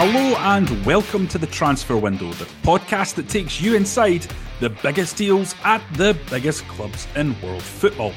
Hello 0.00 0.34
and 0.36 0.84
welcome 0.84 1.28
to 1.28 1.38
the 1.38 1.46
Transfer 1.46 1.96
Window, 1.96 2.32
the 2.32 2.46
podcast 2.64 3.14
that 3.14 3.28
takes 3.28 3.60
you 3.60 3.76
inside 3.76 4.26
the 4.58 4.70
biggest 4.70 5.16
deals 5.16 5.54
at 5.62 5.80
the 5.92 6.18
biggest 6.28 6.66
clubs 6.66 7.06
in 7.14 7.40
world 7.40 7.62
football. 7.62 8.12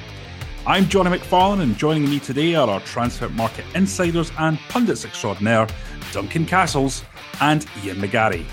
I'm 0.66 0.90
Johnny 0.90 1.16
McFarlane, 1.16 1.62
and 1.62 1.78
joining 1.78 2.10
me 2.10 2.20
today 2.20 2.56
are 2.56 2.68
our 2.68 2.80
transfer 2.80 3.30
market 3.30 3.66
insiders 3.76 4.32
and 4.40 4.58
pundits 4.70 5.06
extraordinaire, 5.06 5.68
Duncan 6.12 6.48
Castles 6.48 7.04
and 7.40 7.68
Ian 7.84 7.98
McGarry. 7.98 8.46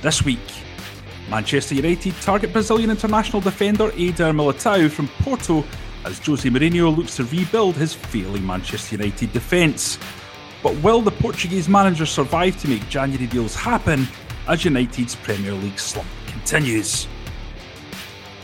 This 0.00 0.24
week, 0.24 0.40
Manchester 1.32 1.74
United 1.74 2.14
target 2.20 2.52
Brazilian 2.52 2.90
international 2.90 3.40
defender 3.40 3.90
Eder 3.96 4.34
Militao 4.34 4.90
from 4.90 5.08
Porto 5.22 5.64
as 6.04 6.18
Jose 6.18 6.46
Mourinho 6.46 6.94
looks 6.94 7.16
to 7.16 7.24
rebuild 7.24 7.74
his 7.74 7.94
failing 7.94 8.46
Manchester 8.46 8.96
United 8.96 9.32
defence. 9.32 9.98
But 10.62 10.76
will 10.82 11.00
the 11.00 11.10
Portuguese 11.10 11.70
manager 11.70 12.04
survive 12.04 12.60
to 12.60 12.68
make 12.68 12.86
January 12.90 13.26
deals 13.26 13.54
happen 13.54 14.06
as 14.46 14.66
United's 14.66 15.14
Premier 15.14 15.54
League 15.54 15.78
slump 15.78 16.06
continues? 16.26 17.08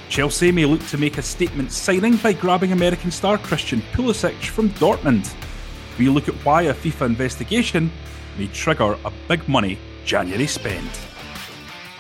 Chelsea 0.08 0.50
may 0.50 0.64
look 0.64 0.84
to 0.86 0.97
make 0.97 1.19
a 1.19 1.23
statement 1.23 1.70
signing 1.70 2.17
by 2.17 2.33
grabbing 2.33 2.73
American 2.73 3.11
star 3.11 3.36
Christian 3.36 3.83
Pulisic 3.92 4.47
from 4.47 4.70
Dortmund. 4.70 5.30
We 5.98 6.08
look 6.08 6.27
at 6.27 6.34
why 6.36 6.62
a 6.62 6.75
FIFA 6.75 7.05
investigation 7.05 7.92
may 8.39 8.47
trigger 8.47 8.97
a 9.05 9.12
big 9.28 9.47
money 9.47 9.78
January 10.06 10.47
spend. 10.47 10.89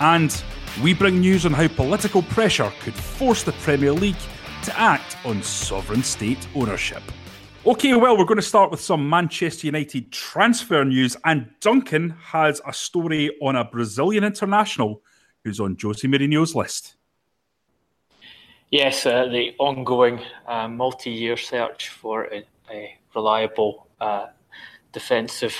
And 0.00 0.42
we 0.82 0.94
bring 0.94 1.20
news 1.20 1.44
on 1.44 1.52
how 1.52 1.66
political 1.68 2.22
pressure 2.22 2.72
could 2.80 2.94
force 2.94 3.42
the 3.42 3.52
Premier 3.52 3.92
League 3.92 4.16
to 4.62 4.78
act 4.78 5.16
on 5.24 5.42
sovereign 5.42 6.02
state 6.02 6.46
ownership. 6.54 7.02
Okay, 7.66 7.94
well, 7.94 8.16
we're 8.16 8.24
going 8.24 8.36
to 8.36 8.42
start 8.42 8.70
with 8.70 8.80
some 8.80 9.08
Manchester 9.08 9.66
United 9.66 10.12
transfer 10.12 10.84
news, 10.84 11.16
and 11.24 11.50
Duncan 11.60 12.10
has 12.10 12.60
a 12.66 12.72
story 12.72 13.36
on 13.42 13.56
a 13.56 13.64
Brazilian 13.64 14.22
international 14.22 15.02
who's 15.44 15.58
on 15.58 15.76
Jose 15.82 16.06
Mourinho's 16.06 16.54
list. 16.54 16.96
Yes, 18.70 19.04
uh, 19.04 19.26
the 19.26 19.54
ongoing 19.58 20.20
uh, 20.46 20.68
multi 20.68 21.10
year 21.10 21.36
search 21.36 21.88
for 21.88 22.24
a, 22.26 22.44
a 22.70 22.96
reliable 23.14 23.88
uh, 24.00 24.26
defensive 24.92 25.56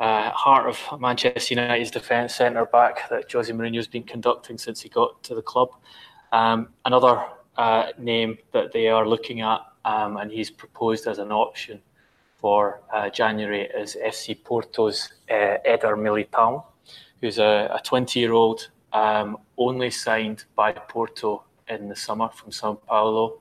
uh, 0.00 0.30
heart 0.30 0.68
of 0.68 1.00
Manchester 1.00 1.54
United's 1.54 1.90
defence 1.90 2.34
centre 2.34 2.66
back 2.66 3.08
that 3.10 3.30
Jose 3.30 3.52
Mourinho 3.52 3.76
has 3.76 3.86
been 3.86 4.02
conducting 4.02 4.58
since 4.58 4.80
he 4.80 4.88
got 4.88 5.22
to 5.24 5.34
the 5.34 5.42
club. 5.42 5.70
Um, 6.32 6.68
another 6.84 7.24
uh, 7.56 7.92
name 7.98 8.38
that 8.52 8.72
they 8.72 8.88
are 8.88 9.06
looking 9.06 9.40
at 9.40 9.60
um, 9.84 10.16
and 10.16 10.30
he's 10.30 10.50
proposed 10.50 11.06
as 11.06 11.18
an 11.18 11.30
option 11.30 11.80
for 12.40 12.82
uh, 12.92 13.08
January 13.08 13.62
is 13.62 13.96
FC 14.04 14.42
Porto's 14.44 15.12
uh, 15.30 15.56
Eder 15.64 15.96
Militao, 15.96 16.64
who's 17.20 17.38
a 17.38 17.80
20 17.84 18.20
year 18.20 18.32
old, 18.32 18.68
um, 18.92 19.38
only 19.56 19.90
signed 19.90 20.44
by 20.54 20.72
Porto 20.72 21.44
in 21.68 21.88
the 21.88 21.96
summer 21.96 22.28
from 22.28 22.52
Sao 22.52 22.74
Paulo. 22.74 23.38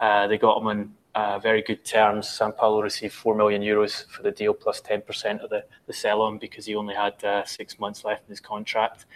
Uh, 0.00 0.26
they 0.26 0.38
got 0.38 0.58
him 0.58 0.68
on 0.68 0.94
very 1.42 1.62
good 1.62 1.84
terms. 1.84 2.28
San 2.28 2.52
Paulo 2.52 2.82
received 2.82 3.14
4 3.14 3.34
million 3.34 3.62
euros 3.62 4.06
for 4.08 4.22
the 4.22 4.30
deal 4.30 4.52
plus 4.52 4.80
10% 4.80 5.42
of 5.42 5.50
the, 5.50 5.64
the 5.86 5.92
sell 5.92 6.20
on 6.22 6.38
because 6.38 6.66
he 6.66 6.74
only 6.74 6.94
had 6.94 7.22
uh, 7.24 7.44
six 7.44 7.78
months 7.78 8.04
left 8.04 8.24
in 8.26 8.30
his 8.30 8.40
contract. 8.40 9.06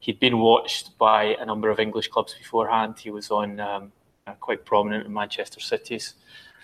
He'd 0.00 0.18
been 0.18 0.38
watched 0.38 0.96
by 0.96 1.36
a 1.40 1.44
number 1.44 1.70
of 1.70 1.78
English 1.78 2.08
clubs 2.08 2.34
beforehand. 2.34 2.98
He 2.98 3.10
was 3.10 3.30
on 3.30 3.60
um, 3.60 3.92
uh, 4.26 4.32
quite 4.34 4.64
prominent 4.64 5.06
in 5.06 5.12
Manchester 5.12 5.60
City's 5.60 6.14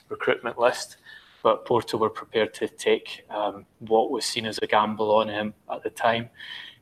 recruitment 0.09 0.59
list. 0.59 0.97
But 1.43 1.65
Porto 1.65 1.97
were 1.99 2.11
prepared 2.11 2.55
to 2.55 2.67
take 2.67 3.25
um, 3.31 3.67
what 3.79 4.11
was 4.11 4.25
seen 4.25 4.47
as 4.47 4.59
a 4.63 4.67
gamble 4.67 5.15
on 5.15 5.29
him 5.29 5.55
at 5.71 5.83
the 5.83 5.91
time. 5.91 6.31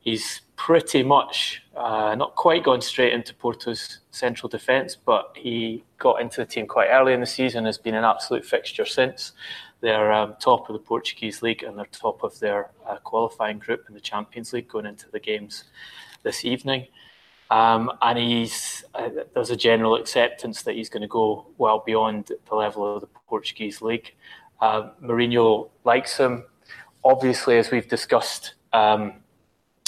He's 0.04 0.42
pretty 0.56 1.02
much 1.02 1.62
uh, 1.76 2.14
not 2.14 2.34
quite 2.36 2.62
gone 2.62 2.80
straight 2.80 3.12
into 3.12 3.34
Porto's 3.34 4.00
central 4.10 4.48
defence, 4.48 4.96
but 4.96 5.34
he 5.34 5.82
got 5.98 6.20
into 6.20 6.42
the 6.42 6.46
team 6.46 6.66
quite 6.66 6.88
early 6.88 7.14
in 7.14 7.20
the 7.20 7.26
season, 7.26 7.64
has 7.64 7.78
been 7.78 7.94
an 7.94 8.04
absolute 8.04 8.44
fixture 8.44 8.84
since. 8.84 9.32
They're 9.80 10.12
um, 10.12 10.36
top 10.38 10.68
of 10.68 10.74
the 10.74 10.78
Portuguese 10.78 11.42
league 11.42 11.62
and 11.62 11.76
they're 11.76 11.86
top 11.86 12.22
of 12.22 12.38
their 12.38 12.70
uh, 12.86 12.96
qualifying 12.98 13.58
group 13.58 13.84
in 13.88 13.94
the 13.94 14.00
Champions 14.00 14.52
League 14.52 14.68
going 14.68 14.86
into 14.86 15.10
the 15.10 15.20
games 15.20 15.64
this 16.22 16.44
evening. 16.44 16.86
Um, 17.50 17.90
and 18.00 18.18
he's 18.18 18.84
uh, 18.94 19.10
there's 19.34 19.50
a 19.50 19.56
general 19.56 19.96
acceptance 19.96 20.62
that 20.62 20.74
he's 20.74 20.88
going 20.88 21.02
to 21.02 21.08
go 21.08 21.46
well 21.58 21.82
beyond 21.84 22.32
the 22.48 22.54
level 22.54 22.94
of 22.94 23.02
the 23.02 23.06
Portuguese 23.28 23.82
league. 23.82 24.14
Uh, 24.60 24.90
Mourinho 25.02 25.68
likes 25.84 26.16
him. 26.16 26.44
Obviously, 27.04 27.58
as 27.58 27.70
we've 27.70 27.88
discussed 27.88 28.54
um, 28.72 29.12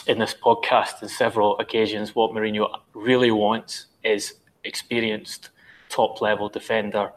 in 0.06 0.18
this 0.18 0.34
podcast 0.34 1.02
on 1.02 1.08
several 1.08 1.58
occasions, 1.58 2.14
what 2.14 2.30
Mourinho 2.30 2.68
really 2.94 3.30
wants 3.30 3.86
is 4.04 4.34
experienced 4.64 5.50
top 5.88 6.20
level 6.20 6.48
defender 6.48 7.12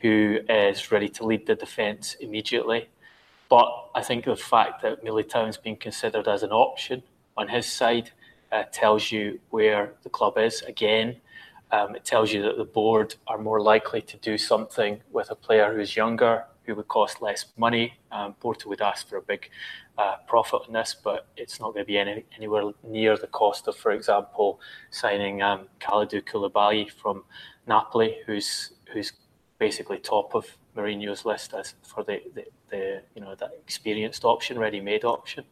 who 0.00 0.38
is 0.48 0.92
ready 0.92 1.08
to 1.08 1.24
lead 1.24 1.46
the 1.46 1.54
defence 1.54 2.14
immediately. 2.20 2.88
But 3.48 3.68
I 3.94 4.02
think 4.02 4.24
the 4.24 4.36
fact 4.36 4.82
that 4.82 5.04
Militao 5.04 5.48
is 5.48 5.56
being 5.56 5.76
considered 5.76 6.28
as 6.28 6.42
an 6.42 6.50
option 6.50 7.02
on 7.36 7.48
his 7.48 7.66
side 7.66 8.10
uh, 8.52 8.64
tells 8.72 9.10
you 9.10 9.40
where 9.50 9.94
the 10.02 10.10
club 10.10 10.38
is. 10.38 10.62
Again, 10.62 11.16
um, 11.72 11.96
it 11.96 12.04
tells 12.04 12.32
you 12.32 12.42
that 12.42 12.56
the 12.56 12.64
board 12.64 13.16
are 13.26 13.38
more 13.38 13.60
likely 13.60 14.00
to 14.02 14.16
do 14.18 14.38
something 14.38 15.00
with 15.10 15.30
a 15.30 15.34
player 15.34 15.74
who's 15.74 15.96
younger, 15.96 16.44
who 16.64 16.74
would 16.74 16.88
cost 16.88 17.20
less 17.20 17.46
money. 17.56 17.94
Um, 18.12 18.34
Porto 18.34 18.68
would 18.68 18.80
ask 18.80 19.08
for 19.08 19.16
a 19.16 19.22
big 19.22 19.50
uh, 19.98 20.16
profit 20.26 20.60
on 20.66 20.72
this, 20.72 20.96
but 21.02 21.26
it's 21.36 21.58
not 21.60 21.74
going 21.74 21.84
to 21.84 21.86
be 21.86 21.98
any, 21.98 22.24
anywhere 22.36 22.70
near 22.84 23.16
the 23.16 23.26
cost 23.26 23.66
of, 23.66 23.76
for 23.76 23.90
example, 23.90 24.60
signing 24.90 25.42
um, 25.42 25.66
Kalidou 25.80 26.22
Koulibaly 26.22 26.90
from 26.90 27.24
Napoli, 27.66 28.18
who's 28.24 28.72
who's 28.92 29.12
basically 29.58 29.98
top 29.98 30.34
of 30.34 30.56
Mourinho's 30.76 31.24
list 31.24 31.52
as 31.52 31.74
for 31.82 32.04
the, 32.04 32.22
the, 32.34 32.44
the 32.70 33.02
you 33.14 33.20
know 33.20 33.34
that 33.34 33.50
experienced 33.60 34.24
option, 34.24 34.58
ready-made 34.58 35.04
option. 35.04 35.44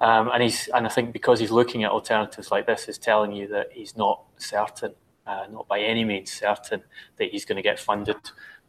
Um, 0.00 0.30
and 0.32 0.42
he's 0.42 0.68
and 0.74 0.84
I 0.84 0.90
think 0.90 1.12
because 1.12 1.38
he's 1.38 1.52
looking 1.52 1.84
at 1.84 1.90
alternatives 1.90 2.50
like 2.50 2.66
this 2.66 2.88
is 2.88 2.98
telling 2.98 3.32
you 3.32 3.46
that 3.48 3.68
he's 3.72 3.96
not 3.96 4.24
certain, 4.36 4.94
uh, 5.26 5.46
not 5.50 5.68
by 5.68 5.80
any 5.80 6.04
means 6.04 6.32
certain 6.32 6.82
that 7.16 7.30
he's 7.30 7.44
going 7.44 7.56
to 7.56 7.62
get 7.62 7.78
funded 7.78 8.16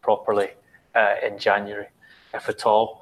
properly 0.02 0.50
uh, 0.96 1.16
in 1.24 1.40
January, 1.40 1.88
if 2.34 2.48
at 2.48 2.66
all. 2.66 3.02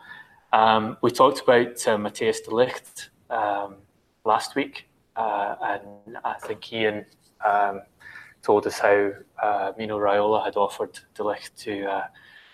Um, 0.53 0.97
we 1.01 1.11
talked 1.11 1.41
about 1.41 1.85
uh, 1.87 1.97
Matthias 1.97 2.41
de 2.41 2.51
Ligt 2.51 3.09
um, 3.29 3.75
last 4.23 4.55
week, 4.55 4.87
uh, 5.15 5.55
and 5.61 6.17
I 6.23 6.35
think 6.35 6.71
Ian 6.71 7.05
um, 7.45 7.81
told 8.41 8.65
us 8.65 8.79
how 8.79 9.11
uh, 9.43 9.73
Mino 9.77 9.99
Raiola 9.99 10.45
had 10.45 10.55
offered 10.55 10.99
de 11.15 11.23
Ligt 11.23 11.55
to 11.63 11.85
uh, 11.85 12.07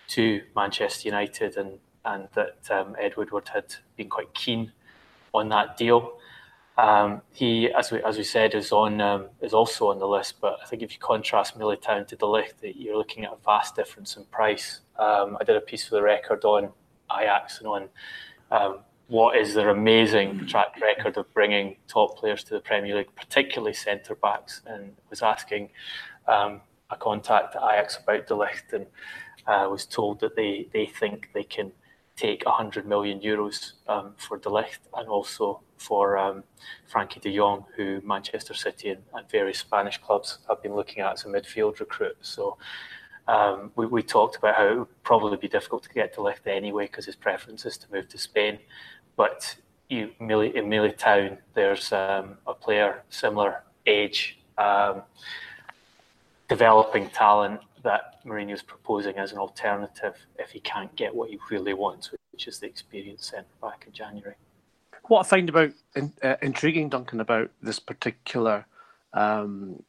to 0.08 0.42
Manchester 0.56 1.08
United, 1.08 1.56
and 1.56 1.78
and 2.04 2.28
that 2.34 2.68
um, 2.70 2.96
Ed 3.00 3.16
Woodward 3.16 3.48
had 3.48 3.74
been 3.96 4.08
quite 4.08 4.34
keen 4.34 4.72
on 5.32 5.48
that 5.50 5.76
deal. 5.76 6.18
Um, 6.76 7.22
he, 7.32 7.70
as 7.70 7.92
we 7.92 8.02
as 8.02 8.16
we 8.18 8.24
said, 8.24 8.54
is 8.54 8.72
on 8.72 9.00
um, 9.00 9.28
is 9.40 9.54
also 9.54 9.90
on 9.90 10.00
the 10.00 10.08
list. 10.08 10.40
But 10.40 10.58
I 10.60 10.66
think 10.66 10.82
if 10.82 10.92
you 10.92 10.98
contrast 10.98 11.56
Militao 11.56 12.08
to 12.08 12.16
De 12.16 12.26
Ligt, 12.26 12.54
you're 12.74 12.96
looking 12.96 13.24
at 13.24 13.32
a 13.32 13.36
vast 13.44 13.76
difference 13.76 14.16
in 14.16 14.24
price. 14.24 14.80
Um, 14.98 15.38
I 15.40 15.44
did 15.44 15.54
a 15.54 15.60
piece 15.60 15.86
for 15.86 15.94
the 15.94 16.02
record 16.02 16.44
on 16.44 16.72
Ajax 17.20 17.58
and 17.58 17.66
on 17.68 17.88
um, 18.50 18.78
what 19.08 19.36
is 19.36 19.54
their 19.54 19.70
amazing 19.70 20.46
track 20.46 20.80
record 20.80 21.16
of 21.16 21.32
bringing 21.34 21.76
top 21.88 22.18
players 22.18 22.42
to 22.44 22.54
the 22.54 22.60
Premier 22.60 22.96
League, 22.96 23.14
particularly 23.14 23.74
centre 23.74 24.14
backs, 24.14 24.62
and 24.66 24.94
was 25.10 25.22
asking 25.22 25.68
um, 26.26 26.60
a 26.90 26.96
contact 26.96 27.54
at 27.56 27.62
Ajax 27.62 27.98
about 28.02 28.26
De 28.26 28.34
Ligt 28.34 28.72
and 28.72 28.86
uh, 29.46 29.68
was 29.68 29.84
told 29.84 30.20
that 30.20 30.36
they 30.36 30.68
they 30.72 30.86
think 30.86 31.30
they 31.34 31.44
can 31.44 31.72
take 32.16 32.44
100 32.46 32.86
million 32.86 33.20
euros 33.20 33.72
um, 33.88 34.14
for 34.16 34.38
De 34.38 34.48
Ligt 34.48 34.78
and 34.96 35.08
also 35.08 35.60
for 35.76 36.16
um, 36.16 36.44
Frenkie 36.90 37.20
de 37.20 37.36
Jong, 37.36 37.64
who 37.76 38.00
Manchester 38.04 38.54
City 38.54 38.90
and, 38.90 39.02
and, 39.12 39.28
various 39.28 39.58
Spanish 39.58 39.98
clubs 39.98 40.38
have 40.48 40.62
been 40.62 40.74
looking 40.74 41.02
at 41.02 41.12
as 41.12 41.24
a 41.24 41.28
midfield 41.28 41.80
recruit. 41.80 42.16
So 42.20 42.56
um, 43.26 43.70
we, 43.76 43.86
we, 43.86 44.02
talked 44.02 44.36
about 44.36 44.54
how 44.54 44.66
it 44.66 44.78
would 44.78 45.02
probably 45.02 45.36
be 45.36 45.48
difficult 45.48 45.82
to 45.84 45.88
get 45.90 46.14
de 46.14 46.20
Ligt 46.20 46.46
anyway 46.46 46.86
because 46.86 47.06
his 47.06 47.16
preference 47.16 47.64
is 47.64 47.78
to 47.78 47.86
move 47.90 48.08
to 48.10 48.18
Spain. 48.18 48.58
But 49.16 49.56
you, 49.88 50.10
in 50.20 50.26
Militao, 50.26 51.38
there's 51.54 51.92
um, 51.92 52.36
a 52.46 52.54
player 52.54 53.02
similar 53.08 53.62
age, 53.86 54.38
um, 54.58 55.02
developing 56.48 57.08
talent 57.10 57.60
that 57.82 58.24
Mourinho's 58.24 58.62
proposing 58.62 59.16
as 59.16 59.32
an 59.32 59.38
alternative 59.38 60.16
if 60.38 60.50
he 60.50 60.60
can't 60.60 60.94
get 60.96 61.14
what 61.14 61.30
he 61.30 61.38
really 61.50 61.74
wants, 61.74 62.10
which 62.32 62.46
is 62.46 62.58
the 62.58 62.66
experienced 62.66 63.24
centre 63.24 63.46
back 63.62 63.84
in 63.86 63.92
January. 63.92 64.34
What 65.04 65.20
I 65.20 65.28
find 65.28 65.48
about 65.48 65.72
uh, 66.22 66.36
intriguing, 66.40 66.88
Duncan, 66.88 67.20
about 67.20 67.50
this 67.62 67.78
particular 67.78 68.64
um, 69.12 69.82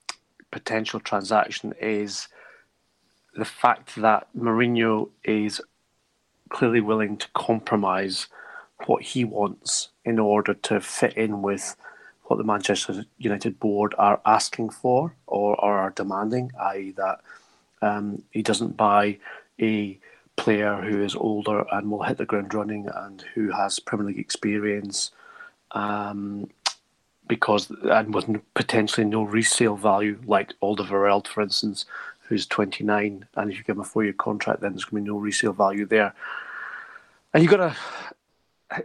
potential 0.51 0.99
transaction 0.99 1.73
is 1.81 2.27
the 3.35 3.45
fact 3.45 3.95
that 3.97 4.27
Mourinho 4.37 5.09
is 5.23 5.61
clearly 6.49 6.81
willing 6.81 7.17
to 7.17 7.27
compromise 7.33 8.27
what 8.85 9.03
he 9.03 9.23
wants 9.23 9.89
in 10.03 10.19
order 10.19 10.53
to 10.53 10.79
fit 10.79 11.13
in 11.13 11.41
with 11.41 11.75
what 12.23 12.37
the 12.37 12.43
Manchester 12.43 13.05
United 13.17 13.59
board 13.59 13.93
are 13.97 14.21
asking 14.25 14.69
for 14.69 15.15
or, 15.27 15.55
or 15.63 15.77
are 15.77 15.91
demanding, 15.91 16.51
i.e., 16.59 16.91
that 16.91 17.19
um, 17.81 18.21
he 18.31 18.41
doesn't 18.41 18.77
buy 18.77 19.17
a 19.61 19.97
player 20.35 20.75
who 20.81 21.03
is 21.03 21.15
older 21.15 21.65
and 21.71 21.89
will 21.89 22.03
hit 22.03 22.17
the 22.17 22.25
ground 22.25 22.53
running 22.53 22.87
and 22.93 23.23
who 23.33 23.51
has 23.51 23.79
Premier 23.79 24.07
League 24.07 24.19
experience, 24.19 25.11
um, 25.71 26.49
because 27.27 27.71
and 27.83 28.13
with 28.13 28.27
potentially 28.53 29.05
no 29.05 29.23
resale 29.23 29.75
value, 29.75 30.19
like 30.25 30.53
Alderweireld, 30.61 31.27
for 31.27 31.41
instance, 31.41 31.85
who's 32.27 32.45
29, 32.47 33.25
and 33.35 33.51
if 33.51 33.57
you 33.57 33.63
give 33.63 33.75
him 33.75 33.81
a 33.81 33.85
four-year 33.85 34.13
contract, 34.13 34.61
then 34.61 34.71
there's 34.71 34.85
going 34.85 35.03
to 35.03 35.05
be 35.05 35.13
no 35.13 35.19
resale 35.19 35.53
value 35.53 35.85
there. 35.85 36.13
And 37.33 37.43
you've 37.43 37.51
got 37.51 37.57
to 37.57 37.75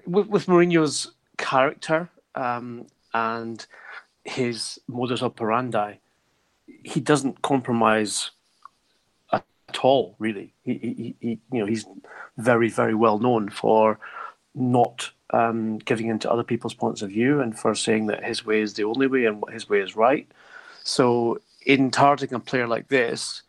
with, 0.06 0.26
with 0.28 0.46
Mourinho's 0.46 1.12
character 1.38 2.08
um, 2.34 2.86
and 3.14 3.66
his 4.24 4.78
modus 4.88 5.22
operandi, 5.22 5.94
he 6.84 7.00
doesn't 7.00 7.42
compromise 7.42 8.30
at 9.32 9.44
all. 9.82 10.16
Really, 10.18 10.52
he, 10.64 10.74
he, 10.74 11.16
he 11.20 11.38
you 11.52 11.60
know 11.60 11.66
he's 11.66 11.86
very 12.36 12.68
very 12.68 12.94
well 12.94 13.18
known 13.18 13.48
for 13.48 13.98
not 14.54 15.10
um, 15.30 15.78
giving 15.78 16.08
in 16.08 16.18
to 16.20 16.30
other 16.30 16.42
people's 16.42 16.74
points 16.74 17.02
of 17.02 17.10
view 17.10 17.40
and 17.40 17.58
for 17.58 17.74
saying 17.74 18.06
that 18.06 18.24
his 18.24 18.44
way 18.44 18.60
is 18.60 18.74
the 18.74 18.84
only 18.84 19.06
way 19.06 19.24
and 19.26 19.42
his 19.52 19.68
way 19.68 19.80
is 19.80 19.94
right. 19.96 20.26
So 20.82 21.40
in 21.64 21.90
targeting 21.90 22.34
a 22.34 22.40
player 22.40 22.66
like 22.66 22.88
this, 22.88 23.42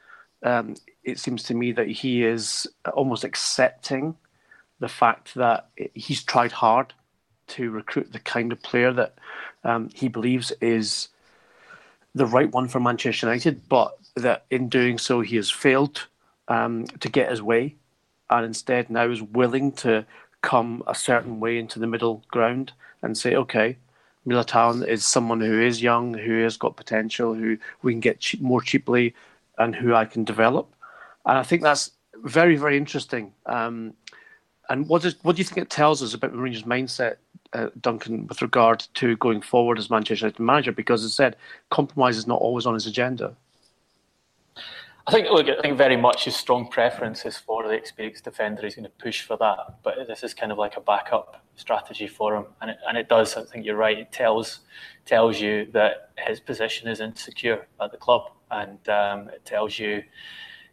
um, 0.43 0.75
it 1.03 1.19
seems 1.19 1.43
to 1.43 1.53
me 1.53 1.71
that 1.71 1.87
he 1.87 2.23
is 2.23 2.67
almost 2.93 3.23
accepting 3.23 4.15
the 4.79 4.87
fact 4.87 5.35
that 5.35 5.69
he's 5.93 6.23
tried 6.23 6.51
hard 6.51 6.93
to 7.47 7.69
recruit 7.69 8.11
the 8.11 8.19
kind 8.19 8.51
of 8.51 8.61
player 8.61 8.91
that 8.93 9.15
um, 9.63 9.89
he 9.93 10.07
believes 10.07 10.51
is 10.61 11.09
the 12.15 12.25
right 12.25 12.51
one 12.51 12.67
for 12.67 12.79
Manchester 12.79 13.27
United, 13.27 13.67
but 13.69 13.97
that 14.15 14.45
in 14.49 14.69
doing 14.69 14.97
so 14.97 15.21
he 15.21 15.35
has 15.35 15.49
failed 15.49 16.07
um, 16.47 16.85
to 16.99 17.09
get 17.09 17.29
his 17.29 17.41
way, 17.41 17.75
and 18.29 18.45
instead 18.45 18.89
now 18.89 19.09
is 19.09 19.21
willing 19.21 19.71
to 19.71 20.05
come 20.41 20.83
a 20.87 20.95
certain 20.95 21.39
way 21.39 21.57
into 21.57 21.79
the 21.79 21.87
middle 21.87 22.23
ground 22.29 22.73
and 23.01 23.17
say, 23.17 23.35
okay, 23.35 23.77
Militao 24.27 24.88
is 24.88 25.03
someone 25.03 25.41
who 25.41 25.62
is 25.62 25.81
young, 25.81 26.13
who 26.13 26.44
has 26.44 26.57
got 26.57 26.75
potential, 26.75 27.33
who 27.33 27.57
we 27.81 27.94
can 27.94 28.00
get 28.00 28.19
cheap, 28.19 28.41
more 28.41 28.62
cheaply, 28.62 29.15
and 29.57 29.75
who 29.75 29.94
I 29.95 30.06
can 30.06 30.23
develop. 30.23 30.73
And 31.25 31.38
I 31.38 31.44
think 31.44 31.62
that's 31.63 31.91
very, 32.23 32.56
very 32.56 32.77
interesting. 32.77 33.33
Um, 33.45 33.94
and 34.69 34.88
what, 34.88 35.03
is, 35.06 35.15
what 35.23 35.35
do 35.35 35.41
you 35.41 35.45
think 35.45 35.57
it 35.57 35.69
tells 35.69 36.01
us 36.01 36.13
about 36.13 36.33
Mourinho's 36.33 36.63
mindset, 36.63 37.18
uh, 37.53 37.69
Duncan, 37.81 38.27
with 38.27 38.41
regard 38.41 38.85
to 38.95 39.18
going 39.18 39.41
forward 39.41 39.77
as 39.77 39.89
Manchester 39.89 40.25
United 40.25 40.41
manager? 40.41 40.71
Because 40.71 41.03
as 41.03 41.12
I 41.12 41.15
said, 41.15 41.35
compromise 41.69 42.18
is 42.18 42.27
not 42.27 42.39
always 42.39 42.65
on 42.65 42.73
his 42.73 42.88
agenda. 42.88 43.35
I 45.07 45.12
think 45.12 45.30
look, 45.30 45.48
I 45.48 45.59
think 45.62 45.77
very 45.77 45.98
much 45.98 46.25
his 46.25 46.36
strong 46.36 46.68
preference 46.68 47.25
is 47.25 47.38
for 47.38 47.68
the 47.68 47.74
experienced 47.74 48.24
defender. 48.24 48.62
He's 48.62 48.75
going 48.75 48.86
to 48.86 49.03
push 49.03 49.21
for 49.21 49.36
that, 49.38 49.80
but 49.83 49.95
this 50.07 50.24
is 50.24 50.33
kind 50.33 50.51
of 50.51 50.59
like 50.59 50.77
a 50.77 50.81
backup 50.81 51.44
strategy 51.56 52.07
for 52.07 52.36
him, 52.36 52.45
and 52.62 52.71
it, 52.71 52.77
and 52.88 52.98
it 52.98 53.09
does. 53.09 53.36
I 53.36 53.44
think 53.44 53.65
you're 53.65 53.75
right. 53.75 53.98
It 53.98 54.12
tells 54.12 54.59
tells 55.06 55.42
you 55.42 55.68
that 55.74 56.12
his 56.18 56.39
position 56.39 56.88
is 56.88 57.00
insecure 57.00 57.68
at 57.80 57.92
the 57.92 57.98
club, 57.98 58.31
and 58.51 58.88
um, 58.89 59.30
it 59.30 59.44
tells 59.44 59.80
you 59.80 60.03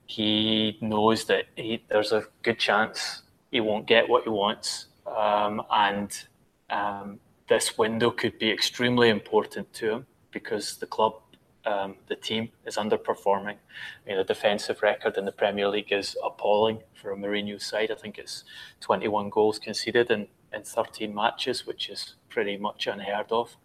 he 0.06 0.78
knows 0.80 1.24
that 1.26 1.44
he, 1.56 1.84
there's 1.88 2.12
a 2.12 2.24
good 2.42 2.58
chance 2.58 3.22
he 3.50 3.60
won't 3.60 3.86
get 3.86 4.08
what 4.08 4.24
he 4.24 4.30
wants, 4.30 4.86
um, 5.06 5.62
and 5.70 6.24
um, 6.68 7.18
this 7.48 7.78
window 7.78 8.10
could 8.10 8.38
be 8.38 8.50
extremely 8.50 9.08
important 9.08 9.72
to 9.72 9.90
him 9.90 10.06
because 10.32 10.76
the 10.76 10.86
club 10.86 11.14
um, 11.68 11.96
the 12.08 12.16
team 12.16 12.48
is 12.66 12.76
underperforming. 12.76 13.56
The 14.06 14.24
defensive 14.24 14.82
record 14.82 15.18
in 15.18 15.24
the 15.24 15.32
Premier 15.32 15.68
League 15.68 15.92
is 15.92 16.16
appalling 16.24 16.80
for 16.94 17.12
a 17.12 17.16
Mourinho 17.16 17.60
side. 17.60 17.90
I 17.90 17.94
think 17.94 18.18
it's 18.18 18.44
21 18.80 19.28
goals 19.30 19.58
conceded 19.58 20.10
in, 20.10 20.26
in 20.52 20.62
13 20.62 21.14
matches, 21.14 21.66
which 21.66 21.90
is 21.90 22.14
pretty 22.30 22.56
much 22.56 22.86
unheard 22.86 23.30
of 23.30 23.56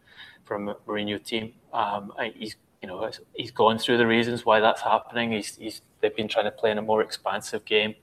for 0.44 0.56
a 0.56 0.60
Mourinho 0.60 1.24
team. 1.24 1.54
Um, 1.72 2.12
he's 2.36 2.56
you 2.82 2.88
know 2.88 3.10
he's 3.34 3.52
gone 3.52 3.80
through 3.80 3.98
the 3.98 4.06
reasons 4.06 4.46
why 4.46 4.60
that's 4.60 4.82
happening. 4.82 5.32
He's, 5.32 5.56
he's 5.56 5.82
they've 6.02 6.16
been 6.16 6.28
trying 6.28 6.46
to 6.46 6.52
play 6.52 6.72
in 6.72 6.78
a 6.78 6.82
more 6.82 7.02
expansive 7.02 7.64
game. 7.64 7.96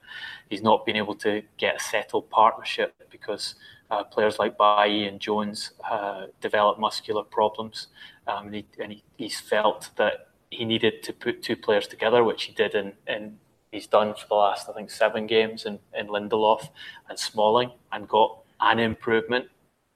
He's 0.48 0.62
not 0.62 0.86
been 0.86 0.96
able 0.96 1.14
to 1.16 1.42
get 1.58 1.76
a 1.76 1.80
settled 1.80 2.30
partnership 2.30 2.94
because 3.10 3.56
uh, 3.90 4.04
players 4.04 4.38
like 4.38 4.56
Bailly 4.56 5.06
and 5.06 5.20
Jones 5.20 5.72
uh, 5.88 6.26
develop 6.40 6.78
muscular 6.78 7.22
problems, 7.22 7.88
um, 8.30 8.46
and, 8.46 8.54
he, 8.54 8.66
and 8.82 8.92
he, 8.92 9.04
he's 9.16 9.40
felt 9.40 9.90
that 9.96 10.28
he 10.50 10.64
needed 10.64 11.02
to 11.04 11.12
put 11.12 11.42
two 11.42 11.56
players 11.56 11.86
together, 11.86 12.24
which 12.24 12.44
he 12.44 12.52
did 12.52 12.74
in 12.74 13.38
he's 13.72 13.86
done 13.86 14.14
for 14.14 14.26
the 14.28 14.34
last 14.34 14.68
I 14.68 14.72
think 14.72 14.90
seven 14.90 15.26
games 15.26 15.64
in, 15.64 15.78
in 15.94 16.08
Lindelof 16.08 16.68
and 17.08 17.18
Smalling, 17.18 17.70
and 17.92 18.08
got 18.08 18.38
an 18.60 18.78
improvement, 18.78 19.46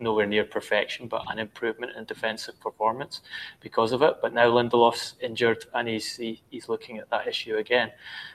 nowhere 0.01 0.27
near 0.27 0.45
perfection, 0.45 1.09
but 1.09 1.23
an 1.29 1.39
improvement 1.39 1.93
in 1.97 2.05
defensive 2.05 2.59
performance 2.61 3.21
because 3.61 3.93
of 3.93 4.03
it. 4.03 4.15
But 4.23 4.33
now 4.33 4.51
Lindelof's 4.51 5.15
injured, 5.21 5.67
and 5.75 5.89
he's 5.89 6.17
he, 6.17 6.43
he's 6.51 6.69
looking 6.69 6.99
at 6.99 7.11
that 7.11 7.27
issue 7.27 7.57
again. 7.57 7.91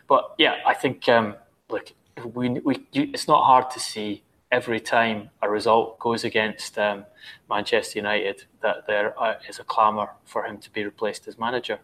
But 0.07 0.35
yeah, 0.37 0.57
I 0.65 0.73
think 0.73 1.07
um, 1.09 1.35
look, 1.69 1.91
we, 2.33 2.49
we 2.49 2.87
it's 2.93 3.27
not 3.27 3.45
hard 3.45 3.69
to 3.71 3.79
see 3.79 4.23
every 4.51 4.79
time 4.79 5.29
a 5.41 5.49
result 5.49 5.99
goes 5.99 6.23
against 6.23 6.77
um, 6.79 7.05
Manchester 7.49 7.99
United, 7.99 8.45
that 8.61 8.87
there 8.87 9.19
uh, 9.21 9.35
is 9.47 9.59
a 9.59 9.63
clamour 9.63 10.09
for 10.25 10.45
him 10.45 10.57
to 10.57 10.69
be 10.71 10.83
replaced 10.83 11.27
as 11.27 11.37
manager. 11.37 11.79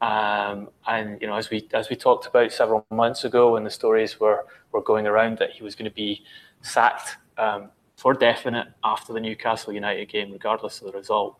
Um, 0.00 0.68
and 0.86 1.20
you 1.20 1.26
know, 1.26 1.36
as 1.36 1.50
we 1.50 1.68
as 1.72 1.88
we 1.90 1.96
talked 1.96 2.26
about 2.26 2.52
several 2.52 2.86
months 2.90 3.24
ago, 3.24 3.52
when 3.52 3.64
the 3.64 3.70
stories 3.70 4.20
were 4.20 4.46
were 4.72 4.82
going 4.82 5.06
around 5.06 5.38
that 5.38 5.50
he 5.50 5.62
was 5.62 5.74
going 5.74 5.90
to 5.90 5.94
be 5.94 6.24
sacked 6.62 7.16
um, 7.36 7.70
for 7.96 8.14
definite 8.14 8.68
after 8.84 9.12
the 9.12 9.20
Newcastle 9.20 9.72
United 9.72 10.08
game, 10.08 10.32
regardless 10.32 10.80
of 10.80 10.86
the 10.86 10.96
result, 10.96 11.38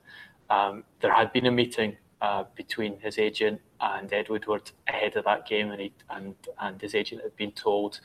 um, 0.50 0.82
there 1.00 1.12
had 1.12 1.32
been 1.32 1.46
a 1.46 1.52
meeting 1.52 1.96
uh, 2.20 2.44
between 2.56 2.98
his 2.98 3.18
agent 3.18 3.60
and 3.80 4.12
Ed 4.12 4.28
Woodward 4.28 4.72
ahead 4.88 5.16
of 5.16 5.24
that 5.24 5.46
game, 5.46 5.70
and 5.70 5.80
he, 5.80 5.92
and 6.10 6.34
and 6.60 6.80
his 6.80 6.96
agent 6.96 7.22
had 7.22 7.36
been 7.36 7.52
told 7.52 8.00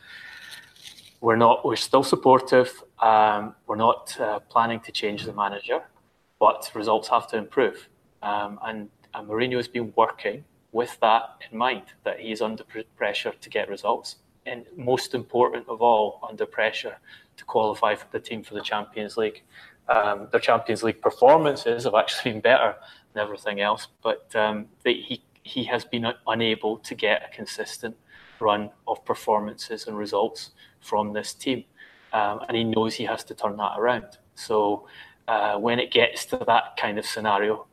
we're 1.24 1.38
not. 1.38 1.64
We're 1.64 1.78
still 1.78 2.04
supportive. 2.04 2.84
Um, 3.00 3.56
we're 3.66 3.78
not 3.78 4.20
uh, 4.20 4.40
planning 4.40 4.82
to 4.82 4.92
change 4.92 5.24
the 5.24 5.32
manager, 5.32 5.82
but 6.38 6.70
results 6.76 7.08
have 7.08 7.30
to 7.30 7.38
improve. 7.38 7.88
Um, 8.22 8.60
and, 8.66 8.90
and 9.14 9.30
Mourinho 9.30 9.56
has 9.56 9.70
been 9.70 9.94
working 9.96 10.44
with 10.74 10.98
that 11.00 11.24
in 11.50 11.58
mind 11.58 11.84
that 12.04 12.20
he 12.20 12.34
is 12.34 12.42
under 12.42 12.66
pressure 12.98 13.32
to 13.40 13.50
get 13.50 13.70
results, 13.70 14.18
and 14.46 14.66
most 14.76 15.16
important 15.16 15.70
of 15.70 15.82
all, 15.82 16.20
under 16.30 16.46
pressure 16.46 16.98
to 17.38 17.46
qualify 17.46 17.96
for 17.96 18.08
the 18.12 18.20
team 18.20 18.44
for 18.44 18.56
the 18.56 18.62
Champions 18.62 19.16
League. 19.16 19.44
Um, 19.88 20.28
their 20.30 20.42
Champions 20.42 20.84
League 20.84 21.02
performances 21.02 21.86
have 21.86 21.96
actually 21.96 22.34
been 22.34 22.42
better 22.42 22.76
than 23.14 23.24
everything 23.24 23.62
else, 23.62 23.88
but 24.04 24.36
um, 24.36 24.66
they, 24.84 24.96
he 24.96 25.24
he 25.44 25.64
has 25.64 25.86
been 25.86 26.06
unable 26.28 26.80
to 26.80 26.96
get 26.96 27.24
a 27.30 27.34
consistent 27.34 27.96
run 28.42 28.70
of 28.88 29.04
performances 29.06 29.88
and 29.88 29.98
results 29.98 30.52
from 30.84 31.14
this 31.14 31.34
team. 31.34 31.64
Um, 32.12 32.42
and 32.48 32.56
he 32.56 32.64
knows 32.64 32.96
he 32.96 33.06
has 33.06 33.24
to 33.26 33.34
turn 33.34 33.58
that 33.58 33.74
around. 33.78 34.18
So 34.36 34.88
uh, 35.28 35.58
when 35.58 35.80
it 35.80 35.92
gets 35.92 36.26
to 36.26 36.38
that 36.46 36.78
kind 36.78 37.00
of 37.00 37.06
scenario, 37.06 37.66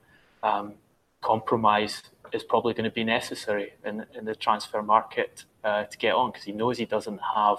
um, 0.42 0.74
compromise 1.20 2.02
is 2.32 2.42
probably 2.44 2.72
going 2.72 2.84
to 2.84 2.94
be 2.94 3.04
necessary 3.04 3.72
in, 3.84 4.06
in 4.14 4.24
the 4.24 4.34
transfer 4.34 4.82
market 4.82 5.44
uh, 5.64 5.84
to 5.84 5.98
get 5.98 6.14
on 6.14 6.30
because 6.30 6.44
he 6.44 6.52
knows 6.52 6.78
he 6.78 6.86
doesn't 6.86 7.20
have 7.34 7.58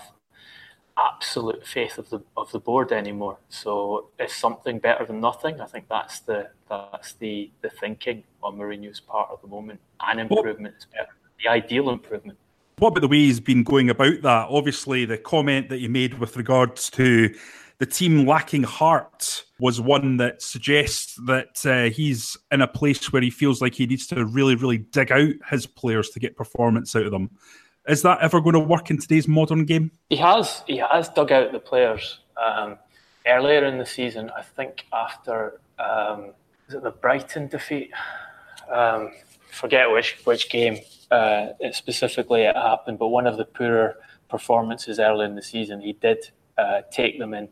absolute 0.98 1.66
faith 1.66 1.98
of 1.98 2.10
the 2.10 2.22
of 2.36 2.52
the 2.52 2.60
board 2.60 2.92
anymore. 2.92 3.38
So 3.50 4.10
it's 4.20 4.36
something 4.36 4.80
better 4.80 5.06
than 5.06 5.20
nothing. 5.20 5.62
I 5.62 5.66
think 5.66 5.86
that's 5.90 6.20
the 6.22 6.50
that's 6.70 7.14
the 7.14 7.52
the 7.62 7.70
thinking 7.70 8.24
on 8.44 8.58
Mourinho's 8.58 9.00
part 9.00 9.30
at 9.32 9.42
the 9.42 9.48
moment. 9.48 9.80
An 10.02 10.20
improvement 10.20 10.76
is 10.78 10.86
better. 10.86 11.10
The 11.44 11.50
ideal 11.50 11.90
improvement. 11.90 12.38
What 12.82 12.88
about 12.88 13.02
the 13.02 13.10
way 13.10 13.18
he's 13.18 13.40
been 13.40 13.64
going 13.64 13.92
about 13.92 14.24
that? 14.24 14.48
Obviously, 14.50 15.06
the 15.06 15.20
comment 15.20 15.70
that 15.70 15.82
you 15.82 15.88
made 15.88 16.18
with 16.18 16.36
regards 16.36 16.90
to 16.90 17.32
the 17.78 17.86
team 17.86 18.26
lacking 18.26 18.64
heart 18.64 19.44
was 19.60 19.80
one 19.80 20.18
that 20.18 20.42
suggests 20.42 21.14
that 21.28 21.64
uh, 21.64 21.94
he's 21.94 22.36
in 22.52 22.60
a 22.60 22.68
place 22.68 23.14
where 23.14 23.22
he 23.22 23.30
feels 23.30 23.62
like 23.62 23.76
he 23.76 23.86
needs 23.86 24.08
to 24.08 24.26
really, 24.26 24.56
really 24.56 24.80
dig 24.80 25.12
out 25.12 25.36
his 25.48 25.68
players 25.68 26.10
to 26.10 26.20
get 26.20 26.36
performance 26.36 26.96
out 26.96 27.06
of 27.06 27.12
them. 27.12 27.30
Is 27.88 28.02
that 28.02 28.18
ever 28.20 28.42
going 28.42 28.54
to 28.54 28.60
work 28.60 28.90
in 28.90 28.98
today's 28.98 29.28
modern 29.28 29.66
game? 29.66 29.92
He 30.10 30.16
has. 30.16 30.64
He 30.66 30.78
has 30.78 31.08
dug 31.10 31.32
out 31.32 31.52
the 31.52 31.60
players 31.60 32.22
um, 32.44 32.80
earlier 33.28 33.64
in 33.64 33.78
the 33.78 33.86
season. 33.86 34.32
I 34.36 34.42
think 34.42 34.86
after 34.92 35.62
um, 35.78 36.34
is 36.68 36.74
it 36.74 36.82
the 36.82 36.90
Brighton 36.90 37.46
defeat? 37.46 37.92
Um, 38.72 39.12
forget 39.52 39.92
which 39.92 40.18
which 40.24 40.50
game 40.50 40.78
uh, 41.12 41.48
specifically 41.72 42.44
it 42.44 42.56
happened, 42.56 42.98
but 42.98 43.08
one 43.08 43.28
of 43.28 43.38
the 43.38 43.46
poorer 43.46 43.98
performances 44.30 45.00
early 45.00 45.26
in 45.26 45.36
the 45.36 45.44
season, 45.44 45.82
he 45.82 45.94
did 45.94 46.32
uh, 46.58 46.82
take 46.92 47.20
them 47.20 47.34
in 47.34 47.50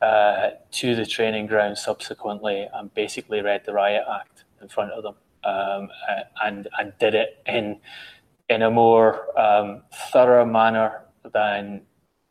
uh, 0.00 0.50
to 0.70 0.94
the 0.94 1.06
training 1.06 1.46
ground 1.46 1.76
subsequently 1.78 2.66
and 2.74 2.92
basically 2.94 3.40
read 3.40 3.64
the 3.64 3.72
riot 3.72 4.04
act 4.12 4.44
in 4.60 4.68
front 4.68 4.92
of 4.92 5.02
them 5.02 5.14
um, 5.44 5.88
uh, 6.08 6.22
and 6.44 6.68
and 6.78 6.92
did 6.98 7.14
it 7.14 7.42
in 7.46 7.78
in 8.48 8.62
a 8.62 8.70
more 8.70 9.38
um, 9.38 9.82
thorough 10.12 10.44
manner 10.44 11.02
than 11.32 11.82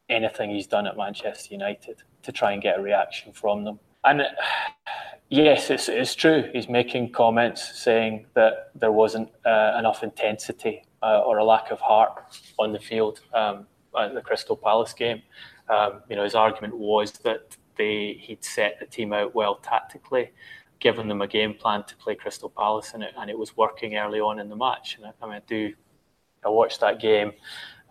anything 0.09 0.49
he's 0.49 0.67
done 0.67 0.85
at 0.85 0.97
Manchester 0.97 1.53
United 1.53 2.03
to 2.23 2.31
try 2.31 2.51
and 2.51 2.61
get 2.61 2.77
a 2.77 2.81
reaction 2.81 3.31
from 3.31 3.63
them. 3.63 3.79
And 4.03 4.23
yes, 5.29 5.69
it's, 5.69 5.89
it's 5.89 6.15
true. 6.15 6.49
He's 6.53 6.69
making 6.69 7.11
comments 7.11 7.79
saying 7.79 8.25
that 8.33 8.71
there 8.75 8.91
wasn't 8.91 9.29
uh, 9.45 9.75
enough 9.77 10.03
intensity 10.03 10.83
uh, 11.03 11.21
or 11.21 11.37
a 11.37 11.43
lack 11.43 11.71
of 11.71 11.79
heart 11.79 12.23
on 12.57 12.73
the 12.73 12.79
field 12.79 13.21
um, 13.33 13.67
at 13.97 14.13
the 14.13 14.21
Crystal 14.21 14.55
Palace 14.55 14.93
game. 14.93 15.21
Um, 15.69 16.01
you 16.09 16.15
know, 16.15 16.23
his 16.23 16.35
argument 16.35 16.75
was 16.75 17.11
that 17.23 17.55
they 17.77 18.19
he'd 18.19 18.43
set 18.43 18.79
the 18.79 18.85
team 18.85 19.13
out 19.13 19.33
well 19.33 19.55
tactically, 19.55 20.31
given 20.79 21.07
them 21.07 21.21
a 21.21 21.27
game 21.27 21.53
plan 21.53 21.83
to 21.85 21.95
play 21.95 22.15
Crystal 22.15 22.49
Palace, 22.49 22.91
and 22.93 23.03
it, 23.03 23.13
and 23.17 23.29
it 23.29 23.37
was 23.37 23.55
working 23.55 23.95
early 23.95 24.19
on 24.19 24.39
in 24.39 24.49
the 24.49 24.55
match. 24.55 24.97
And 24.97 25.05
I, 25.05 25.11
I 25.21 25.25
mean, 25.27 25.35
I 25.35 25.41
do 25.47 25.73
I 26.43 26.49
watched 26.49 26.79
that 26.81 26.99
game 26.99 27.33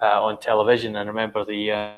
uh, 0.03 0.23
on 0.23 0.39
television 0.41 0.97
and 0.97 1.09
I 1.09 1.13
remember 1.13 1.45
the 1.45 1.73
uh, 1.73 1.93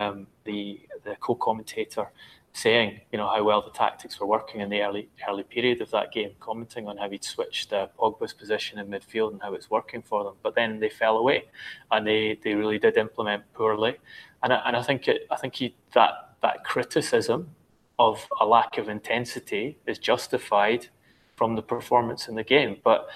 um, 0.00 0.26
the 0.44 0.80
the 1.04 1.16
co-commentator 1.20 2.08
saying, 2.52 3.00
you 3.10 3.18
know, 3.18 3.26
how 3.26 3.42
well 3.42 3.62
the 3.62 3.70
tactics 3.70 4.20
were 4.20 4.26
working 4.26 4.60
in 4.60 4.68
the 4.68 4.82
early 4.82 5.08
early 5.28 5.42
period 5.42 5.80
of 5.80 5.90
that 5.90 6.12
game, 6.12 6.32
commenting 6.38 6.86
on 6.86 6.98
how 6.98 7.08
he'd 7.08 7.24
switched 7.24 7.72
uh, 7.72 7.88
Pogba's 7.98 8.32
position 8.32 8.78
in 8.78 8.88
midfield 8.88 9.32
and 9.32 9.40
how 9.42 9.54
it's 9.54 9.70
working 9.70 10.02
for 10.02 10.22
them. 10.24 10.34
But 10.42 10.54
then 10.54 10.78
they 10.80 10.90
fell 10.90 11.16
away, 11.16 11.44
and 11.90 12.06
they, 12.06 12.38
they 12.42 12.54
really 12.54 12.78
did 12.78 12.96
implement 12.96 13.44
poorly. 13.54 13.96
And 14.42 14.52
I, 14.52 14.62
and 14.66 14.76
I 14.76 14.82
think 14.82 15.08
it, 15.08 15.26
I 15.30 15.36
think 15.36 15.54
he, 15.54 15.74
that 15.94 16.34
that 16.42 16.64
criticism 16.64 17.54
of 17.98 18.26
a 18.40 18.46
lack 18.46 18.78
of 18.78 18.88
intensity 18.88 19.78
is 19.86 19.98
justified 19.98 20.88
from 21.36 21.56
the 21.56 21.62
performance 21.62 22.28
in 22.28 22.34
the 22.34 22.44
game. 22.44 22.76
But 22.84 23.08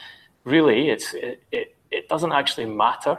really, 0.44 0.88
it's 0.88 1.12
it, 1.12 1.42
it 1.52 1.76
it 1.90 2.08
doesn't 2.08 2.32
actually 2.32 2.66
matter 2.66 3.18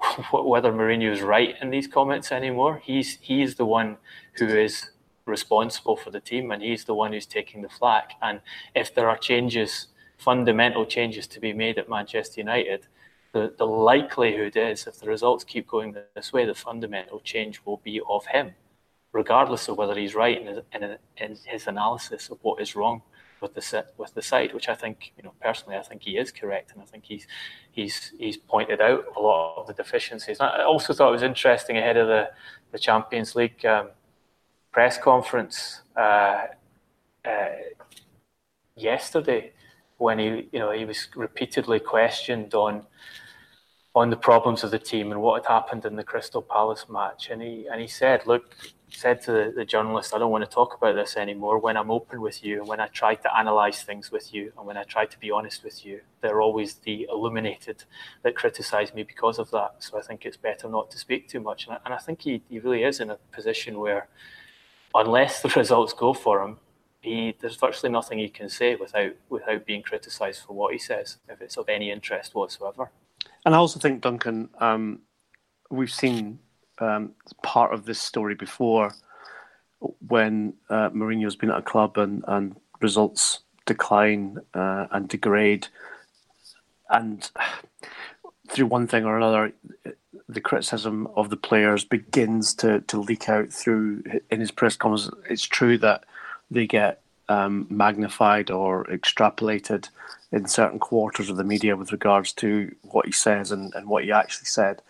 whether 0.30 0.72
Mourinho 0.72 1.10
is 1.10 1.22
right 1.22 1.54
in 1.62 1.70
these 1.70 1.86
comments 1.86 2.32
anymore. 2.32 2.82
He's 2.84 3.18
he's 3.22 3.54
the 3.54 3.64
one 3.64 3.96
who 4.34 4.46
is 4.46 4.90
responsible 5.28 5.96
for 5.96 6.10
the 6.10 6.20
team, 6.20 6.50
and 6.50 6.62
he's 6.62 6.84
the 6.84 6.94
one 6.94 7.12
who's 7.12 7.26
taking 7.26 7.62
the 7.62 7.68
flack. 7.68 8.12
And 8.22 8.40
if 8.74 8.94
there 8.94 9.08
are 9.08 9.16
changes, 9.16 9.88
fundamental 10.16 10.86
changes 10.86 11.26
to 11.28 11.40
be 11.40 11.52
made 11.52 11.78
at 11.78 11.88
Manchester 11.88 12.40
United, 12.40 12.86
the, 13.32 13.54
the 13.58 13.66
likelihood 13.66 14.56
is 14.56 14.86
if 14.86 14.98
the 14.98 15.06
results 15.06 15.44
keep 15.44 15.68
going 15.68 15.94
this 16.14 16.32
way, 16.32 16.46
the 16.46 16.54
fundamental 16.54 17.20
change 17.20 17.60
will 17.64 17.80
be 17.84 18.00
of 18.08 18.26
him, 18.26 18.54
regardless 19.12 19.68
of 19.68 19.76
whether 19.76 19.94
he's 19.94 20.14
right 20.14 20.40
in 20.40 20.46
his, 20.46 20.58
in, 20.72 20.96
in 21.18 21.36
his 21.44 21.66
analysis 21.66 22.30
of 22.30 22.38
what 22.42 22.60
is 22.60 22.74
wrong 22.74 23.02
with 23.40 23.54
the 23.54 23.86
with 23.96 24.14
the 24.14 24.22
side, 24.22 24.52
which 24.52 24.68
I 24.68 24.74
think, 24.74 25.12
you 25.16 25.22
know, 25.22 25.32
personally, 25.40 25.76
I 25.76 25.82
think 25.82 26.02
he 26.02 26.16
is 26.16 26.32
correct, 26.32 26.72
and 26.72 26.82
I 26.82 26.84
think 26.84 27.04
he's 27.04 27.26
he's 27.70 28.12
he's 28.18 28.36
pointed 28.36 28.80
out 28.80 29.04
a 29.16 29.20
lot 29.20 29.56
of 29.58 29.66
the 29.66 29.74
deficiencies. 29.74 30.40
I 30.40 30.64
also 30.64 30.92
thought 30.92 31.10
it 31.10 31.12
was 31.12 31.22
interesting 31.22 31.76
ahead 31.78 31.96
of 31.96 32.08
the 32.08 32.30
the 32.72 32.78
Champions 32.78 33.34
League 33.36 33.64
um, 33.64 33.90
press 34.72 34.98
conference 34.98 35.82
uh, 35.96 36.46
uh, 37.24 37.48
yesterday 38.76 39.52
when 39.96 40.18
he 40.18 40.48
you 40.52 40.58
know 40.58 40.70
he 40.70 40.84
was 40.84 41.08
repeatedly 41.16 41.80
questioned 41.80 42.54
on 42.54 42.84
on 43.94 44.10
the 44.10 44.16
problems 44.16 44.62
of 44.62 44.70
the 44.70 44.78
team 44.78 45.10
and 45.10 45.20
what 45.20 45.42
had 45.42 45.52
happened 45.52 45.84
in 45.84 45.96
the 45.96 46.04
Crystal 46.04 46.42
Palace 46.42 46.86
match, 46.88 47.30
and 47.30 47.42
he 47.42 47.66
and 47.70 47.80
he 47.80 47.88
said, 47.88 48.26
look 48.26 48.54
said 48.90 49.20
to 49.22 49.32
the, 49.32 49.52
the 49.54 49.64
journalist, 49.64 50.14
I 50.14 50.18
don't 50.18 50.30
want 50.30 50.44
to 50.44 50.50
talk 50.50 50.74
about 50.74 50.94
this 50.94 51.16
anymore. 51.16 51.58
When 51.58 51.76
I'm 51.76 51.90
open 51.90 52.20
with 52.20 52.44
you 52.44 52.60
and 52.60 52.68
when 52.68 52.80
I 52.80 52.86
try 52.88 53.14
to 53.14 53.36
analyze 53.36 53.82
things 53.82 54.10
with 54.10 54.32
you 54.32 54.52
and 54.56 54.66
when 54.66 54.76
I 54.76 54.84
try 54.84 55.06
to 55.06 55.18
be 55.18 55.30
honest 55.30 55.62
with 55.62 55.84
you, 55.84 56.00
they're 56.20 56.40
always 56.40 56.74
the 56.74 57.06
illuminated 57.10 57.84
that 58.22 58.34
criticize 58.34 58.94
me 58.94 59.02
because 59.02 59.38
of 59.38 59.50
that. 59.50 59.76
So 59.78 59.98
I 59.98 60.02
think 60.02 60.24
it's 60.24 60.36
better 60.36 60.68
not 60.68 60.90
to 60.92 60.98
speak 60.98 61.28
too 61.28 61.40
much. 61.40 61.66
And 61.66 61.74
I, 61.74 61.78
and 61.84 61.94
I 61.94 61.98
think 61.98 62.22
he, 62.22 62.42
he 62.48 62.58
really 62.58 62.82
is 62.82 63.00
in 63.00 63.10
a 63.10 63.16
position 63.32 63.78
where, 63.78 64.08
unless 64.98 65.42
the 65.42 65.48
results 65.48 65.92
go 65.92 66.12
for 66.12 66.42
him, 66.42 66.58
he, 67.00 67.34
there's 67.40 67.56
virtually 67.56 67.92
nothing 67.92 68.18
he 68.18 68.28
can 68.28 68.48
say 68.48 68.74
without 68.74 69.12
without 69.28 69.64
being 69.64 69.82
criticised 69.82 70.42
for 70.42 70.54
what 70.54 70.72
he 70.72 70.78
says, 70.78 71.18
if 71.28 71.40
it's 71.40 71.56
of 71.56 71.68
any 71.68 71.90
interest 71.90 72.34
whatsoever. 72.34 72.90
And 73.44 73.54
I 73.54 73.58
also 73.58 73.78
think 73.78 74.02
Duncan, 74.02 74.50
um, 74.60 75.00
we've 75.70 75.90
seen 75.90 76.40
um, 76.78 77.12
part 77.42 77.72
of 77.72 77.84
this 77.84 78.00
story 78.00 78.34
before 78.34 78.92
when 80.08 80.54
uh, 80.68 80.90
Mourinho's 80.90 81.36
been 81.36 81.50
at 81.50 81.58
a 81.58 81.62
club 81.62 81.98
and, 81.98 82.24
and 82.26 82.56
results 82.80 83.40
decline 83.64 84.38
uh, 84.54 84.86
and 84.90 85.08
degrade. 85.08 85.68
And 86.90 87.30
through 88.48 88.66
one 88.66 88.88
thing 88.88 89.04
or 89.04 89.16
another, 89.16 89.52
the 90.28 90.40
criticism 90.40 91.08
of 91.16 91.30
the 91.30 91.36
players 91.36 91.84
begins 91.84 92.52
to, 92.54 92.80
to 92.82 93.00
leak 93.00 93.28
out 93.28 93.50
through 93.50 94.02
in 94.30 94.40
his 94.40 94.50
press 94.50 94.76
conferences. 94.76 95.10
It's 95.28 95.44
true 95.44 95.78
that 95.78 96.04
they 96.50 96.66
get 96.66 97.00
um, 97.28 97.66
magnified 97.70 98.50
or 98.50 98.84
extrapolated 98.84 99.88
in 100.30 100.46
certain 100.46 100.78
quarters 100.78 101.30
of 101.30 101.36
the 101.36 101.44
media 101.44 101.76
with 101.76 101.92
regards 101.92 102.32
to 102.34 102.74
what 102.82 103.06
he 103.06 103.12
says 103.12 103.50
and, 103.50 103.74
and 103.74 103.88
what 103.88 104.04
he 104.04 104.12
actually 104.12 104.46
said. 104.46 104.82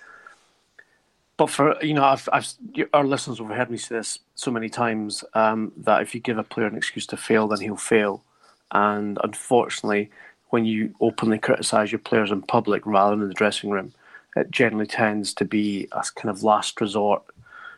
But 1.37 1.51
for 1.51 1.81
you 1.85 1.95
know, 1.95 2.03
I've, 2.03 2.29
I've 2.33 2.53
our 2.93 3.05
listeners 3.05 3.39
have 3.39 3.49
heard 3.49 3.71
me 3.71 3.79
say 3.79 3.95
this 3.95 4.19
so 4.35 4.51
many 4.51 4.69
times 4.69 5.23
um, 5.35 5.73
that 5.77 6.03
if 6.03 6.13
you 6.13 6.21
give 6.21 6.37
a 6.37 6.43
player 6.43 6.67
an 6.67 6.77
excuse 6.77 7.07
to 7.07 7.17
fail, 7.17 7.47
then 7.47 7.61
he'll 7.61 7.77
fail. 7.77 8.25
And 8.73 9.19
unfortunately, 9.23 10.11
when 10.51 10.65
you 10.65 10.95
openly 11.01 11.39
criticise 11.39 11.93
your 11.93 12.01
players 12.01 12.33
in 12.33 12.43
public 12.43 12.85
rather 12.85 13.15
than 13.15 13.23
in 13.23 13.29
the 13.29 13.35
dressing 13.35 13.71
room, 13.71 13.95
it 14.39 14.51
generally 14.51 14.87
tends 14.87 15.35
to 15.35 15.45
be 15.45 15.89
a 15.93 16.05
kind 16.15 16.31
of 16.31 16.43
last 16.43 16.81
resort 16.81 17.23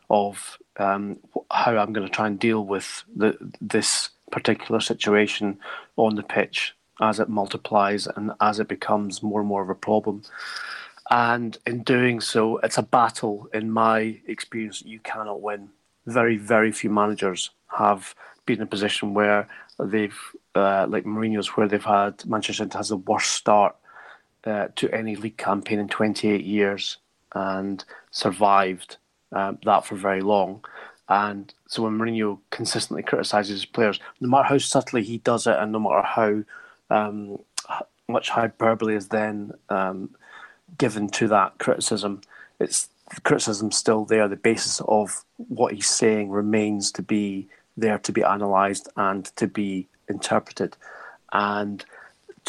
of 0.08 0.58
um, 0.76 1.18
how 1.50 1.76
I'm 1.76 1.92
going 1.92 2.06
to 2.06 2.12
try 2.12 2.26
and 2.26 2.38
deal 2.38 2.64
with 2.64 3.04
the, 3.14 3.36
this 3.60 4.10
particular 4.30 4.80
situation 4.80 5.58
on 5.96 6.16
the 6.16 6.22
pitch 6.22 6.74
as 7.00 7.18
it 7.18 7.28
multiplies 7.28 8.06
and 8.06 8.32
as 8.40 8.60
it 8.60 8.68
becomes 8.68 9.22
more 9.22 9.40
and 9.40 9.48
more 9.48 9.62
of 9.62 9.70
a 9.70 9.74
problem. 9.74 10.22
And 11.10 11.56
in 11.66 11.82
doing 11.82 12.20
so, 12.20 12.58
it's 12.58 12.78
a 12.78 12.82
battle, 12.82 13.48
in 13.52 13.70
my 13.70 14.20
experience, 14.26 14.82
you 14.82 15.00
cannot 15.00 15.40
win. 15.40 15.70
Very, 16.06 16.36
very 16.36 16.72
few 16.72 16.90
managers 16.90 17.50
have 17.78 18.14
been 18.46 18.58
in 18.58 18.62
a 18.62 18.66
position 18.66 19.14
where 19.14 19.48
they've, 19.78 20.18
uh, 20.54 20.86
like 20.88 21.04
Mourinho's, 21.04 21.56
where 21.56 21.66
they've 21.66 21.84
had 21.84 22.24
Manchester 22.26 22.62
United 22.62 22.76
has 22.76 22.88
the 22.90 22.96
worst 22.96 23.32
start 23.32 23.74
uh, 24.44 24.68
to 24.76 24.92
any 24.94 25.16
league 25.16 25.36
campaign 25.36 25.78
in 25.78 25.88
28 25.88 26.44
years 26.44 26.98
and 27.34 27.84
survived 28.10 28.96
uh, 29.32 29.54
that 29.64 29.84
for 29.84 29.96
very 29.96 30.20
long. 30.20 30.64
And 31.08 31.52
so 31.66 31.82
when 31.82 31.98
Mourinho 31.98 32.38
consistently 32.50 33.02
criticises 33.02 33.62
his 33.62 33.64
players, 33.64 33.98
no 34.20 34.28
matter 34.28 34.48
how 34.48 34.58
subtly 34.58 35.02
he 35.02 35.18
does 35.18 35.46
it, 35.46 35.56
and 35.56 35.72
no 35.72 35.80
matter 35.80 36.02
how 36.02 36.44
um, 36.90 37.38
much 38.10 38.30
hyperbole 38.30 38.94
is 38.94 39.08
then 39.08 39.52
um, 39.68 40.10
given 40.78 41.08
to 41.08 41.28
that 41.28 41.58
criticism. 41.58 42.20
It's 42.58 42.88
the 43.14 43.20
criticism 43.22 43.70
still 43.70 44.04
there. 44.04 44.28
The 44.28 44.36
basis 44.36 44.80
of 44.86 45.24
what 45.36 45.72
he's 45.72 45.88
saying 45.88 46.30
remains 46.30 46.92
to 46.92 47.02
be 47.02 47.48
there 47.76 47.98
to 47.98 48.12
be 48.12 48.20
analysed 48.20 48.88
and 48.96 49.24
to 49.36 49.46
be 49.46 49.88
interpreted. 50.08 50.76
And 51.32 51.84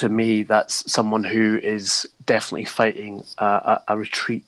to 0.01 0.09
me, 0.09 0.41
that's 0.41 0.91
someone 0.91 1.23
who 1.23 1.59
is 1.61 2.09
definitely 2.25 2.65
fighting 2.65 3.23
a, 3.37 3.45
a, 3.45 3.83
a 3.89 3.97
retreat 3.97 4.43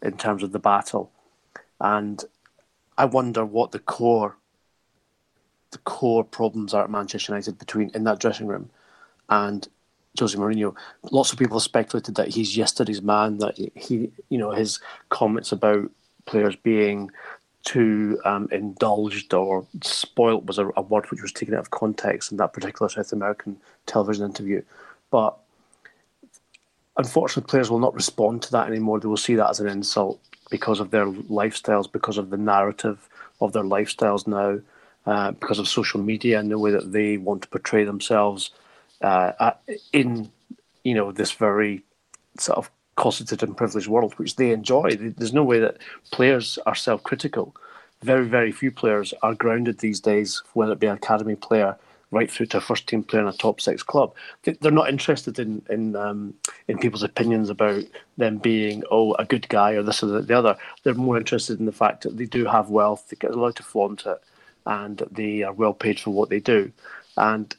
in 0.00 0.16
terms 0.16 0.44
of 0.44 0.52
the 0.52 0.60
battle. 0.60 1.10
And 1.80 2.24
I 2.96 3.04
wonder 3.06 3.44
what 3.44 3.72
the 3.72 3.80
core 3.80 4.36
the 5.72 5.78
core 5.78 6.22
problems 6.22 6.72
are 6.72 6.84
at 6.84 6.90
Manchester 6.90 7.32
United 7.32 7.58
between 7.58 7.90
in 7.92 8.04
that 8.04 8.20
dressing 8.20 8.46
room 8.46 8.70
and 9.28 9.66
Jose 10.16 10.38
Mourinho. 10.38 10.76
Lots 11.10 11.32
of 11.32 11.40
people 11.40 11.58
speculated 11.58 12.14
that 12.14 12.28
he's 12.28 12.56
yesterday's 12.56 13.02
man, 13.02 13.38
that 13.38 13.58
he, 13.74 14.12
you 14.28 14.38
know, 14.38 14.52
his 14.52 14.78
comments 15.08 15.50
about 15.50 15.90
players 16.24 16.54
being 16.54 17.10
too 17.64 18.20
um, 18.24 18.48
indulged 18.52 19.32
or 19.32 19.66
spoilt 19.82 20.44
was 20.44 20.58
a, 20.58 20.68
a, 20.76 20.82
word 20.82 21.10
which 21.10 21.22
was 21.22 21.32
taken 21.32 21.54
out 21.54 21.60
of 21.60 21.70
context 21.70 22.30
in 22.30 22.36
that 22.36 22.52
particular 22.52 22.88
South 22.88 23.12
American 23.12 23.56
television 23.86 24.24
interview. 24.24 24.62
But 25.10 25.36
unfortunately, 26.96 27.48
players 27.48 27.70
will 27.70 27.78
not 27.78 27.94
respond 27.94 28.42
to 28.42 28.52
that 28.52 28.68
anymore. 28.68 29.00
They 29.00 29.08
will 29.08 29.16
see 29.16 29.34
that 29.36 29.50
as 29.50 29.60
an 29.60 29.68
insult 29.68 30.20
because 30.50 30.78
of 30.78 30.90
their 30.90 31.06
lifestyles, 31.06 31.90
because 31.90 32.18
of 32.18 32.30
the 32.30 32.36
narrative 32.36 33.08
of 33.40 33.52
their 33.52 33.62
lifestyles 33.64 34.26
now, 34.26 34.60
uh, 35.06 35.32
because 35.32 35.58
of 35.58 35.66
social 35.66 36.00
media 36.00 36.38
and 36.38 36.50
the 36.50 36.58
way 36.58 36.70
that 36.70 36.92
they 36.92 37.16
want 37.16 37.42
to 37.42 37.48
portray 37.48 37.84
themselves 37.84 38.50
uh, 39.00 39.52
in 39.92 40.30
you 40.82 40.94
know 40.94 41.12
this 41.12 41.32
very 41.32 41.82
sort 42.38 42.58
of 42.58 42.70
cosseted 42.96 43.42
and 43.42 43.56
privileged 43.56 43.88
world, 43.88 44.14
which 44.14 44.36
they 44.36 44.50
enjoy. 44.50 44.96
There's 44.96 45.32
no 45.32 45.44
way 45.44 45.58
that 45.60 45.78
players 46.10 46.58
are 46.66 46.74
self-critical. 46.74 47.54
Very, 48.02 48.26
very 48.26 48.52
few 48.52 48.70
players 48.70 49.14
are 49.22 49.34
grounded 49.34 49.78
these 49.78 50.00
days, 50.00 50.42
whether 50.52 50.72
it 50.72 50.80
be 50.80 50.86
an 50.86 50.96
academy 50.96 51.36
player 51.36 51.76
right 52.10 52.30
through 52.30 52.46
to 52.46 52.58
a 52.58 52.60
first 52.60 52.86
team 52.86 53.02
player 53.02 53.22
in 53.22 53.28
a 53.28 53.32
top 53.32 53.60
six 53.60 53.82
club. 53.82 54.14
They're 54.42 54.70
not 54.70 54.88
interested 54.88 55.38
in 55.38 55.62
in 55.68 55.96
um, 55.96 56.34
in 56.68 56.78
people's 56.78 57.02
opinions 57.02 57.50
about 57.50 57.84
them 58.16 58.38
being 58.38 58.84
oh 58.90 59.14
a 59.14 59.24
good 59.24 59.48
guy 59.48 59.72
or 59.72 59.82
this 59.82 60.02
or 60.02 60.22
the 60.22 60.38
other. 60.38 60.56
They're 60.82 60.94
more 60.94 61.18
interested 61.18 61.58
in 61.58 61.66
the 61.66 61.72
fact 61.72 62.02
that 62.02 62.16
they 62.16 62.26
do 62.26 62.44
have 62.44 62.70
wealth, 62.70 63.08
they 63.08 63.16
get 63.16 63.32
allowed 63.32 63.56
to 63.56 63.62
flaunt 63.62 64.06
it, 64.06 64.22
and 64.66 65.02
they 65.10 65.42
are 65.42 65.52
well 65.52 65.74
paid 65.74 65.98
for 65.98 66.10
what 66.10 66.30
they 66.30 66.40
do. 66.40 66.70
And 67.16 67.54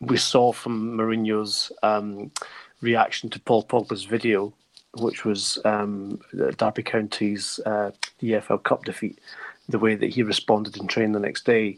we 0.00 0.16
saw 0.16 0.52
from 0.52 0.96
Mourinho's 0.96 1.72
um, 1.82 2.30
reaction 2.80 3.30
to 3.30 3.40
Paul 3.40 3.64
Pogba's 3.64 4.04
video, 4.04 4.52
which 4.98 5.24
was 5.24 5.58
um, 5.64 6.20
Derby 6.56 6.82
County's 6.82 7.60
uh, 7.66 7.90
EFL 8.22 8.62
Cup 8.62 8.84
defeat, 8.84 9.20
the 9.68 9.78
way 9.78 9.94
that 9.94 10.10
he 10.10 10.22
responded 10.22 10.76
in 10.76 10.86
training 10.86 11.12
the 11.12 11.20
next 11.20 11.44
day, 11.44 11.76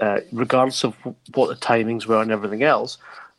uh, 0.00 0.20
regardless 0.32 0.84
of 0.84 0.96
what 1.34 1.48
the 1.48 1.66
timings 1.66 2.06
were 2.06 2.22
and 2.22 2.30
everything 2.30 2.62
else, 2.62 2.98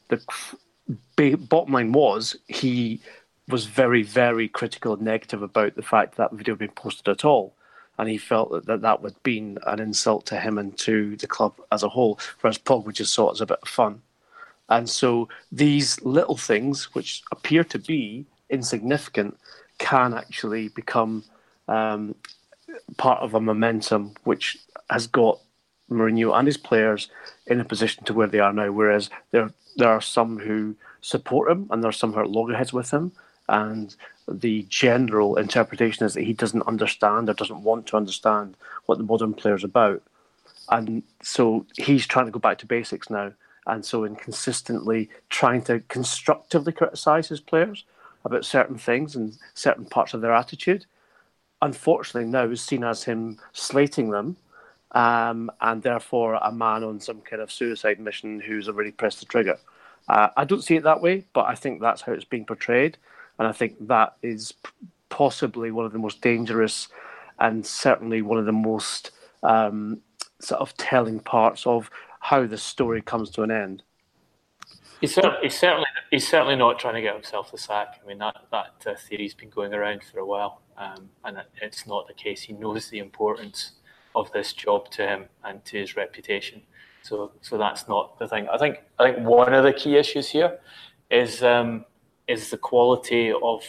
the 0.10 1.36
bottom 1.36 1.74
line 1.74 1.91
was 1.91 2.36
he 2.48 3.00
was 3.48 3.65
very, 3.65 4.03
very 4.03 4.48
critical 4.48 4.94
and 4.94 5.01
negative 5.01 5.41
about 5.41 5.75
the 5.75 5.82
fact 5.82 6.15
that 6.15 6.32
video 6.32 6.53
had 6.53 6.60
been 6.60 6.70
posted 6.70 7.08
at 7.08 7.25
all. 7.25 7.56
And 7.98 8.10
he 8.10 8.18
felt 8.18 8.51
that 8.51 8.65
that, 8.65 8.82
that 8.82 9.01
would 9.01 9.22
been 9.22 9.60
an 9.68 9.80
insult 9.80 10.25
to 10.27 10.39
him 10.39 10.58
and 10.58 10.75
to 10.80 11.15
the 11.18 11.27
club 11.27 11.53
as 11.72 11.84
a 11.84 11.89
whole, 11.89 12.20
whereas 12.39 12.58
Pogba 12.58 12.94
just 12.94 13.13
saw 13.13 13.30
it 13.30 13.34
as 13.34 13.41
a 13.41 13.46
bit 13.46 13.60
of 13.62 13.68
fun. 13.68 14.01
And 14.72 14.90
so 14.90 15.28
these 15.51 16.01
little 16.01 16.38
things, 16.38 16.96
which 16.96 17.24
appear 17.32 17.66
to 17.66 17.78
be 17.78 18.25
insignificant, 18.50 19.38
can 19.80 20.13
actually 20.13 20.70
become 20.70 21.25
um, 21.68 22.16
part 22.96 23.22
of 23.22 23.34
a 23.34 23.42
momentum 23.42 24.13
which 24.24 24.58
has 24.90 25.08
got 25.08 25.40
Mourinho 25.90 26.34
and 26.34 26.48
his 26.48 26.56
players 26.56 27.10
in 27.48 27.60
a 27.60 27.66
position 27.66 28.06
to 28.06 28.13
where 28.13 28.28
they 28.28 28.40
are 28.40 28.54
now. 28.54 28.72
Whereas 28.72 29.10
there 29.32 29.51
there 29.75 29.90
are 29.90 30.01
some 30.01 30.40
who 30.40 30.75
support 31.01 31.51
him 31.51 31.68
and 31.70 31.84
there 31.84 31.90
are 31.90 32.04
some 32.04 32.13
who 32.13 32.20
are 32.20 32.25
loggerheads 32.25 32.72
with 32.72 32.92
him. 32.92 33.12
And 33.50 33.94
the 34.30 34.66
general 34.70 35.36
interpretation 35.36 36.06
is 36.06 36.13
that 36.13 36.24
he 36.24 36.34
doesn't 36.34 36.68
understand 36.68 37.28
or 37.28 37.34
doesn't 37.34 37.63
want 37.63 37.88
to 37.88 37.98
understand 37.98 38.56
what 38.86 38.98
the 38.98 39.04
modern 39.04 39.34
player 39.34 39.56
is 39.56 39.66
about. 39.66 40.01
And 40.70 41.04
so 41.22 41.66
he's 41.75 42.08
trying 42.08 42.28
to 42.28 42.32
go 42.32 42.40
back 42.40 42.60
to 42.60 42.66
basics 42.66 43.10
now 43.10 43.34
and 43.68 43.86
so 43.86 44.06
inconsistently 44.06 45.10
trying 45.30 45.62
to 45.63 45.80
constructively 45.88 46.74
criticise 46.74 47.27
his 47.27 47.39
players 47.39 47.86
about 48.25 48.46
certain 48.46 48.77
things 48.77 49.15
and 49.15 49.38
certain 49.53 49.86
parts 49.86 50.13
of 50.13 50.22
their 50.22 50.34
attitude, 50.34 50.86
unfortunately 51.62 52.29
now 52.29 52.44
is 52.44 52.62
seen 52.62 52.83
as 52.83 53.03
him 53.03 53.38
slating 53.53 54.09
them, 54.09 54.36
um, 54.94 55.50
and 55.62 55.81
therefore 55.83 56.36
a 56.36 56.51
man 56.51 56.83
on 56.83 57.00
some 57.00 57.22
kind 57.22 57.42
of 57.42 57.51
suicide 57.51 58.00
mission 58.00 58.40
who's 58.40 58.68
already 58.68 58.92
pressed 58.92 59.20
the 59.20 59.25
trigger. 59.25 59.57
Uh, 60.07 60.29
I 60.36 60.46
don't 60.46 60.64
see 60.64 60.75
it 60.75 60.83
that 60.83 61.01
way, 61.01 61.25
but 61.33 61.46
I 61.46 61.55
think 61.55 61.81
that's 61.81 62.01
how 62.01 62.14
it's 62.14 62.25
being 62.25 62.46
portrayed, 62.46 62.98
and 63.40 63.48
I 63.48 63.51
think 63.51 63.88
that 63.88 64.16
is 64.22 64.53
possibly 65.09 65.72
one 65.72 65.86
of 65.86 65.92
the 65.92 66.00
most 66.00 66.22
dangerous 66.22 66.88
and 67.40 67.66
certainly 67.66 68.22
one 68.22 68.38
of 68.38 68.46
the 68.46 68.51
most 68.51 69.12
um, 69.44 70.00
sort 70.40 70.62
of 70.62 70.75
telling 70.77 71.20
parts 71.20 71.66
of 71.66 71.90
how 72.22 72.46
the 72.46 72.57
story 72.57 73.01
comes 73.01 73.29
to 73.31 73.42
an 73.42 73.51
end. 73.51 73.84
He's, 75.01 75.16
he's, 75.42 75.57
certainly 75.57 75.88
he's 76.12 76.27
certainly 76.27 76.55
not 76.55 76.77
trying 76.77 76.94
to 76.94 77.01
get 77.01 77.16
himself 77.16 77.51
the 77.51 77.57
sack. 77.57 78.00
I 78.03 78.07
mean 78.07 78.20
that 78.20 78.38
that 78.51 78.86
uh, 78.86 78.94
theory's 78.96 79.34
been 79.34 79.50
going 79.50 79.74
around 79.74 80.03
for 80.03 80.20
a 80.20 80.25
while, 80.25 80.62
um, 80.77 81.10
and 81.25 81.38
it's 81.60 81.88
not 81.88 82.07
the 82.07 82.14
case. 82.14 82.44
He 82.44 82.53
knows 82.53 82.90
the 82.90 83.00
importance 83.00 83.72
of 84.16 84.31
this 84.31 84.53
job 84.53 84.92
to 84.92 85.07
him 85.07 85.25
and 85.44 85.66
to 85.66 85.79
his 85.79 85.96
reputation. 85.96 86.62
So 87.01 87.31
so 87.42 87.57
that's 87.57 87.88
not 87.88 88.20
the 88.20 88.27
thing. 88.27 88.48
I 88.48 88.60
think 88.60 88.77
I 89.00 89.12
think 89.12 89.27
one 89.27 89.51
of 89.53 89.64
the 89.64 89.74
key 89.74 89.98
issues 89.98 90.29
here 90.29 90.60
is 91.10 91.42
um, 91.42 91.86
is 92.27 92.51
the 92.51 92.57
quality 92.57 93.31
of 93.31 93.64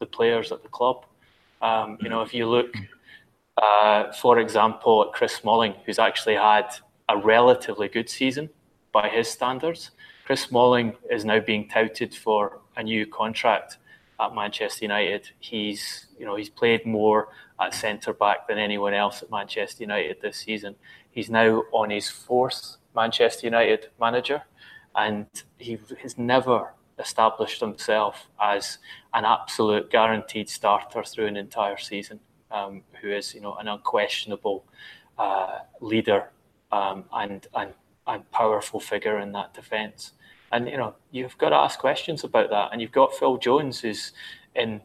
the 0.00 0.06
players 0.06 0.52
at 0.52 0.62
the 0.62 0.70
club. 0.70 1.04
Um, 1.60 1.98
you 2.00 2.08
know, 2.08 2.22
if 2.22 2.32
you 2.32 2.48
look, 2.48 2.74
uh, 3.62 4.10
for 4.12 4.38
example, 4.38 5.04
at 5.04 5.12
Chris 5.12 5.34
Smalling, 5.34 5.74
who's 5.84 5.98
actually 5.98 6.36
had 6.36 6.70
a 7.08 7.16
relatively 7.16 7.88
good 7.88 8.08
season 8.08 8.48
by 8.92 9.08
his 9.08 9.28
standards. 9.28 9.90
Chris 10.24 10.42
Smalling 10.42 10.94
is 11.10 11.24
now 11.24 11.40
being 11.40 11.68
touted 11.68 12.14
for 12.14 12.60
a 12.76 12.82
new 12.82 13.06
contract 13.06 13.78
at 14.20 14.34
Manchester 14.34 14.84
United. 14.84 15.30
He's 15.38 16.06
you 16.18 16.26
know 16.26 16.36
he's 16.36 16.50
played 16.50 16.84
more 16.84 17.28
at 17.60 17.74
centre 17.74 18.12
back 18.12 18.46
than 18.48 18.58
anyone 18.58 18.94
else 18.94 19.22
at 19.22 19.30
Manchester 19.30 19.84
United 19.84 20.20
this 20.20 20.38
season. 20.38 20.74
He's 21.10 21.30
now 21.30 21.62
on 21.72 21.90
his 21.90 22.08
fourth 22.08 22.76
Manchester 22.94 23.46
United 23.46 23.88
manager, 24.00 24.42
and 24.94 25.26
he 25.58 25.78
has 26.02 26.18
never 26.18 26.74
established 26.98 27.60
himself 27.60 28.28
as 28.40 28.78
an 29.14 29.24
absolute 29.24 29.90
guaranteed 29.90 30.48
starter 30.48 31.04
through 31.04 31.26
an 31.26 31.36
entire 31.36 31.78
season. 31.78 32.20
Um, 32.50 32.82
who 33.02 33.10
is 33.10 33.34
you 33.34 33.42
know 33.42 33.54
an 33.56 33.68
unquestionable 33.68 34.64
uh, 35.18 35.58
leader 35.80 36.30
um, 36.72 37.04
and, 37.12 37.46
and 37.54 37.72
and 38.08 38.28
powerful 38.32 38.80
figure 38.80 39.18
in 39.18 39.32
that 39.32 39.54
defence. 39.54 40.12
And 40.50 40.68
you 40.68 40.78
know 40.78 40.94
you've 41.10 41.38
got 41.38 41.50
to 41.50 41.56
ask 41.56 41.78
questions 41.78 42.24
about 42.24 42.50
that. 42.50 42.70
And 42.72 42.80
you've 42.80 42.92
got 42.92 43.14
Phil 43.14 43.36
Jones, 43.36 43.80
who's 43.80 44.12
in 44.54 44.80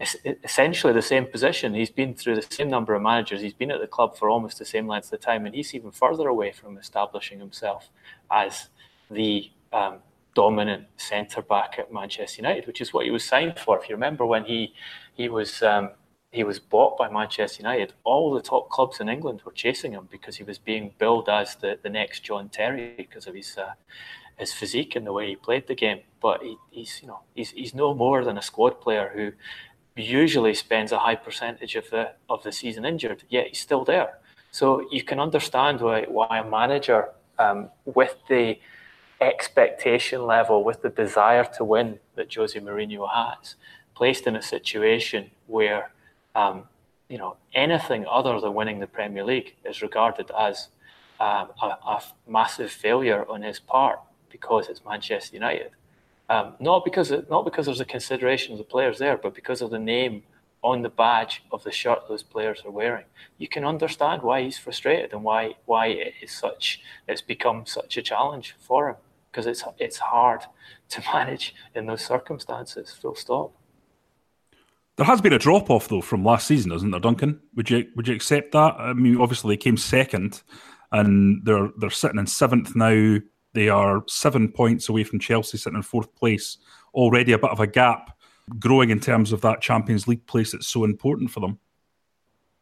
essentially 0.44 0.92
the 0.92 1.02
same 1.02 1.26
position. 1.26 1.74
He's 1.74 1.90
been 1.90 2.14
through 2.14 2.36
the 2.36 2.42
same 2.42 2.68
number 2.68 2.94
of 2.94 3.02
managers. 3.02 3.40
He's 3.40 3.52
been 3.52 3.72
at 3.72 3.80
the 3.80 3.86
club 3.86 4.16
for 4.16 4.30
almost 4.30 4.58
the 4.58 4.64
same 4.64 4.86
length 4.86 5.12
of 5.12 5.20
time, 5.20 5.46
and 5.46 5.54
he's 5.54 5.74
even 5.74 5.90
further 5.90 6.28
away 6.28 6.52
from 6.52 6.78
establishing 6.78 7.40
himself 7.40 7.90
as 8.30 8.68
the 9.10 9.50
um, 9.72 9.98
dominant 10.34 10.86
centre 10.96 11.42
back 11.42 11.76
at 11.78 11.92
Manchester 11.92 12.42
United, 12.42 12.66
which 12.66 12.80
is 12.80 12.92
what 12.92 13.04
he 13.04 13.10
was 13.10 13.24
signed 13.24 13.58
for. 13.58 13.78
If 13.78 13.88
you 13.88 13.96
remember 13.96 14.24
when 14.24 14.44
he 14.44 14.74
he 15.14 15.28
was 15.28 15.62
um, 15.62 15.90
he 16.34 16.42
was 16.42 16.58
bought 16.58 16.98
by 16.98 17.08
Manchester 17.08 17.62
United, 17.62 17.92
all 18.02 18.34
the 18.34 18.42
top 18.42 18.68
clubs 18.68 18.98
in 18.98 19.08
England 19.08 19.42
were 19.44 19.52
chasing 19.52 19.92
him 19.92 20.08
because 20.10 20.34
he 20.36 20.42
was 20.42 20.58
being 20.58 20.92
billed 20.98 21.28
as 21.28 21.54
the, 21.54 21.78
the 21.80 21.88
next 21.88 22.24
John 22.24 22.48
Terry 22.48 22.92
because 22.96 23.28
of 23.28 23.36
his 23.36 23.56
uh, 23.56 23.74
his 24.36 24.52
physique 24.52 24.96
and 24.96 25.06
the 25.06 25.12
way 25.12 25.28
he 25.28 25.36
played 25.36 25.68
the 25.68 25.76
game. 25.76 26.00
But 26.20 26.42
he, 26.42 26.56
he's 26.72 27.00
you 27.00 27.06
know 27.06 27.20
he's 27.34 27.50
he's 27.50 27.72
no 27.72 27.94
more 27.94 28.24
than 28.24 28.36
a 28.36 28.42
squad 28.42 28.80
player 28.80 29.12
who 29.14 29.32
usually 30.02 30.54
spends 30.54 30.90
a 30.90 30.98
high 30.98 31.14
percentage 31.14 31.76
of 31.76 31.88
the 31.90 32.10
of 32.28 32.42
the 32.42 32.50
season 32.50 32.84
injured, 32.84 33.22
yet 33.28 33.46
he's 33.46 33.60
still 33.60 33.84
there. 33.84 34.18
So 34.50 34.88
you 34.90 35.04
can 35.04 35.20
understand 35.20 35.80
why 35.80 36.02
why 36.08 36.38
a 36.40 36.50
manager 36.60 37.10
um, 37.38 37.70
with 37.84 38.16
the 38.28 38.58
expectation 39.20 40.26
level, 40.26 40.64
with 40.64 40.82
the 40.82 40.90
desire 40.90 41.44
to 41.56 41.62
win 41.64 42.00
that 42.16 42.34
Jose 42.34 42.58
Mourinho 42.58 43.08
has, 43.08 43.54
placed 43.94 44.26
in 44.26 44.34
a 44.34 44.42
situation 44.42 45.30
where 45.46 45.93
um, 46.34 46.64
you 47.08 47.18
know, 47.18 47.36
anything 47.54 48.06
other 48.06 48.40
than 48.40 48.54
winning 48.54 48.80
the 48.80 48.86
Premier 48.86 49.24
League 49.24 49.54
is 49.64 49.82
regarded 49.82 50.30
as 50.38 50.68
um, 51.20 51.50
a, 51.62 51.66
a, 51.66 52.02
massive 52.26 52.70
failure 52.70 53.24
on 53.28 53.42
his 53.42 53.60
part 53.60 54.00
because 54.30 54.68
it's 54.68 54.84
Manchester 54.84 55.34
United. 55.34 55.70
Um, 56.28 56.54
not 56.58 56.84
because 56.84 57.10
it, 57.10 57.30
not 57.30 57.44
because 57.44 57.66
there's 57.66 57.80
a 57.80 57.84
consideration 57.84 58.52
of 58.52 58.58
the 58.58 58.64
players 58.64 58.98
there, 58.98 59.16
but 59.16 59.34
because 59.34 59.60
of 59.62 59.70
the 59.70 59.78
name 59.78 60.22
on 60.62 60.80
the 60.80 60.88
badge 60.88 61.42
of 61.52 61.62
the 61.62 61.70
shirt 61.70 62.08
those 62.08 62.22
players 62.22 62.62
are 62.64 62.70
wearing. 62.70 63.04
You 63.36 63.48
can 63.48 63.64
understand 63.64 64.22
why 64.22 64.42
he's 64.42 64.58
frustrated 64.58 65.12
and 65.12 65.22
why 65.22 65.56
why 65.66 65.88
it 65.88 66.14
is 66.22 66.32
such 66.32 66.80
it's 67.06 67.20
become 67.20 67.66
such 67.66 67.98
a 67.98 68.02
challenge 68.02 68.56
for 68.58 68.88
him 68.88 68.96
because 69.30 69.46
it's 69.46 69.62
it's 69.78 69.98
hard 69.98 70.40
to 70.88 71.02
manage 71.12 71.54
in 71.74 71.86
those 71.86 72.04
circumstances. 72.04 72.96
Full 73.00 73.14
stop. 73.14 73.52
There 74.96 75.06
has 75.06 75.20
been 75.20 75.32
a 75.32 75.38
drop 75.38 75.70
off 75.70 75.88
though 75.88 76.00
from 76.00 76.24
last 76.24 76.46
season, 76.46 76.72
isn't 76.72 76.90
there, 76.90 77.00
Duncan? 77.00 77.40
Would 77.56 77.70
you 77.70 77.86
would 77.96 78.06
you 78.06 78.14
accept 78.14 78.52
that? 78.52 78.74
I 78.78 78.92
mean, 78.92 79.20
obviously 79.20 79.54
they 79.54 79.60
came 79.60 79.76
second, 79.76 80.42
and 80.92 81.44
they're 81.44 81.70
they're 81.78 81.90
sitting 81.90 82.18
in 82.18 82.26
seventh 82.26 82.76
now. 82.76 83.18
They 83.54 83.68
are 83.68 84.04
seven 84.08 84.50
points 84.50 84.88
away 84.88 85.04
from 85.04 85.20
Chelsea, 85.20 85.58
sitting 85.58 85.76
in 85.76 85.82
fourth 85.82 86.14
place. 86.14 86.58
Already 86.92 87.32
a 87.32 87.38
bit 87.38 87.50
of 87.50 87.60
a 87.60 87.66
gap 87.66 88.16
growing 88.58 88.90
in 88.90 89.00
terms 89.00 89.32
of 89.32 89.40
that 89.40 89.60
Champions 89.60 90.06
League 90.06 90.26
place 90.26 90.52
that's 90.52 90.68
so 90.68 90.84
important 90.84 91.30
for 91.30 91.40
them. 91.40 91.58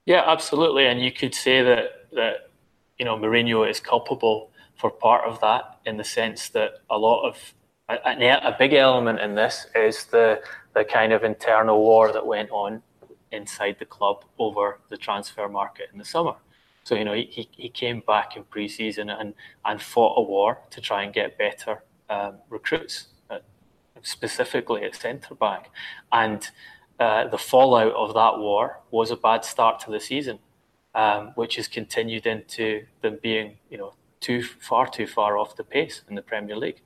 Yeah, 0.06 0.22
absolutely. 0.26 0.86
And 0.86 1.02
you 1.02 1.12
could 1.12 1.34
say 1.34 1.62
that 1.62 2.08
that 2.12 2.50
you 2.98 3.04
know 3.04 3.16
Mourinho 3.16 3.68
is 3.68 3.78
culpable 3.78 4.50
for 4.76 4.90
part 4.90 5.24
of 5.28 5.40
that 5.40 5.78
in 5.84 5.96
the 5.96 6.04
sense 6.04 6.48
that 6.50 6.78
a 6.90 6.96
lot 6.96 7.28
of 7.28 7.54
a, 7.88 7.98
a 8.42 8.56
big 8.58 8.72
element 8.72 9.20
in 9.20 9.34
this 9.34 9.66
is 9.74 10.04
the 10.06 10.40
the 10.74 10.84
kind 10.84 11.12
of 11.12 11.24
internal 11.24 11.78
war 11.78 12.12
that 12.12 12.26
went 12.26 12.50
on 12.50 12.82
inside 13.30 13.76
the 13.78 13.84
club 13.84 14.24
over 14.38 14.78
the 14.88 14.96
transfer 14.96 15.48
market 15.48 15.88
in 15.92 15.98
the 15.98 16.04
summer. 16.04 16.34
So 16.84 16.94
you 16.94 17.04
know 17.04 17.14
he, 17.14 17.48
he 17.52 17.68
came 17.68 18.02
back 18.06 18.36
in 18.36 18.44
pre-season 18.44 19.10
and 19.10 19.34
and 19.64 19.80
fought 19.80 20.18
a 20.18 20.22
war 20.22 20.58
to 20.70 20.80
try 20.80 21.04
and 21.04 21.14
get 21.14 21.38
better 21.38 21.82
um, 22.10 22.34
recruits, 22.50 23.08
uh, 23.30 23.38
specifically 24.02 24.82
at 24.82 24.94
centre 24.94 25.34
back, 25.34 25.70
and 26.10 26.50
uh, 26.98 27.26
the 27.28 27.38
fallout 27.38 27.92
of 27.94 28.14
that 28.14 28.38
war 28.38 28.80
was 28.90 29.10
a 29.10 29.16
bad 29.16 29.44
start 29.44 29.80
to 29.80 29.90
the 29.90 30.00
season, 30.00 30.38
um, 30.94 31.32
which 31.34 31.56
has 31.56 31.66
continued 31.66 32.26
into 32.26 32.84
them 33.00 33.18
being, 33.22 33.56
you 33.70 33.78
know, 33.78 33.94
too 34.20 34.42
far 34.42 34.86
too 34.88 35.06
far 35.06 35.36
off 35.36 35.56
the 35.56 35.64
pace 35.64 36.02
in 36.08 36.14
the 36.14 36.22
Premier 36.22 36.56
League. 36.56 36.80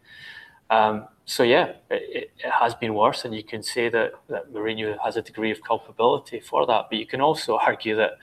Um, 0.71 1.07
so 1.25 1.43
yeah, 1.43 1.73
it, 1.91 2.31
it, 2.39 2.51
has 2.51 2.75
been 2.75 2.95
worse, 2.95 3.25
and 3.25 3.35
you 3.35 3.43
can 3.43 3.63
say 3.63 3.89
that 3.89 4.13
that 4.29 4.53
Mourinho 4.53 4.97
has 5.05 5.17
a 5.17 5.23
degree 5.23 5.51
of 5.51 5.63
culpability 5.63 6.41
for 6.41 6.67
that. 6.67 6.87
But 6.91 6.99
you 6.99 7.07
can 7.07 7.21
also 7.21 7.57
argue 7.67 7.97
that 7.97 8.19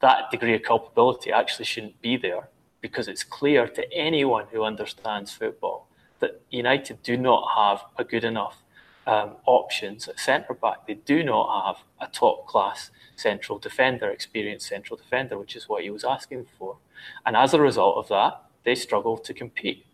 that 0.00 0.30
degree 0.30 0.54
of 0.54 0.62
culpability 0.62 1.32
actually 1.32 1.64
shouldn't 1.64 2.00
be 2.00 2.16
there 2.16 2.48
because 2.80 3.08
it's 3.08 3.24
clear 3.24 3.66
to 3.66 3.92
anyone 3.92 4.46
who 4.52 4.62
understands 4.62 5.32
football 5.32 5.88
that 6.20 6.40
United 6.50 7.02
do 7.02 7.16
not 7.16 7.48
have 7.56 7.84
a 7.96 8.04
good 8.04 8.24
enough 8.24 8.62
um, 9.06 9.36
options 9.46 10.06
at 10.06 10.20
centre 10.20 10.54
back. 10.54 10.86
They 10.86 10.94
do 10.94 11.24
not 11.24 11.66
have 11.66 11.84
a 12.00 12.12
top 12.12 12.46
class 12.46 12.90
central 13.16 13.58
defender, 13.58 14.10
experienced 14.10 14.68
central 14.68 14.96
defender, 14.96 15.38
which 15.38 15.56
is 15.56 15.68
what 15.68 15.82
he 15.82 15.90
was 15.90 16.04
asking 16.04 16.46
for. 16.58 16.76
And 17.24 17.36
as 17.36 17.54
a 17.54 17.60
result 17.60 17.96
of 17.96 18.08
that, 18.08 18.42
they 18.64 18.74
struggle 18.74 19.16
to 19.16 19.32
compete. 19.32 19.86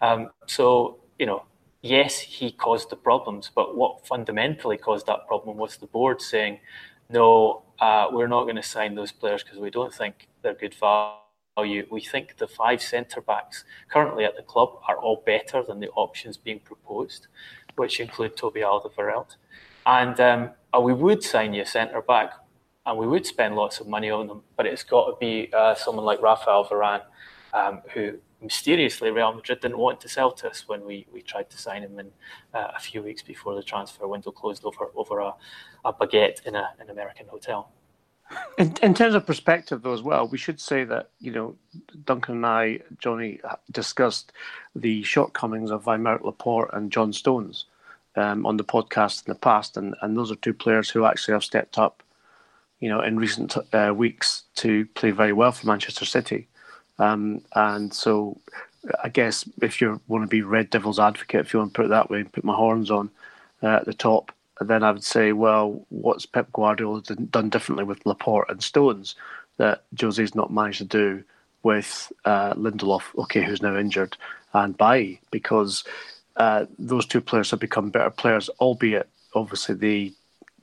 Um, 0.00 0.30
so, 0.46 1.00
you 1.18 1.26
know, 1.26 1.44
yes, 1.82 2.18
he 2.18 2.52
caused 2.52 2.90
the 2.90 2.96
problems, 2.96 3.50
but 3.54 3.76
what 3.76 4.06
fundamentally 4.06 4.76
caused 4.76 5.06
that 5.06 5.26
problem 5.26 5.56
was 5.56 5.76
the 5.76 5.86
board 5.86 6.20
saying, 6.20 6.60
no, 7.08 7.62
uh, 7.80 8.08
we're 8.10 8.28
not 8.28 8.44
going 8.44 8.56
to 8.56 8.62
sign 8.62 8.94
those 8.94 9.12
players 9.12 9.42
because 9.42 9.58
we 9.58 9.70
don't 9.70 9.92
think 9.92 10.28
they're 10.42 10.54
good 10.54 10.74
value. 10.74 11.86
We 11.90 12.00
think 12.00 12.36
the 12.38 12.46
five 12.46 12.80
centre 12.80 13.20
backs 13.20 13.64
currently 13.88 14.24
at 14.24 14.36
the 14.36 14.42
club 14.42 14.78
are 14.88 14.96
all 14.96 15.22
better 15.26 15.62
than 15.62 15.80
the 15.80 15.90
options 15.90 16.36
being 16.36 16.60
proposed 16.60 17.26
which 17.76 17.98
include 17.98 18.36
Toby 18.36 18.60
Alderweireld. 18.60 19.36
And 19.86 20.20
um, 20.20 20.50
uh, 20.74 20.80
we 20.80 20.92
would 20.92 21.22
sign 21.22 21.54
you 21.54 21.62
a 21.62 21.66
centre 21.66 22.02
back 22.02 22.32
and 22.86 22.98
we 22.98 23.06
would 23.06 23.26
spend 23.26 23.56
lots 23.56 23.80
of 23.80 23.88
money 23.88 24.10
on 24.10 24.26
them, 24.26 24.42
but 24.56 24.66
it's 24.66 24.82
got 24.82 25.06
to 25.06 25.16
be 25.18 25.50
uh, 25.52 25.74
someone 25.74 26.04
like 26.04 26.20
Rafael 26.20 26.64
Varane, 26.64 27.02
um, 27.52 27.80
who 27.94 28.18
mysteriously 28.42 29.10
Real 29.10 29.32
Madrid 29.32 29.60
didn't 29.60 29.78
want 29.78 30.00
to 30.00 30.08
sell 30.08 30.32
to 30.32 30.48
us 30.48 30.64
when 30.66 30.84
we, 30.84 31.06
we 31.12 31.22
tried 31.22 31.50
to 31.50 31.58
sign 31.58 31.82
him 31.82 31.98
in 31.98 32.10
uh, 32.54 32.68
a 32.76 32.80
few 32.80 33.02
weeks 33.02 33.22
before 33.22 33.54
the 33.54 33.62
transfer 33.62 34.06
window 34.06 34.30
closed 34.30 34.64
over 34.64 34.90
over 34.96 35.18
a, 35.18 35.34
a 35.84 35.92
baguette 35.92 36.46
in 36.46 36.54
a, 36.54 36.70
an 36.80 36.90
American 36.90 37.26
hotel. 37.28 37.70
In, 38.58 38.74
in 38.82 38.94
terms 38.94 39.14
of 39.14 39.26
perspective, 39.26 39.82
though, 39.82 39.92
as 39.92 40.02
well, 40.02 40.28
we 40.28 40.38
should 40.38 40.60
say 40.60 40.84
that 40.84 41.10
you 41.18 41.32
know 41.32 41.56
Duncan 42.04 42.36
and 42.36 42.46
I, 42.46 42.80
Johnny, 42.98 43.40
discussed 43.70 44.32
the 44.74 45.02
shortcomings 45.02 45.70
of 45.70 45.84
Aymeric 45.84 46.22
Laporte 46.22 46.70
and 46.72 46.92
John 46.92 47.12
Stones 47.12 47.66
um, 48.16 48.46
on 48.46 48.56
the 48.56 48.64
podcast 48.64 49.26
in 49.26 49.32
the 49.32 49.38
past, 49.38 49.76
and, 49.76 49.96
and 50.02 50.16
those 50.16 50.30
are 50.30 50.36
two 50.36 50.54
players 50.54 50.90
who 50.90 51.04
actually 51.04 51.34
have 51.34 51.44
stepped 51.44 51.78
up, 51.78 52.02
you 52.78 52.88
know, 52.88 53.00
in 53.00 53.18
recent 53.18 53.56
uh, 53.72 53.92
weeks 53.94 54.44
to 54.56 54.86
play 54.94 55.10
very 55.10 55.32
well 55.32 55.52
for 55.52 55.66
Manchester 55.66 56.04
City, 56.04 56.46
um, 57.00 57.42
and 57.54 57.92
so 57.92 58.38
I 59.02 59.08
guess 59.08 59.48
if 59.62 59.80
you 59.80 60.00
want 60.06 60.22
to 60.22 60.28
be 60.28 60.42
Red 60.42 60.70
Devils 60.70 61.00
advocate, 61.00 61.40
if 61.40 61.52
you 61.52 61.58
want 61.58 61.72
to 61.72 61.76
put 61.76 61.86
it 61.86 61.90
that 61.90 62.10
way, 62.10 62.20
and 62.20 62.32
put 62.32 62.44
my 62.44 62.54
horns 62.54 62.90
on 62.90 63.10
uh, 63.62 63.68
at 63.68 63.86
the 63.86 63.94
top, 63.94 64.32
then 64.60 64.82
I 64.82 64.92
would 64.92 65.04
say, 65.04 65.32
well, 65.32 65.84
what's 65.88 66.26
Pep 66.26 66.52
Guardiola 66.52 67.02
done 67.02 67.48
differently 67.48 67.84
with 67.84 68.04
Laporte 68.04 68.50
and 68.50 68.62
Stones 68.62 69.14
that 69.56 69.84
Jose's 69.98 70.34
not 70.34 70.52
managed 70.52 70.78
to 70.78 70.84
do 70.84 71.24
with 71.62 72.12
uh, 72.24 72.54
Lindelof, 72.54 73.02
okay, 73.18 73.42
who's 73.42 73.62
now 73.62 73.76
injured, 73.76 74.16
and 74.52 74.76
Bailly, 74.76 75.20
because 75.30 75.84
uh, 76.36 76.66
those 76.78 77.06
two 77.06 77.20
players 77.20 77.50
have 77.50 77.60
become 77.60 77.90
better 77.90 78.10
players, 78.10 78.48
albeit 78.60 79.08
obviously 79.34 79.74
they 79.74 80.12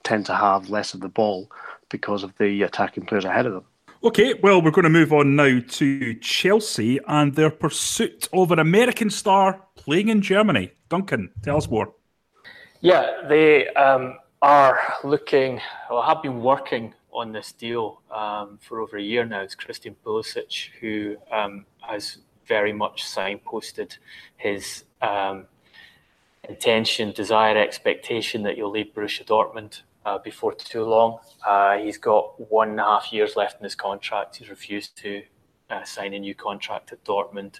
tend 0.03 0.25
to 0.27 0.35
have 0.35 0.69
less 0.69 0.93
of 0.93 1.01
the 1.01 1.09
ball 1.09 1.49
because 1.89 2.23
of 2.23 2.35
the 2.37 2.63
attacking 2.63 3.05
players 3.05 3.25
ahead 3.25 3.45
of 3.45 3.53
them. 3.53 3.65
Okay, 4.03 4.35
well, 4.35 4.61
we're 4.61 4.69
going 4.69 4.83
to 4.83 4.91
move 4.91 5.11
on 5.11 5.35
now 5.35 5.59
to 5.59 6.13
Chelsea 6.15 6.99
and 7.07 7.33
their 7.33 7.49
pursuit 7.49 8.29
of 8.31 8.51
an 8.51 8.59
American 8.59 9.09
star 9.09 9.65
playing 9.75 10.09
in 10.09 10.21
Germany. 10.21 10.71
Duncan, 10.87 11.31
tell 11.41 11.57
us 11.57 11.67
more. 11.67 11.93
Yeah, 12.81 13.23
they 13.27 13.67
um, 13.69 14.17
are 14.43 14.79
looking, 15.03 15.59
or 15.89 16.03
have 16.03 16.21
been 16.21 16.43
working 16.43 16.93
on 17.11 17.31
this 17.31 17.51
deal 17.51 18.03
um, 18.11 18.59
for 18.61 18.81
over 18.81 18.97
a 18.97 19.01
year 19.01 19.25
now. 19.25 19.41
It's 19.41 19.55
Christian 19.55 19.95
Pulisic 20.05 20.69
who 20.79 21.17
um, 21.31 21.65
has 21.79 22.19
very 22.45 22.73
much 22.73 23.03
signposted 23.03 23.97
his 24.35 24.83
um, 25.01 25.47
intention, 26.47 27.13
desire, 27.13 27.57
expectation 27.57 28.43
that 28.43 28.57
he'll 28.57 28.69
leave 28.69 28.93
Borussia 28.95 29.25
Dortmund 29.25 29.81
uh, 30.07 30.17
before 30.17 30.53
too 30.53 30.85
long. 30.85 31.19
Uh, 31.45 31.77
he's 31.77 31.97
got 31.97 32.39
one 32.49 32.69
and 32.69 32.79
a 32.79 32.83
half 32.83 33.11
years 33.11 33.35
left 33.35 33.59
in 33.59 33.63
his 33.65 33.75
contract. 33.75 34.37
He's 34.37 34.49
refused 34.49 34.97
to 34.99 35.21
uh, 35.69 35.83
sign 35.83 36.13
a 36.13 36.19
new 36.19 36.33
contract 36.33 36.93
at 36.93 37.03
Dortmund. 37.03 37.59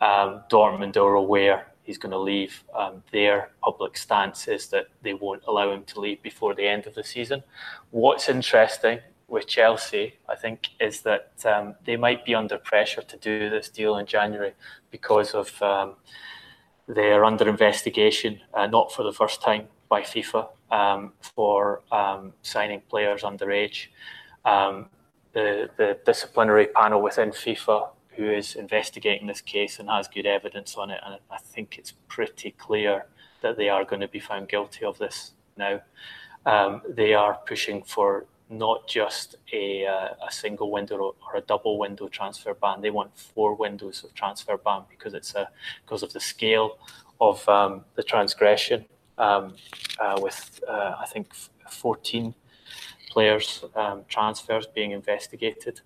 Um, 0.00 0.42
Dortmund 0.48 0.96
are 0.96 1.14
aware 1.14 1.66
he's 1.82 1.98
going 1.98 2.12
to 2.12 2.18
leave. 2.18 2.62
Um, 2.78 3.02
their 3.10 3.50
public 3.60 3.96
stance 3.96 4.46
is 4.46 4.68
that 4.68 4.86
they 5.02 5.14
won't 5.14 5.42
allow 5.48 5.72
him 5.72 5.82
to 5.86 6.00
leave 6.00 6.22
before 6.22 6.54
the 6.54 6.66
end 6.66 6.86
of 6.86 6.94
the 6.94 7.02
season. 7.02 7.42
What's 7.90 8.28
interesting 8.28 9.00
with 9.26 9.48
Chelsea, 9.48 10.14
I 10.28 10.36
think, 10.36 10.68
is 10.78 11.00
that 11.00 11.32
um, 11.44 11.74
they 11.84 11.96
might 11.96 12.24
be 12.24 12.36
under 12.36 12.56
pressure 12.56 13.02
to 13.02 13.16
do 13.16 13.50
this 13.50 13.68
deal 13.68 13.96
in 13.96 14.06
January 14.06 14.52
because 14.92 15.32
of 15.32 15.60
um, 15.60 15.96
they're 16.86 17.24
under 17.24 17.48
investigation, 17.48 18.40
uh, 18.52 18.68
not 18.68 18.92
for 18.92 19.02
the 19.02 19.12
first 19.12 19.42
time 19.42 19.66
by 19.88 20.02
FIFA, 20.02 20.48
um, 20.70 21.12
for 21.20 21.82
um, 21.92 22.32
signing 22.42 22.82
players 22.88 23.22
underage. 23.22 23.86
Um, 24.44 24.86
the, 25.32 25.68
the 25.76 25.98
disciplinary 26.06 26.66
panel 26.66 27.02
within 27.02 27.30
FIFA, 27.30 27.88
who 28.16 28.30
is 28.30 28.54
investigating 28.54 29.26
this 29.26 29.40
case 29.40 29.78
and 29.78 29.88
has 29.88 30.06
good 30.06 30.26
evidence 30.26 30.76
on 30.76 30.90
it, 30.90 31.00
and 31.04 31.18
I 31.30 31.38
think 31.38 31.78
it's 31.78 31.92
pretty 32.08 32.52
clear 32.52 33.06
that 33.42 33.56
they 33.56 33.68
are 33.68 33.84
going 33.84 34.00
to 34.00 34.08
be 34.08 34.20
found 34.20 34.48
guilty 34.48 34.84
of 34.84 34.98
this 34.98 35.32
now. 35.56 35.80
Um, 36.46 36.82
they 36.88 37.14
are 37.14 37.38
pushing 37.46 37.82
for 37.82 38.26
not 38.50 38.86
just 38.86 39.36
a, 39.52 39.86
uh, 39.86 40.08
a 40.26 40.30
single 40.30 40.70
window 40.70 40.96
or 41.26 41.36
a 41.36 41.40
double 41.40 41.78
window 41.78 42.08
transfer 42.08 42.54
ban. 42.54 42.80
They 42.80 42.90
want 42.90 43.16
four 43.16 43.54
windows 43.54 44.04
of 44.04 44.14
transfer 44.14 44.56
ban 44.56 44.82
because 44.90 45.14
it's 45.14 45.34
a 45.34 45.48
because 45.84 46.02
of 46.02 46.12
the 46.12 46.20
scale 46.20 46.78
of 47.20 47.48
um, 47.48 47.84
the 47.94 48.02
transgression. 48.02 48.84
Um, 49.16 49.54
uh, 50.00 50.18
with 50.20 50.60
uh, 50.68 50.94
I 51.00 51.06
think 51.06 51.32
14 51.70 52.34
players 53.10 53.64
um, 53.76 54.04
transfers 54.08 54.66
being 54.66 54.90
investigated, 54.90 55.80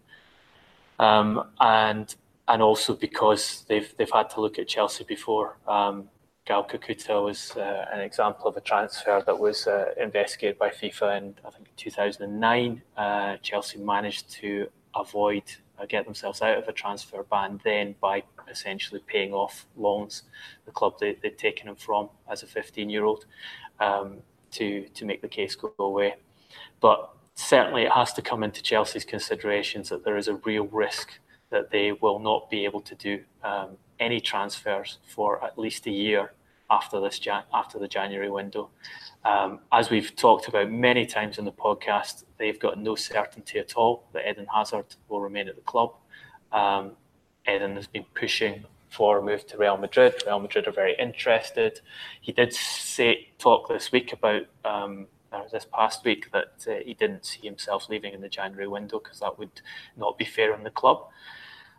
um, 0.98 1.44
and 1.60 2.14
and 2.48 2.62
also 2.62 2.94
because 2.94 3.64
they've 3.68 3.94
they've 3.96 4.10
had 4.10 4.30
to 4.30 4.40
look 4.40 4.58
at 4.58 4.66
Chelsea 4.68 5.04
before. 5.04 5.58
Um, 5.66 6.08
Gaël 6.46 6.66
Kakuta 6.66 7.22
was 7.22 7.54
uh, 7.58 7.84
an 7.92 8.00
example 8.00 8.46
of 8.46 8.56
a 8.56 8.62
transfer 8.62 9.22
that 9.26 9.38
was 9.38 9.66
uh, 9.66 9.92
investigated 10.00 10.58
by 10.58 10.70
FIFA 10.70 11.18
in 11.18 11.34
I 11.44 11.50
think 11.50 11.68
2009. 11.76 12.82
Uh, 12.96 13.36
Chelsea 13.42 13.78
managed 13.78 14.30
to 14.40 14.68
avoid 14.94 15.42
uh, 15.78 15.84
get 15.86 16.06
themselves 16.06 16.40
out 16.40 16.56
of 16.56 16.66
a 16.66 16.72
transfer 16.72 17.22
ban 17.22 17.60
then 17.64 17.94
by 18.00 18.22
essentially 18.50 19.00
paying 19.06 19.32
off 19.32 19.66
loans 19.76 20.22
the 20.64 20.72
club 20.72 20.94
they, 21.00 21.16
would 21.22 21.38
taken 21.38 21.68
him 21.68 21.76
from 21.76 22.08
as 22.30 22.42
a 22.42 22.46
15 22.46 22.90
year 22.90 23.04
old 23.04 23.26
um, 23.80 24.18
to 24.50 24.86
to 24.94 25.04
make 25.04 25.22
the 25.22 25.28
case 25.28 25.54
go 25.54 25.72
away. 25.78 26.16
But 26.80 27.10
certainly 27.34 27.82
it 27.82 27.92
has 27.92 28.12
to 28.14 28.22
come 28.22 28.42
into 28.42 28.62
Chelsea's 28.62 29.04
considerations 29.04 29.88
that 29.88 30.04
there 30.04 30.16
is 30.16 30.28
a 30.28 30.34
real 30.36 30.66
risk 30.66 31.18
that 31.50 31.70
they 31.70 31.92
will 31.92 32.18
not 32.18 32.50
be 32.50 32.64
able 32.64 32.80
to 32.80 32.94
do 32.94 33.20
um, 33.42 33.70
any 34.00 34.20
transfers 34.20 34.98
for 35.06 35.42
at 35.44 35.58
least 35.58 35.86
a 35.86 35.90
year 35.90 36.32
after 36.70 37.00
this 37.00 37.20
after 37.54 37.78
the 37.78 37.88
January 37.88 38.30
window. 38.30 38.68
Um, 39.24 39.60
as 39.72 39.90
we've 39.90 40.14
talked 40.14 40.48
about 40.48 40.70
many 40.70 41.06
times 41.06 41.38
in 41.38 41.44
the 41.44 41.52
podcast, 41.52 42.24
they've 42.38 42.58
got 42.58 42.78
no 42.78 42.94
certainty 42.94 43.58
at 43.58 43.74
all 43.74 44.04
that 44.12 44.28
Eden 44.28 44.46
Hazard 44.54 44.84
will 45.08 45.20
remain 45.20 45.48
at 45.48 45.56
the 45.56 45.62
club. 45.62 45.94
Um, 46.52 46.92
Eden 47.48 47.76
has 47.76 47.86
been 47.86 48.04
pushing 48.14 48.64
for 48.90 49.18
a 49.18 49.22
move 49.22 49.46
to 49.46 49.58
Real 49.58 49.76
Madrid. 49.76 50.14
Real 50.26 50.40
Madrid 50.40 50.66
are 50.66 50.72
very 50.72 50.94
interested. 50.98 51.80
He 52.20 52.32
did 52.32 52.52
say 52.52 53.28
talk 53.38 53.68
this 53.68 53.92
week 53.92 54.12
about 54.12 54.42
um, 54.64 55.06
this 55.52 55.66
past 55.72 56.04
week 56.04 56.30
that 56.32 56.52
uh, 56.66 56.82
he 56.84 56.94
didn't 56.94 57.24
see 57.24 57.40
himself 57.42 57.88
leaving 57.88 58.14
in 58.14 58.20
the 58.20 58.28
January 58.28 58.66
window 58.66 58.98
because 58.98 59.20
that 59.20 59.38
would 59.38 59.60
not 59.96 60.16
be 60.18 60.24
fair 60.24 60.54
on 60.54 60.64
the 60.64 60.70
club. 60.70 61.06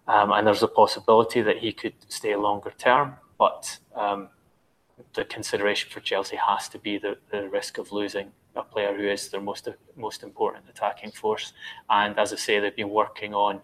Um, 0.07 0.31
and 0.31 0.45
there's 0.45 0.63
a 0.63 0.67
possibility 0.67 1.41
that 1.41 1.57
he 1.57 1.71
could 1.71 1.93
stay 2.07 2.35
longer 2.35 2.73
term, 2.77 3.15
but 3.37 3.77
um, 3.95 4.29
the 5.13 5.23
consideration 5.25 5.89
for 5.91 5.99
Chelsea 5.99 6.35
has 6.35 6.67
to 6.69 6.79
be 6.79 6.97
the, 6.97 7.17
the 7.31 7.47
risk 7.49 7.77
of 7.77 7.91
losing 7.91 8.31
a 8.55 8.63
player 8.63 8.95
who 8.95 9.07
is 9.07 9.29
their 9.29 9.41
most 9.41 9.67
most 9.95 10.23
important 10.23 10.65
attacking 10.69 11.11
force. 11.11 11.53
And 11.89 12.17
as 12.17 12.33
I 12.33 12.37
say, 12.37 12.59
they've 12.59 12.75
been 12.75 12.89
working 12.89 13.33
on 13.33 13.61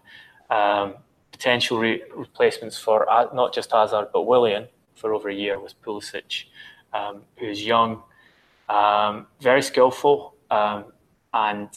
um, 0.50 0.94
potential 1.36 1.78
re- 1.78 2.02
replacements 2.14 2.78
for 2.78 2.98
uh, 3.10 3.26
not 3.34 3.52
just 3.52 3.70
Hazard 3.72 4.08
but 4.12 4.22
Willian 4.22 4.64
for 4.94 5.12
over 5.14 5.28
a 5.28 5.34
year 5.34 5.60
with 5.60 5.74
Pulisic, 5.82 6.44
um, 6.94 7.22
who's 7.38 7.60
young, 7.74 8.02
um, 8.70 9.26
very 9.40 9.60
skillful, 9.60 10.34
um, 10.50 10.84
and 11.34 11.68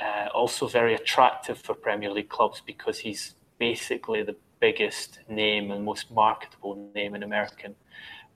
uh, 0.00 0.26
also 0.34 0.66
very 0.66 0.94
attractive 0.94 1.56
for 1.58 1.74
Premier 1.74 2.10
League 2.10 2.28
clubs 2.28 2.60
because 2.72 2.98
he's 2.98 3.36
basically 3.58 4.24
the 4.24 4.36
biggest 4.58 5.20
name 5.28 5.70
and 5.70 5.84
most 5.84 6.10
marketable 6.10 6.74
name 6.94 7.14
in 7.14 7.22
American 7.22 7.72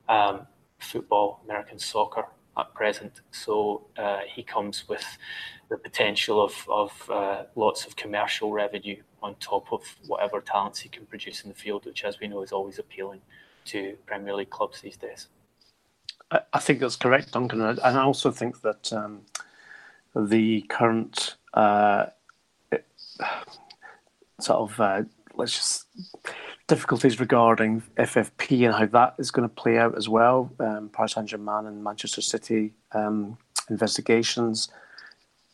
um, 0.08 0.46
football, 0.78 1.40
American 1.44 1.78
soccer 1.78 2.24
at 2.56 2.72
present. 2.72 3.20
So 3.32 3.86
uh, 3.96 4.20
he 4.32 4.44
comes 4.44 4.88
with 4.88 5.06
the 5.68 5.76
potential 5.76 6.42
of, 6.42 6.66
of 6.68 7.10
uh, 7.10 7.42
lots 7.54 7.84
of 7.86 7.96
commercial 7.96 8.52
revenue 8.52 9.02
on 9.22 9.34
top 9.36 9.72
of 9.72 9.82
whatever 10.06 10.40
talents 10.40 10.80
he 10.80 10.88
can 10.88 11.04
produce 11.06 11.42
in 11.42 11.48
the 11.48 11.54
field, 11.54 11.84
which, 11.84 12.04
as 12.04 12.20
we 12.20 12.28
know, 12.28 12.42
is 12.42 12.52
always 12.52 12.78
appealing 12.78 13.20
to 13.66 13.96
Premier 14.06 14.34
League 14.34 14.50
clubs 14.50 14.80
these 14.80 14.96
days. 14.96 15.28
I 16.52 16.58
think 16.58 16.80
that's 16.80 16.96
correct, 16.96 17.32
Duncan. 17.32 17.62
And 17.62 17.80
I 17.80 18.02
also 18.02 18.30
think 18.30 18.60
that 18.60 18.92
um, 18.92 19.22
the 20.14 20.62
current 20.68 21.36
uh, 21.54 22.06
sort 24.38 24.70
of 24.70 24.80
uh, 24.80 25.02
let's 25.34 25.54
just 25.54 25.86
difficulties 26.66 27.18
regarding 27.18 27.82
FFP 27.96 28.66
and 28.66 28.74
how 28.74 28.86
that 28.86 29.14
is 29.18 29.30
going 29.30 29.48
to 29.48 29.54
play 29.54 29.78
out 29.78 29.96
as 29.96 30.08
well. 30.08 30.52
Um, 30.60 30.90
Paris 30.90 31.12
Saint 31.12 31.28
Germain 31.28 31.66
and 31.66 31.82
Manchester 31.82 32.20
City 32.20 32.74
um, 32.92 33.38
investigations 33.70 34.68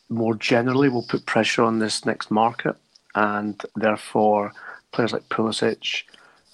more 0.09 0.35
generally 0.35 0.89
will 0.89 1.03
put 1.03 1.25
pressure 1.25 1.63
on 1.63 1.79
this 1.79 2.05
next 2.05 2.31
market, 2.31 2.75
and 3.15 3.61
therefore 3.75 4.51
players 4.91 5.13
like 5.13 5.27
Pulisic 5.29 6.03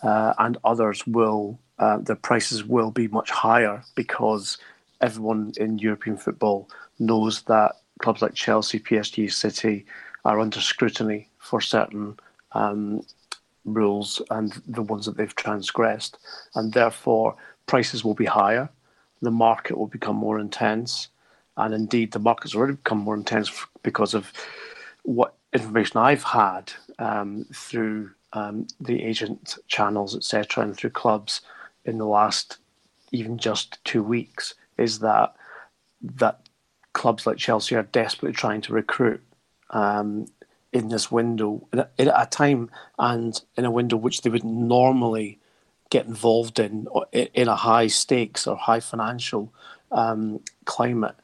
uh, 0.04 0.34
and 0.40 0.58
others 0.64 1.06
will 1.06 1.60
uh, 1.82 1.98
their 1.98 2.16
prices 2.16 2.64
will 2.64 2.92
be 2.92 3.08
much 3.08 3.32
higher 3.32 3.84
because 3.96 4.60
everyone 5.02 5.52
in 5.58 5.80
European 5.80 6.16
football 6.16 6.70
knows 7.00 7.42
that 7.44 7.78
clubs 8.00 8.22
like 8.22 8.36
Chelsea, 8.36 8.80
PSG, 8.80 9.32
City 9.32 9.86
are 10.24 10.40
under 10.40 10.62
scrutiny 10.62 11.28
for 11.40 11.60
certain 11.60 12.18
um, 12.52 13.04
rules 13.66 14.22
and 14.30 14.62
the 14.68 14.84
ones 14.84 15.06
that 15.08 15.18
they've 15.18 15.36
transgressed, 15.36 16.20
and 16.54 16.74
therefore 16.74 17.36
prices 17.66 18.04
will 18.04 18.14
be 18.14 18.26
higher. 18.26 18.70
The 19.24 19.32
market 19.32 19.78
will 19.78 19.88
become 19.88 20.16
more 20.16 20.40
intense, 20.40 21.08
and 21.58 21.74
indeed 21.74 22.12
the 22.12 22.20
market's 22.20 22.56
already 22.56 22.74
become 22.74 23.00
more 23.00 23.16
intense 23.16 23.52
because 23.84 24.14
of 24.14 24.32
what 25.04 25.36
information 25.54 25.98
I've 25.98 26.24
had 26.24 26.72
um, 27.00 27.46
through 27.54 28.12
um, 28.34 28.68
the 28.80 29.04
agent 29.04 29.58
channels, 29.68 30.16
etc., 30.16 30.64
and 30.64 30.76
through 30.76 30.92
clubs 30.92 31.42
in 31.86 31.98
the 31.98 32.06
last 32.06 32.58
even 33.12 33.38
just 33.38 33.84
two 33.84 34.04
weeks 34.04 34.54
is 34.78 35.00
that 35.00 35.36
that 36.02 36.48
clubs 36.94 37.28
like 37.28 37.38
Chelsea 37.38 37.76
are 37.76 37.84
desperately 37.84 38.34
trying 38.34 38.62
to 38.62 38.74
recruit 38.74 39.22
um, 39.72 40.28
in 40.74 40.88
this 40.88 41.12
window 41.12 41.68
at 41.74 41.92
a 42.00 42.28
time 42.30 42.70
and 42.98 43.42
in 43.58 43.66
a 43.66 43.72
window 43.72 43.98
which 43.98 44.22
they 44.22 44.30
would 44.30 44.44
normally 44.44 45.40
get 45.90 46.06
involved 46.06 46.60
in 46.60 46.88
in 47.12 47.48
a 47.48 47.56
high 47.56 47.88
stakes 47.88 48.48
or 48.48 48.56
high 48.56 48.80
financial 48.80 49.54
um, 49.92 50.40
climate. 50.66 51.16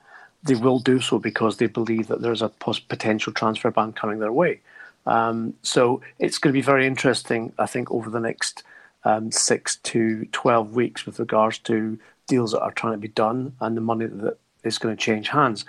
They 0.43 0.55
will 0.55 0.79
do 0.79 1.01
so 1.01 1.19
because 1.19 1.57
they 1.57 1.67
believe 1.67 2.07
that 2.07 2.21
there's 2.21 2.41
a 2.41 2.49
potential 2.49 3.33
transfer 3.33 3.71
ban 3.71 3.93
coming 3.93 4.19
their 4.19 4.31
way. 4.31 4.61
Um, 5.05 5.53
so 5.61 6.01
it's 6.19 6.37
going 6.37 6.53
to 6.53 6.57
be 6.57 6.61
very 6.61 6.85
interesting, 6.85 7.53
I 7.57 7.65
think, 7.65 7.89
over 7.91 8.09
the 8.09 8.19
next 8.19 8.63
um, 9.03 9.31
six 9.31 9.77
to 9.77 10.25
12 10.31 10.75
weeks 10.75 11.05
with 11.05 11.19
regards 11.19 11.59
to 11.59 11.97
deals 12.27 12.51
that 12.51 12.61
are 12.61 12.71
trying 12.71 12.93
to 12.93 12.99
be 12.99 13.07
done 13.07 13.53
and 13.61 13.75
the 13.75 13.81
money 13.81 14.05
that 14.05 14.37
is 14.63 14.77
going 14.77 14.95
to 14.95 15.01
change 15.01 15.29
hands. 15.29 15.65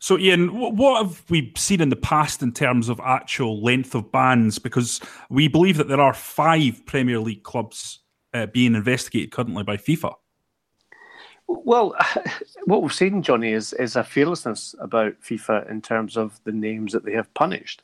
So, 0.00 0.18
Ian, 0.18 0.48
what 0.58 1.04
have 1.04 1.22
we 1.28 1.52
seen 1.56 1.82
in 1.82 1.90
the 1.90 1.96
past 1.96 2.42
in 2.42 2.52
terms 2.52 2.88
of 2.88 2.98
actual 3.00 3.62
length 3.62 3.94
of 3.94 4.10
bans? 4.10 4.58
Because 4.58 4.98
we 5.28 5.46
believe 5.46 5.76
that 5.76 5.88
there 5.88 6.00
are 6.00 6.14
five 6.14 6.84
Premier 6.86 7.18
League 7.18 7.42
clubs 7.42 7.98
uh, 8.32 8.46
being 8.46 8.74
investigated 8.74 9.30
currently 9.30 9.62
by 9.62 9.76
FIFA. 9.76 10.14
Well, 11.50 11.96
what 12.64 12.82
we've 12.82 12.92
seen, 12.92 13.22
Johnny, 13.22 13.52
is 13.52 13.72
is 13.72 13.96
a 13.96 14.04
fearlessness 14.04 14.74
about 14.78 15.20
FIFA 15.20 15.68
in 15.70 15.82
terms 15.82 16.16
of 16.16 16.40
the 16.44 16.52
names 16.52 16.92
that 16.92 17.04
they 17.04 17.12
have 17.12 17.32
punished. 17.34 17.82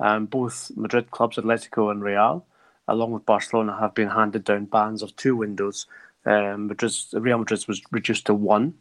Um, 0.00 0.26
both 0.26 0.70
Madrid 0.76 1.10
clubs, 1.10 1.36
Atletico 1.36 1.90
and 1.90 2.02
Real, 2.02 2.44
along 2.88 3.12
with 3.12 3.26
Barcelona, 3.26 3.76
have 3.78 3.94
been 3.94 4.08
handed 4.08 4.44
down 4.44 4.64
bans 4.64 5.02
of 5.02 5.14
two 5.16 5.36
windows. 5.36 5.86
Um, 6.24 6.68
Madrid's, 6.68 7.12
Real 7.12 7.38
Madrid 7.38 7.64
was 7.68 7.82
reduced 7.90 8.26
to 8.26 8.34
one. 8.34 8.74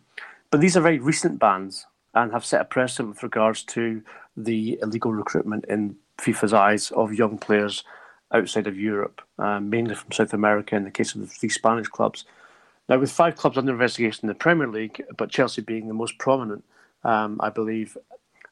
But 0.50 0.62
these 0.62 0.76
are 0.76 0.82
very 0.82 1.00
recent 1.00 1.40
bans 1.40 1.86
and 2.14 2.32
have 2.32 2.46
set 2.46 2.62
a 2.62 2.66
precedent 2.66 3.10
with 3.10 3.24
regards 3.24 3.64
to 3.64 4.02
the 4.36 4.80
illegal 4.82 5.14
recruitment 5.14 5.66
in 5.66 5.96
FIFA's 6.18 6.54
eyes 6.54 6.92
of 6.92 7.14
young 7.14 7.38
players 7.38 7.84
outside 8.34 8.68
of 8.68 8.80
Europe, 8.80 9.22
um, 9.40 9.70
mainly 9.70 9.96
from 9.96 10.12
South 10.12 10.34
America 10.34 10.76
in 10.76 10.84
the 10.84 10.92
case 10.92 11.16
of 11.16 11.22
the 11.22 11.28
three 11.28 11.50
Spanish 11.50 11.88
clubs. 11.88 12.26
Now, 12.92 13.00
with 13.00 13.10
five 13.10 13.38
clubs 13.38 13.58
under 13.58 13.72
investigation 13.72 14.26
in 14.26 14.28
the 14.28 14.36
Premier 14.36 14.68
League, 14.68 15.02
but 15.16 15.30
Chelsea 15.30 15.62
being 15.62 15.88
the 15.88 15.94
most 15.94 16.18
prominent, 16.18 16.66
um, 17.06 17.40
I 17.40 17.50
believe 17.50 17.98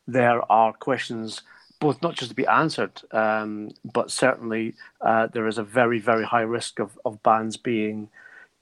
there 0.08 0.50
are 0.50 0.72
questions 0.72 1.42
both 1.82 2.02
not 2.02 2.16
just 2.16 2.30
to 2.30 2.36
be 2.36 2.48
answered, 2.48 3.02
um, 3.12 3.72
but 3.84 4.10
certainly 4.10 4.76
uh, 5.02 5.28
there 5.28 5.46
is 5.46 5.58
a 5.58 5.64
very, 5.64 6.00
very 6.00 6.24
high 6.24 6.44
risk 6.44 6.80
of, 6.80 6.98
of 7.04 7.22
bans 7.22 7.58
being 7.58 8.08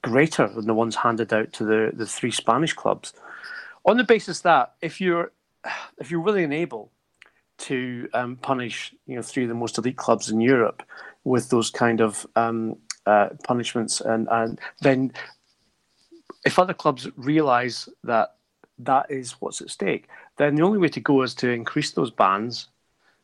greater 0.02 0.48
than 0.48 0.66
the 0.66 0.74
ones 0.74 0.96
handed 0.96 1.32
out 1.32 1.52
to 1.52 1.64
the, 1.64 1.92
the 1.94 2.06
three 2.06 2.32
Spanish 2.32 2.72
clubs. 2.72 3.12
On 3.84 3.96
the 3.96 4.02
basis 4.02 4.40
that 4.40 4.74
if 4.82 5.00
you're 5.00 5.30
if 5.98 6.10
you're 6.10 6.20
willing 6.20 6.42
and 6.42 6.54
able 6.54 6.90
to 7.58 8.08
um, 8.14 8.34
punish 8.34 8.92
you 9.06 9.14
know 9.14 9.22
three 9.22 9.44
of 9.44 9.48
the 9.48 9.54
most 9.54 9.78
elite 9.78 9.96
clubs 9.96 10.28
in 10.28 10.40
Europe 10.40 10.82
with 11.22 11.50
those 11.50 11.70
kind 11.70 12.00
of 12.00 12.26
um, 12.34 12.76
uh, 13.06 13.28
punishments, 13.44 14.00
and, 14.00 14.26
and 14.30 14.60
then 14.80 15.12
if 16.44 16.58
other 16.58 16.74
clubs 16.74 17.08
realise 17.16 17.88
that 18.04 18.34
that 18.78 19.10
is 19.10 19.32
what's 19.40 19.60
at 19.60 19.70
stake, 19.70 20.08
then 20.36 20.54
the 20.54 20.62
only 20.62 20.78
way 20.78 20.88
to 20.88 21.00
go 21.00 21.22
is 21.22 21.34
to 21.34 21.50
increase 21.50 21.92
those 21.92 22.10
bans 22.10 22.68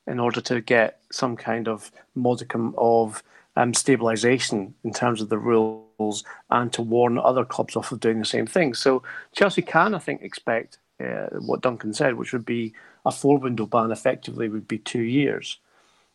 in 0.07 0.19
order 0.19 0.41
to 0.41 0.61
get 0.61 1.01
some 1.11 1.37
kind 1.37 1.69
of 1.69 1.91
modicum 2.15 2.75
of 2.77 3.23
um, 3.57 3.73
stabilisation 3.73 4.73
in 4.83 4.93
terms 4.93 5.21
of 5.21 5.29
the 5.29 5.39
rules 5.39 6.25
and 6.51 6.73
to 6.73 6.83
warn 6.83 7.19
other 7.19 7.45
clubs 7.45 7.77
off 7.77 7.93
of 7.93 8.01
doing 8.01 8.19
the 8.19 8.25
same 8.25 8.47
thing. 8.47 8.75
So 8.75 9.03
Chelsea 9.33 9.63
can, 9.63 9.95
I 9.95 9.99
think, 9.99 10.23
expect 10.23 10.79
uh, 11.01 11.27
what 11.39 11.61
Duncan 11.61 11.95
said, 11.95 12.15
which 12.15 12.33
would 12.33 12.45
be 12.45 12.75
a 13.07 13.13
four 13.13 13.39
window 13.39 13.67
ban 13.67 13.91
effectively 13.91 14.49
would 14.49 14.69
be 14.69 14.79
two 14.79 15.03
years. 15.03 15.59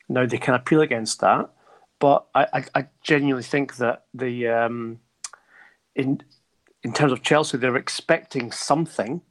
Now 0.07 0.25
they 0.25 0.37
can 0.37 0.53
appeal 0.53 0.81
against 0.81 1.21
that, 1.21 1.49
but 1.99 2.25
I, 2.33 2.47
I, 2.53 2.65
I 2.75 2.87
genuinely 3.03 3.43
think 3.43 3.77
that 3.77 4.05
the 4.13 4.47
um, 4.47 4.99
in 5.95 6.21
in 6.83 6.93
terms 6.93 7.11
of 7.11 7.23
Chelsea, 7.23 7.57
they're 7.57 7.75
expecting 7.75 8.51
something, 8.51 9.21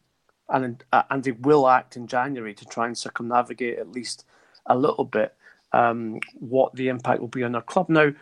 and 0.49 0.85
uh, 0.93 1.03
and 1.11 1.25
they 1.25 1.33
will 1.33 1.69
act 1.69 1.97
in 1.97 2.07
January 2.07 2.55
to 2.55 2.65
try 2.67 2.87
and 2.87 2.97
circumnavigate 2.97 3.79
at 3.79 3.93
least 3.93 4.25
a 4.67 4.77
little 4.77 5.05
bit 5.05 5.35
um, 5.73 6.21
what 6.39 6.75
the 6.75 6.89
impact 6.89 7.21
will 7.21 7.29
be 7.29 7.45
on 7.45 7.53
their 7.53 7.63
club. 7.63 7.89
Now, 7.89 8.13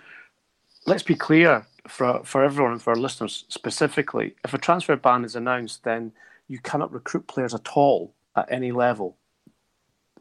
let's 0.86 1.02
be 1.02 1.14
clear 1.14 1.66
for 1.88 2.22
for 2.24 2.44
everyone 2.44 2.72
and 2.72 2.82
for 2.82 2.90
our 2.90 2.96
listeners 2.96 3.44
specifically. 3.48 4.34
If 4.44 4.54
a 4.54 4.58
transfer 4.58 4.96
ban 4.96 5.24
is 5.24 5.36
announced, 5.36 5.84
then 5.84 6.12
you 6.48 6.58
cannot 6.60 6.92
recruit 6.92 7.26
players 7.26 7.54
at 7.54 7.68
all 7.74 8.14
at 8.36 8.50
any 8.50 8.72
level 8.72 9.16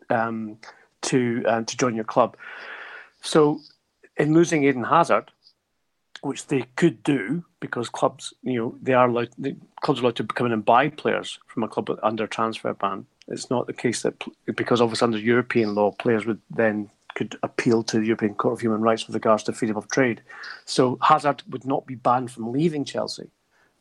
um, 0.09 0.57
to 1.03 1.43
uh, 1.47 1.61
to 1.61 1.77
join 1.77 1.95
your 1.95 2.05
club. 2.05 2.37
So, 3.21 3.59
in 4.17 4.33
losing 4.33 4.63
Eden 4.63 4.83
Hazard, 4.83 5.31
which 6.25 6.47
they 6.47 6.63
could 6.75 7.03
do 7.03 7.45
because 7.59 7.87
clubs, 7.87 8.33
you 8.41 8.59
know, 8.59 8.75
they 8.81 8.93
are 8.93 9.07
allowed, 9.07 9.29
the 9.37 9.55
clubs 9.81 9.99
are 9.99 10.03
allowed 10.03 10.15
to 10.15 10.23
come 10.23 10.47
in 10.47 10.53
and 10.53 10.65
buy 10.65 10.89
players 10.89 11.39
from 11.45 11.63
a 11.63 11.67
club 11.67 11.89
under 12.01 12.25
transfer 12.25 12.73
ban. 12.73 13.05
It's 13.27 13.49
not 13.49 13.67
the 13.67 13.73
case 13.73 14.01
that 14.01 14.23
because 14.55 14.81
obviously 14.81 15.05
under 15.05 15.19
European 15.19 15.75
law, 15.75 15.91
players 15.91 16.25
would 16.25 16.41
then 16.49 16.89
could 17.13 17.37
appeal 17.43 17.83
to 17.83 17.99
the 17.99 18.05
European 18.05 18.33
Court 18.33 18.53
of 18.53 18.59
Human 18.59 18.81
Rights 18.81 19.07
with 19.07 19.13
regards 19.13 19.43
to 19.43 19.53
freedom 19.53 19.77
of 19.77 19.87
trade. 19.87 20.21
So 20.65 20.97
Hazard 21.01 21.43
would 21.49 21.65
not 21.65 21.85
be 21.85 21.95
banned 21.95 22.31
from 22.31 22.51
leaving 22.51 22.85
Chelsea, 22.85 23.29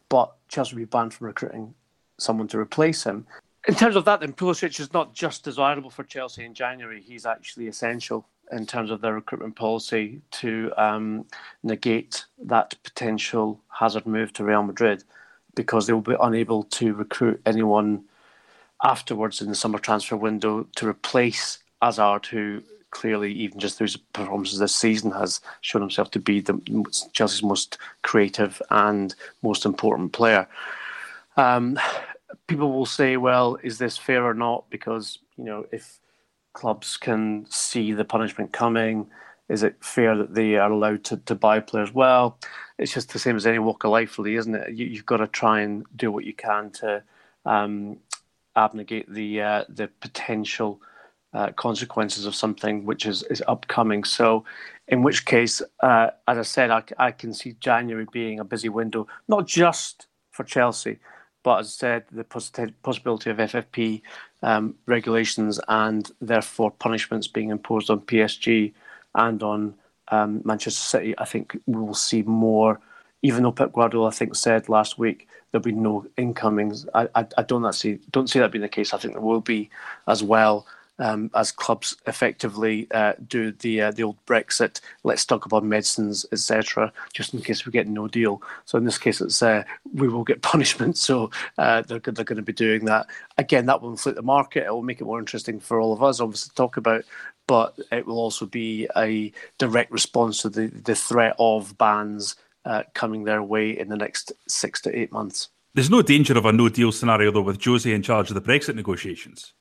but 0.08 0.32
Chelsea 0.48 0.74
would 0.74 0.82
be 0.82 0.84
banned 0.84 1.14
from 1.14 1.26
recruiting 1.26 1.74
someone 2.18 2.48
to 2.48 2.58
replace 2.58 3.04
him. 3.04 3.26
In 3.66 3.74
terms 3.74 3.96
of 3.96 4.04
that, 4.04 4.20
then 4.20 4.34
Pulisic 4.34 4.78
is 4.78 4.92
not 4.92 5.14
just 5.14 5.42
desirable 5.44 5.90
for 5.90 6.04
Chelsea 6.04 6.44
in 6.44 6.52
January; 6.52 7.00
he's 7.00 7.24
actually 7.24 7.68
essential 7.68 8.28
in 8.52 8.66
terms 8.66 8.90
of 8.90 9.00
their 9.00 9.14
recruitment 9.14 9.56
policy 9.56 10.20
to 10.30 10.72
um, 10.76 11.26
negate 11.62 12.24
that 12.38 12.74
potential 12.82 13.60
Hazard 13.68 14.06
move 14.06 14.32
to 14.34 14.44
Real 14.44 14.62
Madrid, 14.62 15.04
because 15.54 15.86
they 15.86 15.92
will 15.92 16.00
be 16.00 16.16
unable 16.20 16.64
to 16.64 16.94
recruit 16.94 17.40
anyone 17.46 18.04
afterwards 18.82 19.40
in 19.40 19.48
the 19.48 19.54
summer 19.54 19.78
transfer 19.78 20.16
window 20.16 20.66
to 20.76 20.88
replace 20.88 21.58
Hazard, 21.80 22.26
who 22.26 22.62
clearly, 22.90 23.32
even 23.32 23.58
just 23.58 23.76
through 23.76 23.86
his 23.86 23.96
performances 23.96 24.58
this 24.58 24.74
season, 24.74 25.10
has 25.10 25.40
shown 25.60 25.82
himself 25.82 26.10
to 26.12 26.20
be 26.20 26.40
the 26.40 26.58
Chelsea's 27.12 27.42
most 27.42 27.78
creative 28.02 28.62
and 28.70 29.14
most 29.42 29.64
important 29.66 30.12
player. 30.12 30.46
Um, 31.36 31.78
people 32.46 32.72
will 32.72 32.86
say, 32.86 33.16
"Well, 33.16 33.58
is 33.62 33.78
this 33.78 33.98
fair 33.98 34.24
or 34.24 34.34
not?" 34.34 34.70
Because 34.70 35.18
you 35.36 35.44
know, 35.44 35.66
if 35.72 35.98
clubs 36.54 36.96
can 36.96 37.46
see 37.50 37.92
the 37.92 38.04
punishment 38.04 38.52
coming, 38.52 39.06
is 39.48 39.62
it 39.62 39.76
fair 39.80 40.16
that 40.16 40.34
they 40.34 40.56
are 40.56 40.70
allowed 40.70 41.04
to, 41.04 41.18
to 41.18 41.34
buy 41.34 41.60
players? 41.60 41.92
Well, 41.92 42.38
it's 42.78 42.94
just 42.94 43.12
the 43.12 43.18
same 43.18 43.36
as 43.36 43.46
any 43.46 43.58
walk 43.58 43.84
of 43.84 43.90
life, 43.90 44.18
really, 44.18 44.36
isn't 44.36 44.54
it? 44.54 44.74
You, 44.74 44.96
have 44.96 45.06
got 45.06 45.18
to 45.18 45.26
try 45.26 45.60
and 45.60 45.84
do 45.94 46.10
what 46.10 46.24
you 46.24 46.32
can 46.32 46.70
to 46.70 47.02
um, 47.44 47.98
abnegate 48.56 49.12
the 49.12 49.42
uh, 49.42 49.64
the 49.68 49.88
potential 50.00 50.80
uh, 51.34 51.50
consequences 51.52 52.24
of 52.24 52.34
something 52.34 52.86
which 52.86 53.04
is, 53.06 53.22
is 53.24 53.42
upcoming. 53.48 54.04
So, 54.04 54.44
in 54.88 55.02
which 55.02 55.26
case, 55.26 55.60
uh, 55.80 56.10
as 56.26 56.38
I 56.38 56.42
said, 56.42 56.70
I, 56.70 56.82
I 56.98 57.10
can 57.10 57.34
see 57.34 57.56
January 57.60 58.06
being 58.12 58.40
a 58.40 58.44
busy 58.44 58.68
window, 58.68 59.06
not 59.28 59.46
just 59.46 60.06
for 60.30 60.44
Chelsea, 60.44 61.00
but 61.44 61.60
as 61.60 61.66
I 61.66 61.70
said, 61.70 62.04
the 62.10 62.24
possibility 62.24 63.30
of 63.30 63.36
FFP 63.36 64.00
um, 64.42 64.74
regulations 64.86 65.60
and 65.68 66.10
therefore 66.20 66.70
punishments 66.72 67.28
being 67.28 67.50
imposed 67.50 67.90
on 67.90 68.00
PSG 68.00 68.72
and 69.14 69.42
on 69.42 69.74
um, 70.08 70.40
Manchester 70.44 70.80
City, 70.80 71.14
I 71.18 71.26
think 71.26 71.56
we 71.66 71.80
will 71.80 71.94
see 71.94 72.22
more. 72.22 72.80
Even 73.22 73.42
though 73.42 73.52
Pep 73.52 73.72
Guardiola, 73.72 74.08
I 74.08 74.12
think, 74.12 74.34
said 74.34 74.68
last 74.68 74.98
week 74.98 75.28
there'll 75.50 75.62
be 75.62 75.72
no 75.72 76.06
incomings, 76.16 76.86
I, 76.94 77.08
I, 77.14 77.26
I 77.38 77.42
don't 77.42 77.72
see 77.74 78.00
don't 78.10 78.28
see 78.28 78.38
that 78.40 78.50
being 78.50 78.62
the 78.62 78.68
case. 78.68 78.92
I 78.92 78.98
think 78.98 79.14
there 79.14 79.22
will 79.22 79.40
be 79.40 79.70
as 80.08 80.22
well 80.22 80.66
um, 80.98 81.30
as 81.34 81.50
clubs 81.50 81.96
effectively 82.06 82.86
uh, 82.92 83.14
do 83.26 83.52
the 83.52 83.82
uh, 83.82 83.90
the 83.90 84.02
old 84.02 84.24
Brexit. 84.26 84.80
Let's 85.02 85.24
talk 85.24 85.46
about 85.46 85.64
medicines, 85.64 86.24
etc. 86.32 86.92
Just 87.12 87.34
in 87.34 87.42
case 87.42 87.66
we 87.66 87.72
get 87.72 87.88
no 87.88 88.08
deal. 88.08 88.42
So 88.64 88.78
in 88.78 88.84
this 88.84 88.98
case, 88.98 89.20
it's 89.20 89.42
uh, 89.42 89.64
we 89.92 90.08
will 90.08 90.24
get 90.24 90.42
punishment. 90.54 90.96
So 90.96 91.30
uh, 91.58 91.82
they're 91.82 91.98
they're 91.98 92.24
going 92.24 92.36
to 92.36 92.42
be 92.42 92.52
doing 92.52 92.84
that 92.86 93.06
again. 93.38 93.66
That 93.66 93.82
will 93.82 93.90
inflate 93.90 94.16
the 94.16 94.22
market. 94.22 94.66
It 94.66 94.72
will 94.72 94.82
make 94.82 95.00
it 95.00 95.04
more 95.04 95.18
interesting 95.18 95.60
for 95.60 95.80
all 95.80 95.92
of 95.92 96.02
us, 96.02 96.20
obviously, 96.20 96.50
to 96.50 96.54
talk 96.54 96.76
about. 96.76 97.04
But 97.46 97.78
it 97.92 98.06
will 98.06 98.18
also 98.18 98.46
be 98.46 98.88
a 98.96 99.32
direct 99.58 99.90
response 99.90 100.42
to 100.42 100.48
the 100.48 100.68
the 100.68 100.94
threat 100.94 101.34
of 101.38 101.76
bans 101.76 102.36
uh, 102.64 102.84
coming 102.94 103.24
their 103.24 103.42
way 103.42 103.78
in 103.78 103.88
the 103.88 103.96
next 103.96 104.32
six 104.48 104.80
to 104.82 104.98
eight 104.98 105.12
months. 105.12 105.48
There's 105.74 105.90
no 105.90 106.02
danger 106.02 106.38
of 106.38 106.46
a 106.46 106.52
no 106.52 106.68
deal 106.68 106.92
scenario 106.92 107.32
though 107.32 107.42
with 107.42 107.62
Jose 107.62 107.92
in 107.92 108.02
charge 108.02 108.30
of 108.30 108.34
the 108.34 108.40
Brexit 108.40 108.76
negotiations. 108.76 109.52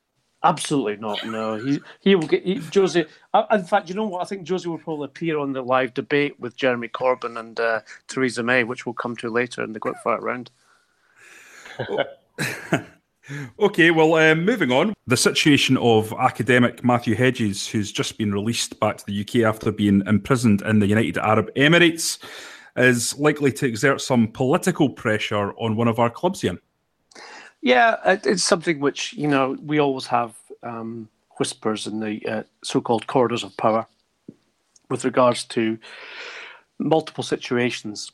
Absolutely 0.45 0.97
not. 0.97 1.25
No, 1.25 1.55
he 1.55 1.79
he 2.01 2.15
will 2.15 2.27
get 2.27 2.43
he, 2.43 2.55
Josie. 2.59 3.05
Uh, 3.33 3.45
in 3.51 3.63
fact, 3.63 3.87
you 3.87 3.95
know 3.95 4.05
what? 4.05 4.21
I 4.21 4.25
think 4.25 4.43
Josie 4.43 4.67
will 4.67 4.77
probably 4.77 5.05
appear 5.05 5.37
on 5.39 5.53
the 5.53 5.61
live 5.61 5.93
debate 5.93 6.37
with 6.37 6.57
Jeremy 6.57 6.89
Corbyn 6.89 7.39
and 7.39 7.57
uh, 7.59 7.79
Theresa 8.07 8.43
May, 8.43 8.65
which 8.65 8.85
we'll 8.85 8.93
come 8.93 9.15
to 9.17 9.29
later 9.29 9.63
in 9.63 9.71
the 9.71 9.79
quickfire 9.79 10.19
round. 10.19 10.51
okay, 13.59 13.91
well, 13.91 14.15
um, 14.15 14.43
moving 14.43 14.71
on. 14.71 14.93
The 15.07 15.15
situation 15.15 15.77
of 15.77 16.13
academic 16.19 16.83
Matthew 16.83 17.15
Hedges, 17.15 17.65
who's 17.65 17.91
just 17.91 18.17
been 18.17 18.33
released 18.33 18.77
back 18.81 18.97
to 18.97 19.05
the 19.05 19.21
UK 19.21 19.47
after 19.47 19.71
being 19.71 20.03
imprisoned 20.07 20.61
in 20.63 20.79
the 20.79 20.87
United 20.87 21.17
Arab 21.17 21.53
Emirates, 21.55 22.17
is 22.75 23.17
likely 23.17 23.51
to 23.53 23.65
exert 23.65 24.01
some 24.01 24.27
political 24.27 24.89
pressure 24.89 25.53
on 25.53 25.77
one 25.77 25.87
of 25.87 25.99
our 25.99 26.09
clubs 26.09 26.41
here. 26.41 26.57
Yeah, 27.63 28.19
it's 28.25 28.43
something 28.43 28.81
which 28.81 29.13
you 29.13 29.25
know 29.25 29.57
we 29.63 29.79
always 29.79 30.05
have 30.07 30.35
um, 30.63 31.07
whispers 31.37 31.87
in 31.87 32.01
the 32.01 32.25
uh, 32.27 32.43
so-called 32.61 33.07
corridors 33.07 33.41
of 33.41 33.55
power 33.55 33.87
with 34.89 35.05
regards 35.05 35.45
to 35.45 35.79
multiple 36.77 37.23
situations, 37.23 38.11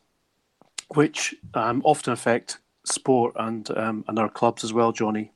which 0.94 1.34
um, 1.56 1.82
often 1.84 2.14
affect 2.14 2.60
sport 2.86 3.34
and 3.38 3.76
um, 3.76 4.06
and 4.08 4.20
our 4.20 4.30
clubs 4.30 4.64
as 4.64 4.72
well, 4.72 4.92
Johnny. 4.92 5.32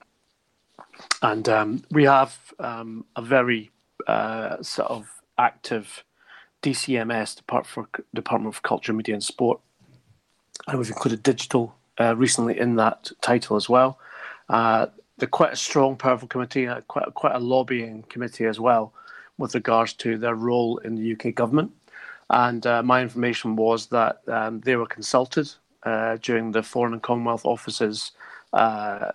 And 1.24 1.50
um, 1.50 1.84
we 1.90 2.04
have 2.04 2.38
um, 2.60 3.06
a 3.16 3.22
very 3.24 3.72
uh, 4.06 4.62
sort 4.62 4.92
of 4.92 5.10
active 5.40 6.04
DCMS, 6.62 7.38
Department 7.38 7.90
for 7.96 8.04
Department 8.14 8.56
of 8.56 8.62
Culture, 8.62 8.94
Media 8.94 9.16
and 9.16 9.24
Sport, 9.24 9.60
and 10.68 10.78
we've 10.78 10.90
included 10.90 11.24
digital 11.24 11.74
uh, 12.00 12.16
recently 12.16 12.60
in 12.60 12.76
that 12.76 13.12
title 13.22 13.56
as 13.56 13.70
well. 13.70 14.00
Uh, 14.50 14.88
they're 15.18 15.28
quite 15.28 15.54
a 15.54 15.58
strong, 15.58 15.96
powerful 15.96 16.28
committee, 16.28 16.68
uh, 16.68 16.82
quite 16.82 17.14
quite 17.14 17.36
a 17.36 17.40
lobbying 17.40 18.04
committee 18.10 18.46
as 18.46 18.60
well, 18.60 18.94
with 19.38 19.56
regards 19.56 19.94
to 19.94 20.18
their 20.18 20.36
role 20.36 20.78
in 20.80 20.96
the 20.96 21.14
UK 21.14 21.36
government. 21.36 21.72
And 22.30 22.66
uh, 22.66 22.82
my 22.84 23.02
information 23.02 23.56
was 23.56 23.88
that 23.88 24.22
um, 24.28 24.62
they 24.62 24.76
were 24.76 24.88
consulted 24.88 25.52
uh, 25.84 26.18
during 26.22 26.52
the 26.52 26.64
Foreign 26.64 26.94
and 26.94 27.02
Commonwealth 27.02 27.46
Office's, 27.46 28.12
uh, 28.54 29.12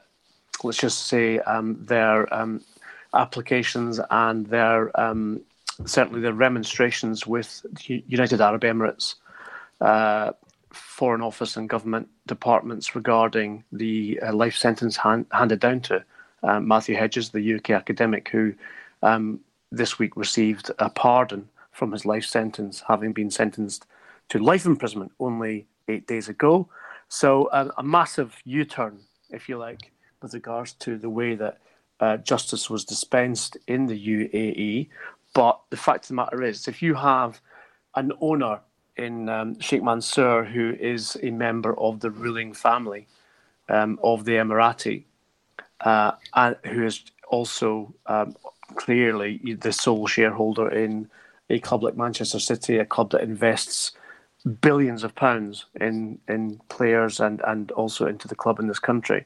let's 0.62 0.79
just 0.79 1.07
say, 1.07 1.41
um, 1.41 1.85
their 1.85 2.33
um, 2.33 2.62
applications 3.14 4.01
and 4.11 4.47
their 4.47 4.99
um, 5.01 5.41
certainly 5.87 6.21
their 6.21 6.33
remonstrations 6.33 7.27
with 7.27 7.64
the 7.87 8.05
United 8.07 8.41
Arab 8.41 8.62
Emirates 8.62 9.14
Foreign 10.79 11.23
Office 11.23 11.57
and 11.57 11.69
government 11.69 12.09
departments 12.27 12.95
regarding 12.95 13.64
the 13.73 14.19
uh, 14.21 14.33
life 14.33 14.57
sentence 14.57 14.97
hand, 14.97 15.27
handed 15.33 15.61
down 15.61 15.81
to 15.83 16.05
um, 16.43 16.69
Matthew 16.69 16.97
Hedges, 16.97 17.31
the 17.31 17.55
UK 17.55 17.71
academic, 17.71 18.29
who 18.29 18.55
um, 19.03 19.41
this 19.71 19.99
week 19.99 20.17
received 20.17 20.71
a 20.79 20.88
pardon 20.88 21.49
from 21.73 21.93
his 21.93 22.05
life 22.05 22.25
sentence, 22.25 22.83
having 22.88 23.12
been 23.12 23.31
sentenced 23.31 23.87
to 24.29 24.38
life 24.38 24.67
imprisonment 24.67 25.12
only 25.21 25.67
eight 25.88 26.07
days 26.07 26.29
ago. 26.29 26.69
So, 27.09 27.49
um, 27.53 27.73
a 27.79 27.83
massive 27.83 28.37
U 28.45 28.64
turn, 28.64 29.01
if 29.31 29.49
you 29.49 29.57
like, 29.57 29.93
with 30.21 30.35
regards 30.35 30.73
to 30.75 30.99
the 30.99 31.11
way 31.11 31.35
that 31.35 31.59
uh, 32.01 32.17
justice 32.19 32.69
was 32.69 32.85
dispensed 32.85 33.57
in 33.67 33.87
the 33.87 34.09
UAE. 34.09 34.88
But 35.35 35.61
the 35.71 35.77
fact 35.77 36.05
of 36.05 36.09
the 36.09 36.14
matter 36.14 36.43
is, 36.43 36.69
if 36.69 36.83
you 36.83 36.95
have 36.95 37.41
an 37.95 38.12
owner 38.21 38.61
in 38.99 39.29
um, 39.29 39.59
Sheikh 39.61 39.83
Mansour, 39.83 40.45
who 40.45 40.77
is 40.79 41.17
a 41.23 41.31
member 41.31 41.79
of 41.79 42.01
the 42.01 42.11
ruling 42.11 42.53
family 42.53 43.07
um, 43.69 43.99
of 44.03 44.25
the 44.25 44.33
Emirati, 44.33 45.05
uh, 45.81 46.13
and 46.35 46.57
who 46.65 46.85
is 46.85 47.03
also 47.29 47.95
um, 48.07 48.35
clearly 48.75 49.57
the 49.61 49.73
sole 49.73 50.07
shareholder 50.07 50.69
in 50.69 51.09
a 51.51 51.59
club 51.61 51.83
like 51.83 51.97
Manchester 51.97 52.39
City, 52.39 52.79
a 52.79 52.85
club 52.85 53.11
that 53.11 53.23
invests 53.23 53.93
billions 54.61 55.05
of 55.05 55.15
pounds 55.15 55.67
in 55.81 56.19
in 56.29 56.61
players 56.69 57.21
and 57.21 57.41
and 57.47 57.71
also 57.73 58.07
into 58.07 58.29
the 58.29 58.35
club 58.35 58.59
in 58.59 58.69
this 58.69 58.79
country, 58.79 59.25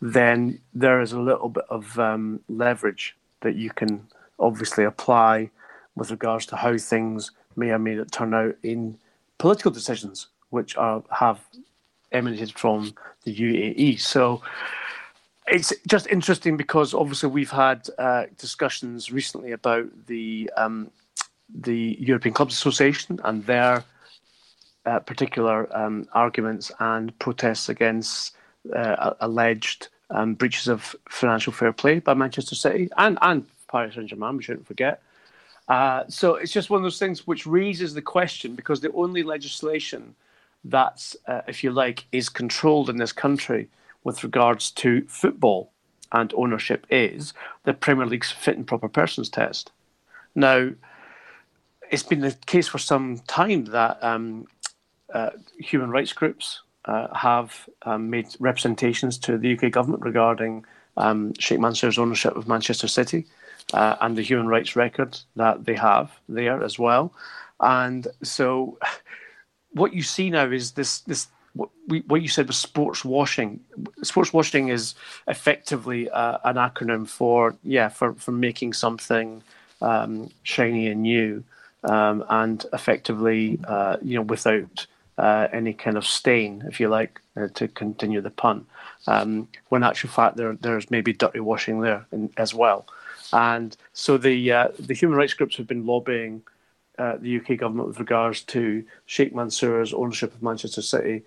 then 0.00 0.58
there 0.74 1.00
is 1.00 1.12
a 1.12 1.20
little 1.20 1.48
bit 1.48 1.64
of 1.68 1.98
um, 1.98 2.40
leverage 2.48 3.16
that 3.40 3.56
you 3.56 3.70
can 3.70 4.06
obviously 4.38 4.84
apply 4.84 5.50
with 5.94 6.10
regards 6.10 6.46
to 6.46 6.56
how 6.56 6.76
things 6.76 7.30
may 7.56 7.70
or 7.70 7.78
may 7.78 7.94
not 7.94 8.10
turn 8.10 8.34
out 8.34 8.54
in 8.62 8.98
political 9.42 9.72
decisions 9.72 10.28
which 10.50 10.76
are 10.76 11.02
have 11.10 11.40
emanated 12.12 12.52
from 12.52 12.94
the 13.24 13.34
UAE. 13.34 13.98
So 13.98 14.40
it's 15.48 15.72
just 15.88 16.06
interesting 16.06 16.56
because 16.56 16.94
obviously 16.94 17.28
we've 17.28 17.50
had 17.50 17.80
uh, 17.98 18.26
discussions 18.38 19.10
recently 19.10 19.50
about 19.50 19.86
the 20.06 20.48
um, 20.56 20.92
the 21.68 21.96
European 21.98 22.34
Clubs 22.34 22.54
Association 22.54 23.18
and 23.24 23.44
their 23.44 23.82
uh, 24.86 25.00
particular 25.00 25.58
um, 25.76 26.06
arguments 26.12 26.70
and 26.78 27.04
protests 27.18 27.68
against 27.68 28.36
uh, 28.76 29.14
alleged 29.18 29.88
um, 30.10 30.34
breaches 30.34 30.68
of 30.68 30.94
financial 31.08 31.52
fair 31.52 31.72
play 31.72 31.98
by 31.98 32.14
Manchester 32.14 32.54
City 32.54 32.88
and 32.96 33.18
and 33.22 33.44
Paris 33.66 33.96
Saint 33.96 34.08
Germain. 34.08 34.36
We 34.36 34.44
shouldn't 34.44 34.68
forget. 34.68 35.02
Uh, 35.68 36.04
so 36.08 36.34
it's 36.34 36.52
just 36.52 36.70
one 36.70 36.78
of 36.78 36.82
those 36.82 36.98
things 36.98 37.26
which 37.26 37.46
raises 37.46 37.94
the 37.94 38.02
question 38.02 38.54
because 38.54 38.80
the 38.80 38.92
only 38.92 39.22
legislation 39.22 40.14
that's, 40.64 41.16
uh, 41.26 41.42
if 41.46 41.64
you 41.64 41.70
like, 41.70 42.04
is 42.12 42.28
controlled 42.28 42.90
in 42.90 42.96
this 42.96 43.12
country 43.12 43.68
with 44.04 44.22
regards 44.24 44.70
to 44.70 45.02
football 45.06 45.70
and 46.12 46.32
ownership 46.36 46.86
is 46.90 47.32
the 47.64 47.72
Premier 47.72 48.06
League's 48.06 48.30
fit 48.30 48.56
and 48.56 48.66
proper 48.66 48.88
persons 48.88 49.28
test. 49.28 49.70
Now, 50.34 50.70
it's 51.90 52.02
been 52.02 52.20
the 52.20 52.36
case 52.46 52.68
for 52.68 52.78
some 52.78 53.18
time 53.26 53.66
that 53.66 54.02
um, 54.02 54.46
uh, 55.12 55.30
human 55.58 55.90
rights 55.90 56.12
groups 56.12 56.62
uh, 56.86 57.14
have 57.14 57.68
um, 57.82 58.10
made 58.10 58.28
representations 58.40 59.18
to 59.18 59.38
the 59.38 59.54
UK 59.54 59.70
government 59.70 60.02
regarding 60.02 60.64
um, 60.96 61.32
Sheikh 61.38 61.60
Mansour's 61.60 61.98
ownership 61.98 62.36
of 62.36 62.48
Manchester 62.48 62.88
City 62.88 63.26
uh, 63.72 63.96
and 64.00 64.16
the 64.16 64.22
human 64.22 64.46
rights 64.46 64.76
record 64.76 65.18
that 65.36 65.64
they 65.64 65.74
have 65.74 66.10
there 66.28 66.62
as 66.62 66.78
well. 66.78 67.12
And 67.60 68.06
so, 68.22 68.78
what 69.72 69.94
you 69.94 70.02
see 70.02 70.30
now 70.30 70.50
is 70.50 70.72
this 70.72 71.00
this 71.00 71.28
what, 71.54 71.68
we, 71.86 72.00
what 72.06 72.22
you 72.22 72.28
said 72.28 72.46
was 72.46 72.56
sports 72.56 73.04
washing. 73.04 73.60
Sports 74.02 74.32
washing 74.32 74.68
is 74.68 74.94
effectively 75.28 76.08
uh, 76.10 76.38
an 76.44 76.56
acronym 76.56 77.06
for 77.06 77.56
yeah 77.62 77.88
for 77.88 78.14
for 78.14 78.32
making 78.32 78.72
something 78.72 79.42
um, 79.80 80.30
shiny 80.42 80.88
and 80.88 81.02
new, 81.02 81.44
um, 81.84 82.24
and 82.28 82.66
effectively 82.72 83.60
uh, 83.66 83.96
you 84.02 84.16
know 84.16 84.22
without 84.22 84.86
uh, 85.18 85.48
any 85.52 85.72
kind 85.72 85.96
of 85.96 86.06
stain, 86.06 86.64
if 86.66 86.80
you 86.80 86.88
like, 86.88 87.20
uh, 87.36 87.48
to 87.54 87.68
continue 87.68 88.20
the 88.20 88.30
pun. 88.30 88.66
Um, 89.06 89.48
when 89.68 89.82
actual 89.82 90.10
fact 90.10 90.36
there 90.36 90.54
there's 90.54 90.90
maybe 90.90 91.12
dirty 91.12 91.40
washing 91.40 91.80
there 91.80 92.06
in, 92.12 92.30
as 92.36 92.54
well. 92.54 92.86
And 93.32 93.76
so 93.92 94.18
the 94.18 94.52
uh, 94.52 94.68
the 94.78 94.94
human 94.94 95.18
rights 95.18 95.34
groups 95.34 95.56
have 95.56 95.66
been 95.66 95.86
lobbying 95.86 96.42
uh, 96.98 97.16
the 97.18 97.38
UK 97.38 97.56
government 97.56 97.88
with 97.88 97.98
regards 97.98 98.42
to 98.42 98.84
Sheikh 99.06 99.34
Mansour's 99.34 99.94
ownership 99.94 100.34
of 100.34 100.42
Manchester 100.42 100.82
City. 100.82 101.22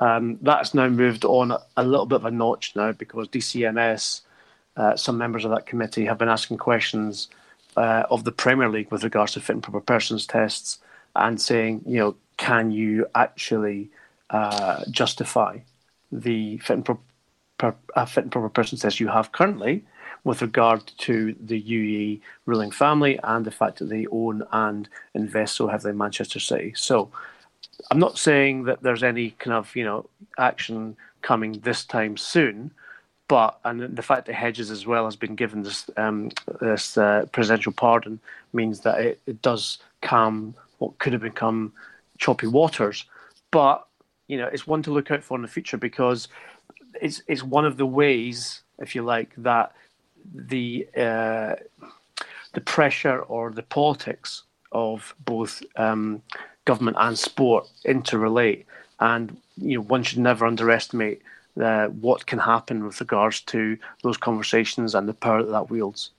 Um, 0.00 0.38
that's 0.40 0.72
now 0.72 0.88
moved 0.88 1.26
on 1.26 1.52
a, 1.76 1.84
little 1.84 2.06
bit 2.06 2.16
of 2.16 2.24
a 2.24 2.30
notch 2.30 2.74
now 2.74 2.92
because 2.92 3.28
DCMS, 3.28 4.22
uh, 4.78 4.96
some 4.96 5.18
members 5.18 5.44
of 5.44 5.50
that 5.50 5.66
committee, 5.66 6.06
have 6.06 6.16
been 6.16 6.30
asking 6.30 6.56
questions 6.56 7.28
uh, 7.76 8.04
of 8.10 8.24
the 8.24 8.32
Premier 8.32 8.70
League 8.70 8.90
with 8.90 9.04
regards 9.04 9.32
to 9.32 9.40
fit 9.40 9.52
and 9.52 9.62
proper 9.62 9.80
persons 9.80 10.26
tests 10.26 10.78
and 11.16 11.38
saying, 11.40 11.82
you 11.86 11.98
know, 11.98 12.16
can 12.38 12.70
you 12.70 13.06
actually 13.14 13.90
uh, 14.30 14.82
justify 14.90 15.58
the 16.10 16.56
fit 16.58 16.74
and, 16.74 16.84
proper, 16.86 17.76
uh, 17.94 18.04
fit 18.06 18.24
and 18.24 18.32
proper 18.32 18.48
persons 18.48 18.80
test 18.80 19.00
you 19.00 19.08
have 19.08 19.32
currently? 19.32 19.84
With 20.24 20.42
regard 20.42 20.86
to 20.98 21.34
the 21.40 21.62
UAE 21.62 22.20
ruling 22.44 22.70
family 22.70 23.18
and 23.24 23.44
the 23.44 23.50
fact 23.50 23.78
that 23.78 23.88
they 23.88 24.06
own 24.10 24.42
and 24.52 24.88
invest 25.14 25.56
so 25.56 25.66
heavily 25.66 25.92
in 25.92 25.98
Manchester 25.98 26.38
City. 26.38 26.74
So 26.76 27.10
I'm 27.90 27.98
not 27.98 28.18
saying 28.18 28.64
that 28.64 28.82
there's 28.82 29.02
any 29.02 29.30
kind 29.32 29.54
of 29.54 29.74
you 29.74 29.84
know 29.84 30.08
action 30.38 30.96
coming 31.22 31.52
this 31.60 31.84
time 31.84 32.16
soon, 32.16 32.70
but 33.28 33.58
and 33.64 33.96
the 33.96 34.02
fact 34.02 34.26
that 34.26 34.34
Hedges 34.34 34.70
as 34.70 34.86
well 34.86 35.04
has 35.04 35.16
been 35.16 35.34
given 35.34 35.62
this 35.62 35.88
um, 35.96 36.30
this 36.60 36.98
uh, 36.98 37.26
presidential 37.32 37.72
pardon 37.72 38.20
means 38.52 38.80
that 38.80 39.00
it, 39.00 39.20
it 39.26 39.40
does 39.42 39.78
calm 40.02 40.54
what 40.78 40.98
could 40.98 41.12
have 41.12 41.22
become 41.22 41.72
choppy 42.18 42.46
waters. 42.46 43.04
But 43.50 43.86
you 44.28 44.36
know, 44.36 44.46
it's 44.46 44.66
one 44.66 44.82
to 44.82 44.92
look 44.92 45.10
out 45.10 45.22
for 45.22 45.36
in 45.36 45.42
the 45.42 45.48
future 45.48 45.78
because 45.78 46.28
it's 47.00 47.22
it's 47.26 47.42
one 47.42 47.64
of 47.64 47.76
the 47.76 47.86
ways, 47.86 48.62
if 48.78 48.94
you 48.94 49.02
like, 49.02 49.32
that 49.38 49.72
the 50.34 50.86
uh, 50.96 51.54
the 52.52 52.60
pressure 52.60 53.20
or 53.20 53.50
the 53.50 53.62
politics 53.62 54.44
of 54.72 55.14
both 55.24 55.62
um, 55.76 56.22
government 56.64 56.96
and 57.00 57.18
sport 57.18 57.68
interrelate, 57.86 58.64
and 59.00 59.36
you 59.56 59.78
know 59.78 59.84
one 59.84 60.02
should 60.02 60.18
never 60.18 60.46
underestimate 60.46 61.22
uh, 61.60 61.86
what 61.86 62.26
can 62.26 62.38
happen 62.38 62.84
with 62.84 63.00
regards 63.00 63.40
to 63.42 63.76
those 64.02 64.16
conversations 64.16 64.94
and 64.94 65.08
the 65.08 65.14
power 65.14 65.42
that 65.42 65.50
that 65.50 65.70
wields. 65.70 66.10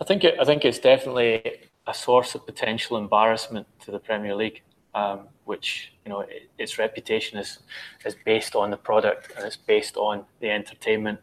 I 0.00 0.04
think 0.04 0.24
it, 0.24 0.34
I 0.40 0.44
think 0.44 0.64
it's 0.64 0.78
definitely 0.78 1.42
a 1.86 1.94
source 1.94 2.34
of 2.34 2.44
potential 2.44 2.96
embarrassment 2.96 3.66
to 3.84 3.90
the 3.90 3.98
Premier 3.98 4.34
League, 4.34 4.62
um, 4.94 5.20
which 5.44 5.92
you 6.04 6.10
know 6.10 6.20
it, 6.20 6.50
its 6.58 6.78
reputation 6.78 7.38
is 7.38 7.60
is 8.04 8.16
based 8.24 8.54
on 8.54 8.70
the 8.70 8.76
product 8.76 9.32
and 9.36 9.44
it's 9.46 9.56
based 9.56 9.96
on 9.96 10.24
the 10.40 10.50
entertainment 10.50 11.20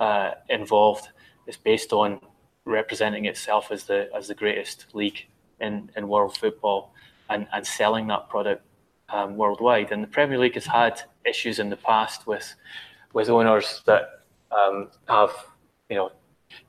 uh, 0.00 0.32
involved. 0.48 1.08
is 1.46 1.56
based 1.56 1.92
on 1.92 2.20
representing 2.64 3.24
itself 3.26 3.70
as 3.70 3.84
the 3.84 4.08
as 4.14 4.28
the 4.28 4.34
greatest 4.34 4.86
league 4.92 5.26
in, 5.60 5.90
in 5.96 6.08
world 6.08 6.36
football 6.36 6.92
and, 7.28 7.46
and 7.52 7.66
selling 7.66 8.06
that 8.08 8.28
product 8.28 8.62
um, 9.08 9.36
worldwide. 9.36 9.92
And 9.92 10.02
the 10.02 10.08
Premier 10.08 10.38
League 10.38 10.54
has 10.54 10.66
had 10.66 11.02
issues 11.24 11.58
in 11.58 11.70
the 11.70 11.76
past 11.76 12.26
with 12.26 12.54
with 13.12 13.28
owners 13.28 13.82
that 13.86 14.22
um, 14.50 14.88
have 15.08 15.30
you 15.88 15.96
know 15.96 16.12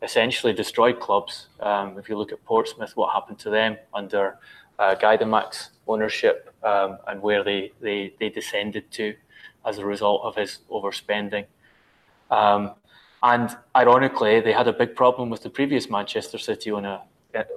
essentially 0.02 0.54
destroyed 0.54 1.00
clubs. 1.00 1.48
Um, 1.60 1.98
if 1.98 2.10
you 2.10 2.18
look 2.18 2.32
at 2.32 2.44
Portsmouth, 2.46 2.96
what 2.96 3.14
happened 3.14 3.40
to 3.40 3.50
them 3.50 3.78
under 3.94 4.38
uh, 4.80 4.96
Gaydamak's 4.96 5.72
ownership 5.88 6.54
um, 6.64 6.98
and 7.08 7.22
where 7.22 7.44
they, 7.44 7.72
they, 7.82 8.14
they 8.20 8.30
descended 8.30 8.90
to 8.92 9.16
as 9.66 9.78
a 9.78 9.86
result 9.86 10.22
of 10.24 10.36
his 10.36 10.60
overspending. 10.72 11.46
Um, 12.30 12.72
and 13.24 13.56
ironically, 13.76 14.40
they 14.42 14.52
had 14.52 14.68
a 14.68 14.74
big 14.74 14.96
problem 14.96 15.30
with 15.30 15.44
the 15.44 15.50
previous 15.50 15.90
Manchester 15.90 16.40
City 16.40 16.72
owner, 16.72 17.02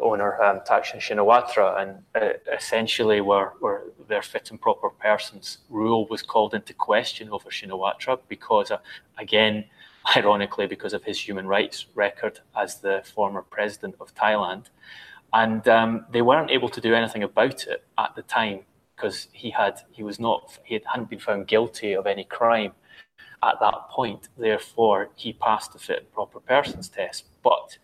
owner 0.00 0.42
um, 0.42 0.60
Shinawatra, 0.60 1.80
and 1.80 2.02
uh, 2.14 2.34
essentially 2.54 3.22
were, 3.22 3.54
were 3.60 3.84
their 4.08 4.20
fit 4.20 4.50
and 4.50 4.60
proper 4.60 4.90
persons 4.90 5.58
rule 5.70 6.06
was 6.08 6.22
called 6.22 6.52
into 6.52 6.74
question 6.74 7.30
over 7.30 7.48
Shinawatra 7.48 8.18
because, 8.28 8.70
uh, 8.70 8.78
again, 9.16 9.64
ironically, 10.16 10.66
because 10.66 10.92
of 10.92 11.04
his 11.04 11.18
human 11.18 11.46
rights 11.46 11.86
record 11.94 12.40
as 12.54 12.80
the 12.80 13.02
former 13.14 13.40
president 13.40 13.94
of 14.00 14.14
Thailand. 14.14 14.66
And 15.32 15.66
um, 15.66 16.04
they 16.12 16.20
weren't 16.20 16.50
able 16.50 16.68
to 16.68 16.80
do 16.80 16.94
anything 16.94 17.22
about 17.22 17.66
it 17.66 17.84
at 17.96 18.14
the 18.14 18.22
time 18.22 18.60
because 18.94 19.28
he 19.32 19.50
had 19.50 19.80
he 19.90 20.02
was 20.02 20.20
not 20.20 20.58
he 20.62 20.80
hadn't 20.84 21.10
been 21.10 21.18
found 21.18 21.48
guilty 21.48 21.94
of 21.94 22.06
any 22.06 22.22
crime 22.22 22.72
at 23.45 23.61
that 23.61 23.88
point. 23.90 24.28
Therefore, 24.36 25.11
he 25.14 25.32
passed 25.32 25.72
the 25.72 25.78
fit 25.78 25.99
and 26.01 26.12
proper 26.12 26.40
persons 26.40 26.88
test. 26.88 27.26
But 27.42 27.78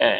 uh, 0.00 0.18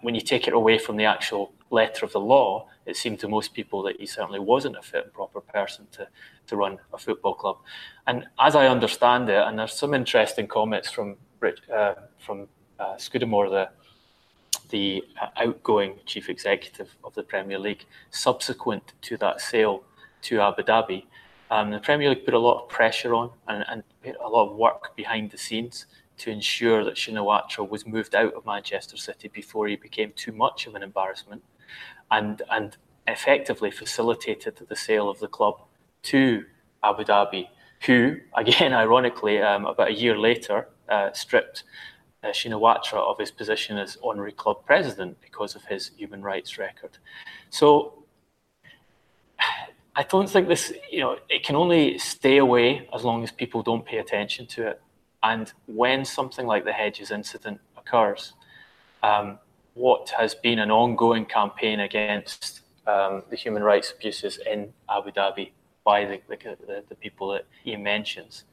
when 0.00 0.14
you 0.14 0.20
take 0.20 0.48
it 0.48 0.54
away 0.54 0.78
from 0.78 0.96
the 0.96 1.04
actual 1.04 1.52
letter 1.70 2.04
of 2.04 2.12
the 2.12 2.20
law, 2.20 2.68
it 2.86 2.96
seemed 2.96 3.20
to 3.20 3.28
most 3.28 3.54
people 3.54 3.82
that 3.82 4.00
he 4.00 4.06
certainly 4.06 4.40
wasn't 4.40 4.76
a 4.76 4.82
fit 4.82 5.04
and 5.04 5.12
proper 5.12 5.40
person 5.40 5.86
to, 5.92 6.08
to 6.48 6.56
run 6.56 6.78
a 6.92 6.98
football 6.98 7.34
club. 7.34 7.58
And 8.06 8.26
as 8.38 8.56
I 8.56 8.66
understand 8.66 9.28
it, 9.28 9.42
and 9.46 9.58
there's 9.58 9.72
some 9.72 9.94
interesting 9.94 10.46
comments 10.46 10.90
from 10.90 11.16
uh, 11.74 11.94
from 12.24 12.46
uh, 12.78 12.96
Scudamore, 12.96 13.50
the 13.50 13.68
the 14.70 15.04
outgoing 15.36 15.98
chief 16.06 16.28
executive 16.28 16.96
of 17.04 17.14
the 17.14 17.22
Premier 17.22 17.58
League, 17.58 17.84
subsequent 18.10 18.94
to 19.02 19.16
that 19.18 19.40
sale 19.40 19.84
to 20.22 20.40
Abu 20.40 20.62
Dhabi, 20.62 21.04
um, 21.52 21.70
the 21.70 21.80
Premier 21.80 22.08
League 22.08 22.24
put 22.24 22.32
a 22.32 22.38
lot 22.38 22.62
of 22.62 22.68
pressure 22.70 23.14
on 23.14 23.30
and, 23.46 23.62
and 23.68 23.82
a 24.24 24.28
lot 24.28 24.48
of 24.48 24.56
work 24.56 24.96
behind 24.96 25.30
the 25.30 25.36
scenes 25.36 25.84
to 26.16 26.30
ensure 26.30 26.82
that 26.82 26.94
Shinawatra 26.94 27.68
was 27.68 27.86
moved 27.86 28.14
out 28.14 28.32
of 28.32 28.46
Manchester 28.46 28.96
City 28.96 29.28
before 29.28 29.68
he 29.68 29.76
became 29.76 30.12
too 30.16 30.32
much 30.32 30.66
of 30.66 30.74
an 30.74 30.82
embarrassment 30.82 31.42
and, 32.10 32.40
and 32.50 32.78
effectively 33.06 33.70
facilitated 33.70 34.56
the 34.66 34.74
sale 34.74 35.10
of 35.10 35.18
the 35.18 35.28
club 35.28 35.60
to 36.04 36.46
Abu 36.82 37.04
Dhabi, 37.04 37.48
who, 37.84 38.16
again, 38.34 38.72
ironically, 38.72 39.42
um, 39.42 39.66
about 39.66 39.88
a 39.88 39.94
year 39.94 40.16
later, 40.18 40.68
uh, 40.88 41.12
stripped 41.12 41.64
uh, 42.24 42.28
Shinawatra 42.28 42.94
of 42.94 43.18
his 43.18 43.30
position 43.30 43.76
as 43.76 43.98
honorary 44.02 44.32
club 44.32 44.64
president 44.64 45.20
because 45.20 45.54
of 45.54 45.66
his 45.66 45.90
human 45.98 46.22
rights 46.22 46.56
record. 46.56 46.96
So 47.50 48.01
I 49.94 50.04
don't 50.04 50.28
think 50.28 50.48
this, 50.48 50.72
you 50.90 51.00
know, 51.00 51.18
it 51.28 51.44
can 51.44 51.54
only 51.54 51.98
stay 51.98 52.38
away 52.38 52.88
as 52.94 53.04
long 53.04 53.22
as 53.22 53.30
people 53.30 53.62
don't 53.62 53.84
pay 53.84 53.98
attention 53.98 54.46
to 54.46 54.68
it. 54.68 54.82
And 55.22 55.52
when 55.66 56.04
something 56.04 56.46
like 56.46 56.64
the 56.64 56.72
Hedges 56.72 57.10
incident 57.10 57.60
occurs, 57.76 58.32
um, 59.02 59.38
what 59.74 60.10
has 60.18 60.34
been 60.34 60.58
an 60.58 60.70
ongoing 60.70 61.26
campaign 61.26 61.80
against 61.80 62.60
um, 62.86 63.22
the 63.30 63.36
human 63.36 63.62
rights 63.62 63.92
abuses 63.92 64.38
in 64.50 64.72
Abu 64.90 65.10
Dhabi 65.12 65.50
by 65.84 66.04
the, 66.04 66.20
the, 66.28 66.84
the, 66.88 66.94
people 66.94 67.28
that 67.32 67.44
he 67.62 67.76
mentions 67.76 68.44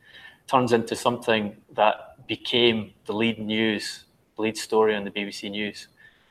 turns 0.47 0.73
into 0.73 0.95
something 0.95 1.55
that 1.75 2.27
became 2.27 2.93
the 3.05 3.13
lead 3.13 3.39
news, 3.39 4.05
the 4.35 4.41
lead 4.41 4.57
story 4.57 4.95
on 4.95 5.03
the 5.03 5.11
BBC 5.11 5.49
News, 5.51 5.87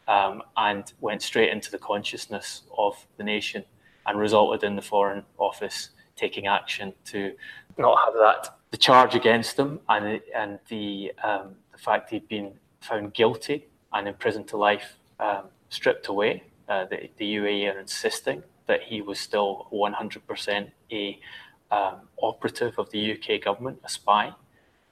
um, 0.08 0.42
and 0.56 0.92
went 1.00 1.22
straight 1.22 1.50
into 1.50 1.70
the 1.70 1.78
consciousness 1.78 2.62
of 2.76 3.06
the 3.16 3.24
nation 3.24 3.64
and 4.08 4.18
resulted 4.18 4.64
in 4.64 4.74
the 4.74 4.82
Foreign 4.82 5.22
Office 5.38 5.90
taking 6.16 6.46
action 6.48 6.92
to 7.04 7.32
not 7.76 7.96
have 8.04 8.14
that 8.14 8.56
the 8.70 8.76
charge 8.76 9.14
against 9.14 9.56
him 9.56 9.80
and 9.88 10.20
and 10.34 10.58
the 10.68 11.12
um, 11.22 11.54
the 11.72 11.78
fact 11.78 12.10
he'd 12.10 12.28
been 12.28 12.52
found 12.80 13.14
guilty 13.14 13.66
and 13.92 14.08
imprisoned 14.08 14.48
to 14.48 14.56
life 14.56 14.96
um, 15.20 15.44
stripped 15.68 16.08
away. 16.08 16.42
Uh, 16.68 16.84
the, 16.86 17.08
the 17.16 17.36
UAE 17.36 17.74
are 17.74 17.78
insisting 17.78 18.42
that 18.66 18.82
he 18.82 19.00
was 19.00 19.18
still 19.18 19.66
100% 19.72 20.70
a 20.92 21.18
um, 21.70 22.00
operative 22.22 22.78
of 22.78 22.90
the 22.90 23.12
UK 23.12 23.42
government, 23.42 23.78
a 23.84 23.88
spy, 23.88 24.32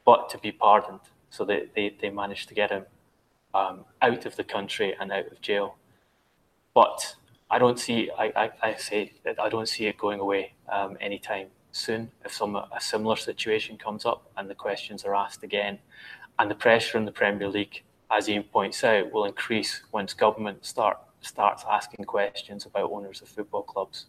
but 0.04 0.30
to 0.30 0.38
be 0.38 0.50
pardoned. 0.50 1.00
So 1.30 1.44
they, 1.44 1.66
they, 1.74 1.94
they 2.00 2.08
managed 2.10 2.48
to 2.48 2.54
get 2.54 2.70
him 2.70 2.86
um, 3.54 3.84
out 4.00 4.24
of 4.24 4.36
the 4.36 4.44
country 4.44 4.94
and 4.98 5.12
out 5.12 5.30
of 5.30 5.40
jail. 5.42 5.76
But 6.74 7.16
I 7.50 7.58
don't 7.58 7.78
see, 7.78 8.10
I, 8.18 8.32
I, 8.36 8.50
I 8.62 8.74
say 8.74 9.12
that 9.24 9.38
I 9.40 9.48
don't 9.48 9.68
see 9.68 9.86
it 9.86 9.96
going 9.98 10.20
away 10.20 10.54
um, 10.68 10.96
anytime 11.00 11.48
soon 11.76 12.10
if 12.24 12.32
some 12.32 12.56
a 12.56 12.80
similar 12.80 13.16
situation 13.16 13.76
comes 13.76 14.04
up 14.04 14.30
and 14.36 14.50
the 14.50 14.54
questions 14.54 15.04
are 15.04 15.14
asked 15.14 15.42
again. 15.42 15.78
And 16.38 16.50
the 16.50 16.54
pressure 16.54 16.98
in 16.98 17.04
the 17.04 17.12
Premier 17.12 17.48
League, 17.48 17.82
as 18.10 18.28
Ian 18.28 18.44
points 18.44 18.82
out, 18.82 19.12
will 19.12 19.24
increase 19.24 19.82
once 19.92 20.12
government 20.14 20.64
start 20.64 20.98
starts 21.20 21.64
asking 21.70 22.04
questions 22.04 22.66
about 22.66 22.90
owners 22.90 23.22
of 23.22 23.28
football 23.28 23.62
clubs. 23.62 24.06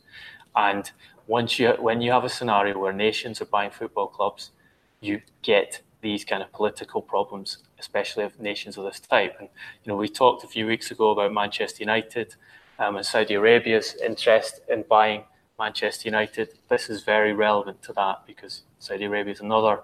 And 0.55 0.89
once 1.27 1.59
you 1.59 1.69
when 1.79 2.01
you 2.01 2.11
have 2.11 2.23
a 2.23 2.29
scenario 2.29 2.77
where 2.77 2.93
nations 2.93 3.41
are 3.41 3.45
buying 3.45 3.71
football 3.71 4.07
clubs, 4.07 4.51
you 4.99 5.21
get 5.41 5.81
these 6.01 6.23
kind 6.23 6.43
of 6.43 6.51
political 6.51 7.01
problems, 7.01 7.59
especially 7.79 8.23
of 8.23 8.39
nations 8.39 8.77
of 8.77 8.85
this 8.85 8.99
type. 8.99 9.35
And 9.39 9.49
you 9.83 9.91
know, 9.91 9.97
we 9.97 10.07
talked 10.07 10.43
a 10.43 10.47
few 10.47 10.65
weeks 10.67 10.91
ago 10.91 11.11
about 11.11 11.33
Manchester 11.33 11.83
United 11.83 12.35
um, 12.79 12.95
and 12.95 13.05
Saudi 13.05 13.33
Arabia's 13.33 13.95
interest 14.03 14.61
in 14.69 14.83
buying 14.89 15.23
Manchester 15.59 16.07
United. 16.07 16.59
This 16.69 16.89
is 16.89 17.03
very 17.03 17.33
relevant 17.33 17.81
to 17.83 17.93
that 17.93 18.25
because 18.25 18.63
Saudi 18.79 19.05
Arabia 19.05 19.33
is 19.33 19.39
another 19.39 19.81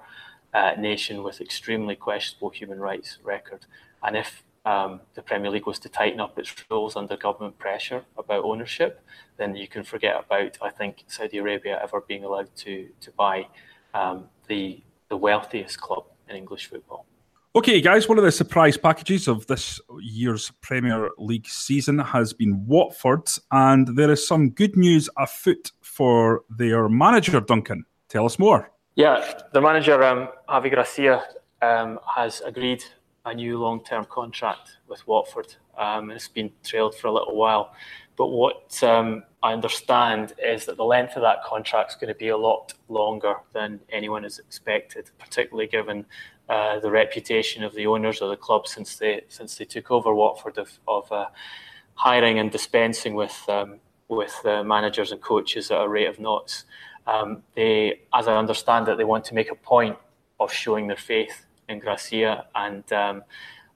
uh, 0.54 0.74
nation 0.78 1.24
with 1.24 1.42
extremely 1.42 1.96
questionable 1.96 2.52
human 2.52 2.80
rights 2.80 3.18
record. 3.24 3.66
And 4.04 4.16
if 4.16 4.44
um, 4.66 5.02
the 5.16 5.22
Premier 5.22 5.50
League 5.50 5.66
was 5.66 5.80
to 5.80 5.90
tighten 5.90 6.20
up 6.20 6.38
its 6.38 6.54
rules 6.70 6.96
under 6.96 7.18
government 7.18 7.58
pressure 7.58 8.04
about 8.18 8.44
ownership, 8.44 9.02
then 9.38 9.56
you 9.56 9.68
can 9.68 9.84
forget 9.84 10.16
about, 10.18 10.58
I 10.62 10.70
think, 10.70 11.04
Saudi 11.08 11.38
Arabia 11.38 11.80
ever 11.82 12.02
being 12.02 12.24
allowed 12.24 12.56
to 12.58 12.90
to 13.02 13.12
buy 13.12 13.48
um, 13.94 14.30
the 14.48 14.82
the 15.10 15.18
wealthiest 15.18 15.82
club 15.82 16.06
in 16.30 16.36
English 16.36 16.68
football. 16.68 17.06
Okay, 17.56 17.82
guys, 17.82 18.10
one 18.10 18.18
of 18.18 18.24
the 18.24 18.32
surprise 18.32 18.78
packages 18.78 19.28
of 19.28 19.46
this 19.46 19.80
year's 20.02 20.52
Premier 20.62 21.12
League 21.20 21.46
season 21.46 22.00
has 22.00 22.34
been 22.34 22.66
Watford, 22.66 23.30
and 23.52 23.96
there 23.96 24.10
is 24.10 24.28
some 24.28 24.50
good 24.50 24.76
news 24.76 25.08
afoot 25.20 25.72
for 25.80 26.42
their 26.50 26.90
manager, 26.90 27.40
Duncan. 27.40 27.86
Tell 28.10 28.26
us 28.26 28.40
more. 28.40 28.72
Yeah, 28.96 29.40
the 29.54 29.62
manager, 29.62 30.02
um, 30.04 30.30
Javi 30.50 30.72
Gracia, 30.72 31.22
um, 31.62 32.00
has 32.16 32.42
agreed 32.42 32.84
a 33.26 33.36
new 33.36 33.60
long 33.60 33.84
term 33.84 34.06
contract 34.06 34.78
with 34.88 35.06
Watford. 35.06 35.54
Um, 35.78 36.10
it's 36.10 36.28
been 36.28 36.52
trailed 36.64 36.96
for 36.96 37.06
a 37.06 37.12
little 37.12 37.36
while. 37.36 37.76
But 38.16 38.28
what 38.28 38.84
um, 38.84 39.24
I 39.44 39.54
understand 39.54 40.34
is 40.44 40.66
that 40.66 40.78
the 40.78 40.86
length 40.86 41.16
of 41.16 41.22
that 41.22 41.44
contract 41.44 41.92
is 41.92 41.96
going 41.96 42.14
to 42.14 42.18
be 42.18 42.30
a 42.30 42.38
lot 42.38 42.74
longer 42.90 43.36
than 43.54 43.80
anyone 43.92 44.24
has 44.24 44.40
expected, 44.40 45.12
particularly 45.20 45.68
given 45.68 46.06
uh, 46.54 46.80
the 46.80 46.92
reputation 46.92 47.64
of 47.64 47.74
the 47.74 47.88
owners 47.88 48.22
of 48.22 48.30
the 48.30 48.38
club 48.48 48.68
since 48.68 48.98
they 48.98 49.22
since 49.28 49.52
they 49.58 49.66
took 49.66 49.90
over 49.90 50.14
Watford 50.14 50.58
of, 50.60 50.70
of 50.88 51.12
uh, 51.12 51.28
hiring 51.96 52.38
and 52.38 52.52
dispensing 52.52 53.16
with 53.16 53.38
um, 53.50 53.80
with 54.08 54.36
uh, 54.46 54.64
managers 54.64 55.12
and 55.12 55.20
coaches 55.22 55.72
at 55.72 55.82
a 55.82 55.90
rate 55.90 56.10
of 56.14 56.20
knots. 56.20 56.66
Um, 57.08 57.42
they, 57.56 58.02
as 58.14 58.28
I 58.28 58.36
understand 58.38 58.88
it, 58.88 58.98
they 58.98 59.04
want 59.04 59.26
to 59.26 59.34
make 59.34 59.50
a 59.52 59.56
point 59.56 59.98
of 60.40 60.54
showing 60.54 60.86
their 60.88 61.04
faith 61.14 61.46
in 61.68 61.80
Gracia 61.80 62.46
and 62.54 62.86
um, 62.94 63.24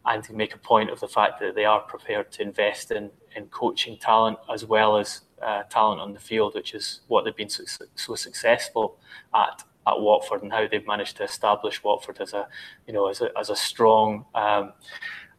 and 0.06 0.24
to 0.26 0.34
make 0.34 0.54
a 0.54 0.60
point 0.60 0.92
of 0.92 1.00
the 1.00 1.08
fact 1.08 1.40
that 1.40 1.56
they 1.56 1.66
are 1.66 1.82
prepared 1.82 2.32
to 2.34 2.44
invest 2.44 2.92
in 2.92 3.10
in 3.36 3.48
coaching 3.48 3.98
talent 3.98 4.38
as 4.54 4.66
well 4.66 4.98
as 4.98 5.22
uh, 5.42 5.64
talent 5.64 6.00
on 6.00 6.14
the 6.14 6.20
field, 6.20 6.54
which 6.54 6.76
is 6.76 7.02
what 7.08 7.26
they've 7.26 7.36
been 7.44 7.50
so, 7.50 7.64
so 7.96 8.16
successful 8.16 8.98
at 9.34 9.64
at 9.88 10.00
Watford 10.00 10.44
and 10.44 10.52
how 10.52 10.68
they've 10.68 10.86
managed 10.86 11.18
to 11.18 11.24
establish 11.24 11.84
Watford 11.84 12.20
as 12.20 12.34
a 12.34 12.48
you 12.86 12.94
know 12.94 13.08
as 13.08 13.22
a 13.22 13.30
as 13.38 13.50
a 13.50 13.56
strong 13.56 14.26
um, 14.36 14.74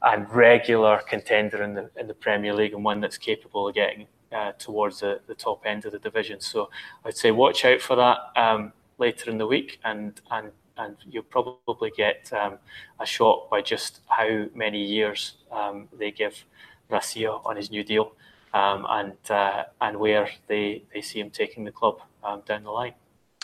and 0.03 0.31
regular 0.31 1.01
contender 1.09 1.63
in 1.63 1.75
the 1.75 1.91
in 1.97 2.07
the 2.07 2.15
Premier 2.15 2.55
League 2.55 2.73
and 2.73 2.85
one 2.85 3.01
that's 3.01 3.19
capable 3.19 3.69
of 3.69 3.75
getting 3.75 4.07
uh, 4.33 4.53
towards 4.53 5.01
the, 5.01 5.21
the 5.27 5.35
top 5.35 5.63
end 5.65 5.85
of 5.85 5.93
the 5.93 5.99
division. 5.99 6.41
So 6.41 6.71
I'd 7.05 7.17
say 7.17 7.31
watch 7.31 7.65
out 7.65 7.81
for 7.81 7.97
that 7.97 8.19
um, 8.37 8.73
later 8.99 9.31
in 9.31 9.39
the 9.39 9.47
week 9.47 9.79
and 9.85 10.21
and 10.31 10.51
and 10.79 10.97
you'll 11.11 11.25
probably 11.25 11.91
get 11.97 12.33
um, 12.33 12.59
a 13.01 13.07
shot 13.07 13.51
by 13.51 13.61
just 13.61 14.01
how 14.09 14.47
many 14.55 14.83
years 14.83 15.39
um, 15.51 15.89
they 15.99 16.13
give 16.13 16.45
Gracia 16.89 17.33
on 17.45 17.57
his 17.57 17.71
new 17.71 17.83
deal 17.83 18.13
um, 18.55 18.87
and 18.89 19.31
uh, 19.31 19.65
and 19.81 19.99
where 19.99 20.31
they, 20.47 20.85
they 20.93 21.01
see 21.01 21.21
him 21.21 21.31
taking 21.31 21.65
the 21.65 21.73
club 21.73 22.01
um, 22.25 22.43
down 22.47 22.63
the 22.63 22.71
line. 22.71 22.95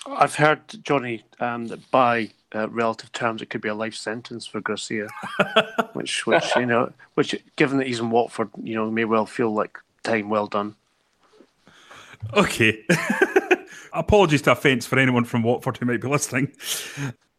I've 0.07 0.35
heard 0.35 0.61
Johnny 0.83 1.23
um, 1.41 1.67
that 1.67 1.91
by 1.91 2.31
uh, 2.55 2.69
relative 2.69 3.11
terms 3.13 3.43
it 3.43 3.51
could 3.51 3.61
be 3.61 3.69
a 3.69 3.75
life 3.75 3.95
sentence 3.95 4.47
for 4.47 4.61
Garcia, 4.61 5.09
which 5.93 6.27
which 6.27 6.45
you 6.57 6.67
know 6.67 6.93
which 7.15 7.35
given 7.57 7.79
that 7.79 7.87
he's 7.87 8.01
in 8.01 8.11
Watford, 8.11 8.51
you 8.63 8.75
know, 8.75 8.91
may 8.91 9.05
well 9.05 9.27
feel 9.27 9.53
like 9.53 9.79
time 10.03 10.29
well 10.29 10.47
done. 10.47 10.77
Okay. 12.35 12.85
Apologies 13.93 14.43
to 14.43 14.53
offence 14.53 14.87
for 14.87 14.99
anyone 14.99 15.25
from 15.25 15.43
Watford 15.43 15.77
who 15.77 15.87
might 15.87 16.01
be 16.01 16.09
listening. 16.09 16.53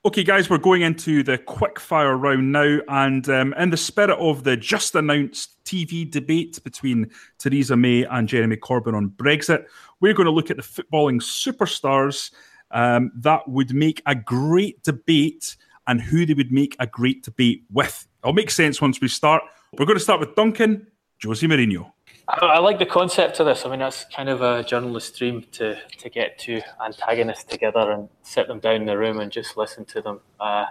Okay, 0.05 0.24
guys, 0.24 0.49
we're 0.49 0.59
going 0.59 0.84
into 0.84 1.24
the 1.24 1.38
quick 1.38 1.80
fire 1.80 2.16
round 2.16 2.51
now. 2.51 2.80
And 2.88 3.28
um, 3.28 3.53
in 3.55 3.72
the 3.72 3.78
spirit 3.78 4.11
of 4.20 4.43
the 4.43 4.55
just 4.55 4.93
announced 4.93 5.63
TV 5.66 6.09
debate 6.09 6.59
between 6.63 7.09
Theresa 7.39 7.76
May 7.76 8.03
and 8.03 8.28
Jeremy 8.28 8.55
Corbyn 8.55 8.95
on 8.95 9.09
Brexit, 9.09 9.66
we're 9.99 10.13
going 10.13 10.28
to 10.28 10.32
look 10.32 10.51
at 10.51 10.57
the 10.57 10.63
footballing 10.63 11.20
superstars 11.20 12.32
um, 12.76 13.11
that 13.15 13.47
would 13.47 13.73
make 13.73 14.03
a 14.05 14.13
great 14.13 14.84
debate 14.84 15.55
and 15.88 16.01
who 16.01 16.26
they 16.26 16.34
would 16.34 16.51
make 16.51 16.76
a 16.80 16.86
great 16.86 17.23
debate 17.23 17.63
with. 17.71 18.07
It'll 18.21 18.34
make 18.34 18.51
sense 18.51 18.82
once 18.82 18.99
we 19.01 19.07
start. 19.07 19.41
We're 19.78 19.86
going 19.86 19.97
to 19.97 20.03
start 20.03 20.19
with 20.19 20.36
Duncan, 20.36 20.86
Jose 21.23 21.45
Mourinho. 21.47 21.91
I, 22.28 22.45
I, 22.45 22.59
like 22.59 22.78
the 22.78 22.86
concept 22.86 23.39
of 23.39 23.45
this. 23.45 23.65
I 23.65 23.69
mean, 23.69 23.80
that's 23.80 24.05
kind 24.05 24.30
of 24.30 24.41
a 24.41 24.63
journalist 24.63 25.17
dream 25.17 25.45
to 25.53 25.78
to 25.99 26.09
get 26.09 26.38
two 26.38 26.61
antagonists 26.84 27.45
together 27.45 27.91
and 27.91 28.09
sit 28.23 28.47
them 28.47 28.59
down 28.59 28.78
in 28.78 28.86
the 28.86 28.97
room 28.97 29.19
and 29.19 29.32
just 29.32 29.57
listen 29.57 29.86
to 29.86 30.01
them 30.01 30.19
uh, 30.39 30.65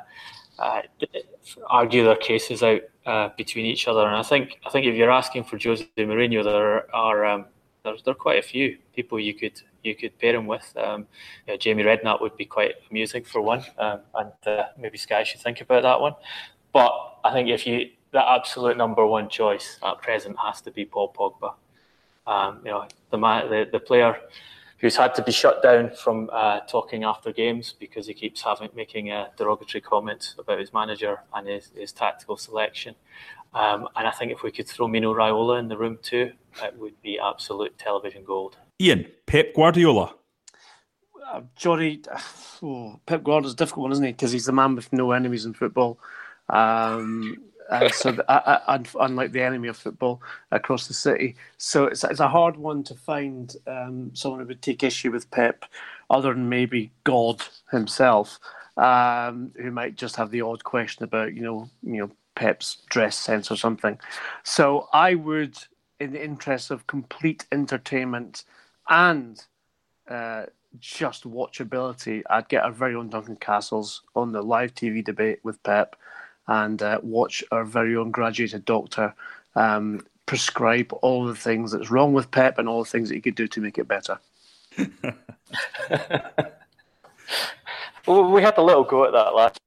uh, 0.58 0.82
argue 1.68 2.04
their 2.04 2.16
cases 2.16 2.62
out 2.62 2.80
uh, 3.06 3.28
between 3.36 3.66
each 3.66 3.88
other. 3.88 4.06
And 4.06 4.16
I 4.16 4.22
think 4.22 4.58
I 4.66 4.70
think 4.70 4.86
if 4.86 4.94
you're 4.94 5.12
asking 5.12 5.44
for 5.44 5.58
Jose 5.58 5.86
Mourinho, 5.96 6.42
there 6.42 6.94
are 6.94 7.24
um, 7.24 7.46
there's 7.84 8.02
there 8.02 8.12
are 8.12 8.16
quite 8.16 8.38
a 8.38 8.46
few 8.46 8.78
people 8.94 9.20
you 9.20 9.34
could 9.34 9.60
you 9.82 9.94
could 9.94 10.18
pair 10.18 10.34
him 10.34 10.46
with. 10.46 10.74
Um, 10.76 11.06
you 11.46 11.52
know, 11.52 11.56
Jamie 11.56 11.84
Redknapp 11.84 12.20
would 12.20 12.36
be 12.36 12.46
quite 12.46 12.74
amusing 12.90 13.22
for 13.24 13.42
one, 13.42 13.62
um, 13.78 14.00
and 14.14 14.32
uh, 14.46 14.64
maybe 14.78 14.98
Sky 14.98 15.22
should 15.22 15.40
think 15.40 15.60
about 15.60 15.82
that 15.82 16.00
one. 16.00 16.14
But 16.72 16.92
I 17.22 17.32
think 17.32 17.48
if 17.48 17.66
you 17.66 17.90
the 18.10 18.30
absolute 18.30 18.76
number 18.76 19.04
one 19.06 19.28
choice 19.28 19.78
at 19.82 20.00
present 20.00 20.36
has 20.38 20.60
to 20.62 20.70
be 20.70 20.84
Paul 20.84 21.12
Pogba. 21.12 21.54
Um, 22.26 22.60
you 22.64 22.70
know, 22.70 22.86
the, 23.10 23.18
man, 23.18 23.50
the 23.50 23.68
the 23.70 23.80
player 23.80 24.16
who's 24.78 24.96
had 24.96 25.14
to 25.14 25.22
be 25.22 25.32
shut 25.32 25.62
down 25.62 25.90
from 25.90 26.28
uh, 26.32 26.60
talking 26.60 27.04
after 27.04 27.32
games 27.32 27.74
because 27.78 28.06
he 28.06 28.14
keeps 28.14 28.42
having 28.42 28.68
making 28.74 29.10
uh, 29.10 29.28
derogatory 29.36 29.80
comments 29.80 30.34
about 30.38 30.58
his 30.58 30.72
manager 30.72 31.20
and 31.34 31.48
his, 31.48 31.70
his 31.74 31.92
tactical 31.92 32.36
selection. 32.36 32.94
Um, 33.54 33.88
and 33.94 34.06
I 34.06 34.10
think 34.10 34.32
if 34.32 34.42
we 34.42 34.50
could 34.50 34.66
throw 34.66 34.88
Mino 34.88 35.14
Raiola 35.14 35.60
in 35.60 35.68
the 35.68 35.76
room 35.76 35.98
too, 36.02 36.32
it 36.62 36.76
would 36.78 37.00
be 37.02 37.18
absolute 37.18 37.78
television 37.78 38.24
gold. 38.24 38.56
Ian, 38.80 39.06
Pep 39.26 39.54
Guardiola. 39.54 40.14
Uh, 41.26 41.42
Johnny, 41.56 42.02
oh, 42.62 42.98
Pep 43.06 43.22
Guardiola's 43.22 43.54
a 43.54 43.56
difficult 43.56 43.84
one, 43.84 43.92
isn't 43.92 44.04
he? 44.04 44.12
Because 44.12 44.32
he's 44.32 44.46
the 44.46 44.52
man 44.52 44.74
with 44.74 44.92
no 44.92 45.12
enemies 45.12 45.46
in 45.46 45.54
football. 45.54 45.98
Um, 46.48 47.36
uh, 47.70 47.88
so 47.88 48.12
the, 48.12 48.30
uh, 48.30 48.60
uh 48.66 48.82
unlike 49.00 49.32
the 49.32 49.40
enemy 49.40 49.68
of 49.68 49.76
football 49.76 50.20
across 50.50 50.86
the 50.86 50.94
city, 50.94 51.36
so 51.56 51.86
it's, 51.86 52.04
it's 52.04 52.20
a 52.20 52.28
hard 52.28 52.56
one 52.56 52.82
to 52.84 52.94
find 52.94 53.56
um, 53.66 54.10
someone 54.14 54.40
who 54.40 54.46
would 54.46 54.60
take 54.60 54.82
issue 54.82 55.10
with 55.10 55.30
Pep, 55.30 55.64
other 56.10 56.34
than 56.34 56.48
maybe 56.48 56.92
God 57.04 57.42
himself, 57.70 58.38
um, 58.76 59.52
who 59.56 59.70
might 59.70 59.96
just 59.96 60.16
have 60.16 60.30
the 60.30 60.42
odd 60.42 60.64
question 60.64 61.04
about 61.04 61.34
you 61.34 61.42
know 61.42 61.70
you 61.82 62.00
know 62.00 62.10
Pep's 62.34 62.78
dress 62.88 63.16
sense 63.16 63.50
or 63.50 63.56
something. 63.56 63.98
So 64.42 64.88
I 64.92 65.14
would, 65.14 65.58
in 66.00 66.12
the 66.12 66.24
interest 66.24 66.70
of 66.70 66.86
complete 66.86 67.46
entertainment 67.52 68.44
and 68.88 69.42
uh, 70.08 70.46
just 70.78 71.24
watchability, 71.24 72.22
I'd 72.28 72.48
get 72.48 72.64
our 72.64 72.72
very 72.72 72.94
own 72.94 73.08
Duncan 73.08 73.36
Castles 73.36 74.02
on 74.14 74.32
the 74.32 74.42
live 74.42 74.74
TV 74.74 75.04
debate 75.04 75.40
with 75.42 75.62
Pep 75.62 75.96
and 76.46 76.82
uh, 76.82 77.00
watch 77.02 77.42
our 77.50 77.64
very 77.64 77.96
own 77.96 78.10
graduated 78.10 78.64
doctor 78.64 79.14
um, 79.56 80.04
prescribe 80.26 80.92
all 81.02 81.24
the 81.26 81.34
things 81.34 81.72
that's 81.72 81.90
wrong 81.90 82.12
with 82.12 82.30
Pep 82.30 82.58
and 82.58 82.68
all 82.68 82.82
the 82.82 82.90
things 82.90 83.08
that 83.08 83.14
he 83.14 83.20
could 83.20 83.34
do 83.34 83.46
to 83.48 83.60
make 83.60 83.78
it 83.78 83.88
better. 83.88 84.18
well, 88.06 88.30
we 88.32 88.42
had 88.42 88.58
a 88.58 88.62
little 88.62 88.84
go 88.84 89.04
at 89.04 89.12
that 89.12 89.34
last 89.34 89.60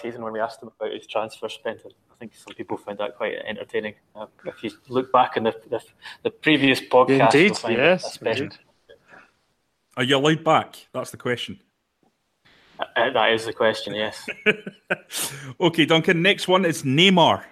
season 0.00 0.22
when 0.22 0.32
we 0.32 0.40
asked 0.40 0.62
him 0.62 0.70
about 0.78 0.92
his 0.92 1.06
transfer 1.06 1.48
spending. 1.48 1.92
I 2.10 2.14
think 2.18 2.34
some 2.34 2.54
people 2.54 2.76
found 2.76 2.98
that 2.98 3.16
quite 3.16 3.34
entertaining. 3.46 3.94
Uh, 4.14 4.26
if 4.44 4.62
you 4.62 4.70
look 4.88 5.12
back 5.12 5.36
in 5.36 5.44
the 5.44 5.54
the, 5.70 5.80
the 6.22 6.30
previous 6.30 6.80
podcast, 6.80 7.34
indeed, 7.34 7.78
yes, 7.78 8.06
especially, 8.06 8.50
Are 9.96 10.04
you 10.04 10.16
allowed 10.16 10.44
back? 10.44 10.88
That's 10.92 11.10
the 11.10 11.16
question. 11.16 11.60
Uh, 12.78 13.10
that 13.10 13.32
is 13.32 13.44
the 13.44 13.52
question, 13.52 13.94
yes. 13.94 14.24
okay, 15.60 15.84
Duncan. 15.84 16.22
Next 16.22 16.46
one 16.46 16.64
is 16.64 16.82
Neymar. 16.84 17.44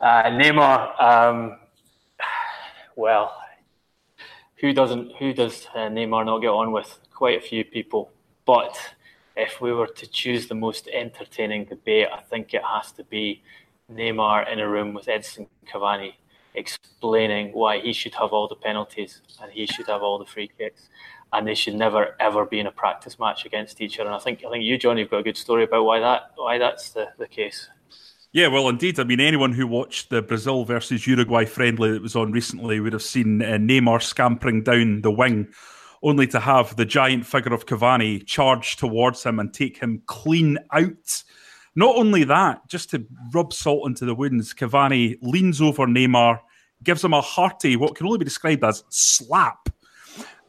Uh, 0.00 0.22
Neymar. 0.24 1.02
Um, 1.02 1.58
well, 2.96 3.36
who 4.56 4.72
doesn't? 4.72 5.16
Who 5.16 5.32
does 5.32 5.66
uh, 5.74 5.88
Neymar 5.88 6.24
not 6.24 6.38
get 6.38 6.48
on 6.48 6.72
with? 6.72 6.98
Quite 7.12 7.38
a 7.38 7.40
few 7.40 7.64
people. 7.64 8.10
But 8.46 8.76
if 9.36 9.60
we 9.60 9.72
were 9.72 9.86
to 9.86 10.06
choose 10.06 10.48
the 10.48 10.54
most 10.54 10.88
entertaining 10.88 11.64
debate, 11.64 12.08
I 12.12 12.20
think 12.20 12.54
it 12.54 12.62
has 12.64 12.92
to 12.92 13.04
be 13.04 13.42
Neymar 13.90 14.50
in 14.52 14.58
a 14.58 14.68
room 14.68 14.94
with 14.94 15.06
Edinson 15.06 15.48
Cavani 15.66 16.14
explaining 16.54 17.52
why 17.52 17.80
he 17.80 17.92
should 17.92 18.14
have 18.14 18.32
all 18.32 18.46
the 18.46 18.56
penalties 18.56 19.22
and 19.42 19.50
he 19.50 19.66
should 19.66 19.86
have 19.86 20.02
all 20.02 20.18
the 20.18 20.26
free 20.26 20.50
kicks 20.58 20.88
and 21.32 21.46
they 21.46 21.54
should 21.54 21.74
never 21.74 22.14
ever 22.20 22.44
be 22.44 22.60
in 22.60 22.66
a 22.66 22.70
practice 22.70 23.18
match 23.18 23.46
against 23.46 23.80
each 23.80 23.98
other. 23.98 24.08
And 24.08 24.16
I 24.16 24.18
think 24.18 24.44
I 24.46 24.50
think 24.50 24.64
you, 24.64 24.78
Johnny, 24.78 25.02
have 25.02 25.10
got 25.10 25.18
a 25.18 25.22
good 25.22 25.36
story 25.36 25.64
about 25.64 25.84
why 25.84 26.00
that 26.00 26.32
why 26.36 26.58
that's 26.58 26.90
the, 26.90 27.08
the 27.18 27.26
case. 27.26 27.68
Yeah, 28.32 28.48
well, 28.48 28.68
indeed. 28.68 28.98
I 28.98 29.04
mean, 29.04 29.20
anyone 29.20 29.52
who 29.52 29.66
watched 29.66 30.08
the 30.08 30.22
Brazil 30.22 30.64
versus 30.64 31.06
Uruguay 31.06 31.44
friendly 31.44 31.92
that 31.92 32.00
was 32.00 32.16
on 32.16 32.32
recently 32.32 32.80
would 32.80 32.94
have 32.94 33.02
seen 33.02 33.42
uh, 33.42 33.58
Neymar 33.58 34.02
scampering 34.02 34.62
down 34.62 35.02
the 35.02 35.10
wing, 35.10 35.48
only 36.02 36.26
to 36.28 36.40
have 36.40 36.76
the 36.76 36.84
giant 36.84 37.26
figure 37.26 37.54
of 37.54 37.66
Cavani 37.66 38.26
charge 38.26 38.76
towards 38.76 39.22
him 39.22 39.38
and 39.38 39.52
take 39.52 39.78
him 39.78 40.02
clean 40.06 40.58
out. 40.72 41.22
Not 41.74 41.96
only 41.96 42.24
that, 42.24 42.68
just 42.68 42.90
to 42.90 43.06
rub 43.32 43.52
salt 43.52 43.86
into 43.86 44.04
the 44.04 44.14
wounds, 44.14 44.52
Cavani 44.52 45.16
leans 45.22 45.60
over 45.60 45.86
Neymar, 45.86 46.40
gives 46.82 47.04
him 47.04 47.14
a 47.14 47.20
hearty, 47.20 47.76
what 47.76 47.94
can 47.94 48.06
only 48.06 48.18
be 48.18 48.24
described 48.24 48.64
as 48.64 48.84
slap, 48.90 49.68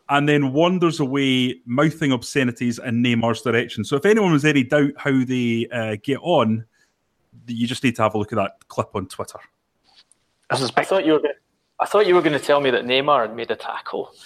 and 0.10 0.28
then 0.28 0.51
wanders 0.51 0.99
away, 0.99 1.62
mouthing 1.66 2.12
obscenities 2.12 2.80
in 2.80 3.01
Neymar's 3.01 3.41
direction. 3.41 3.86
So, 3.86 3.95
if 3.95 4.06
anyone 4.06 4.34
was 4.34 4.43
any 4.43 4.64
doubt 4.64 4.91
how 4.97 5.24
they 5.24 5.68
uh, 5.72 5.95
get 6.04 6.20
on, 6.22 6.66
you 7.47 7.68
just 7.68 7.84
need 7.84 7.95
to 7.95 8.01
have 8.01 8.16
a 8.16 8.18
look 8.18 8.34
at 8.34 8.36
that 8.36 8.68
clip 8.68 8.89
on 8.95 9.08
Twitter. 9.08 9.39
I, 10.49 10.70
I 10.76 10.84
thought 10.84 11.06
you 11.06 11.14
were. 11.14 11.22
Gonna, 11.84 11.88
I 11.88 11.89
thought 11.89 12.07
you 12.07 12.15
were 12.15 12.21
going 12.21 12.38
to 12.38 12.45
tell 12.45 12.61
me 12.61 12.69
that 12.71 12.86
Neymar 12.86 13.27
had 13.27 13.36
made 13.36 13.51
a 13.51 13.55
tackle. 13.55 14.11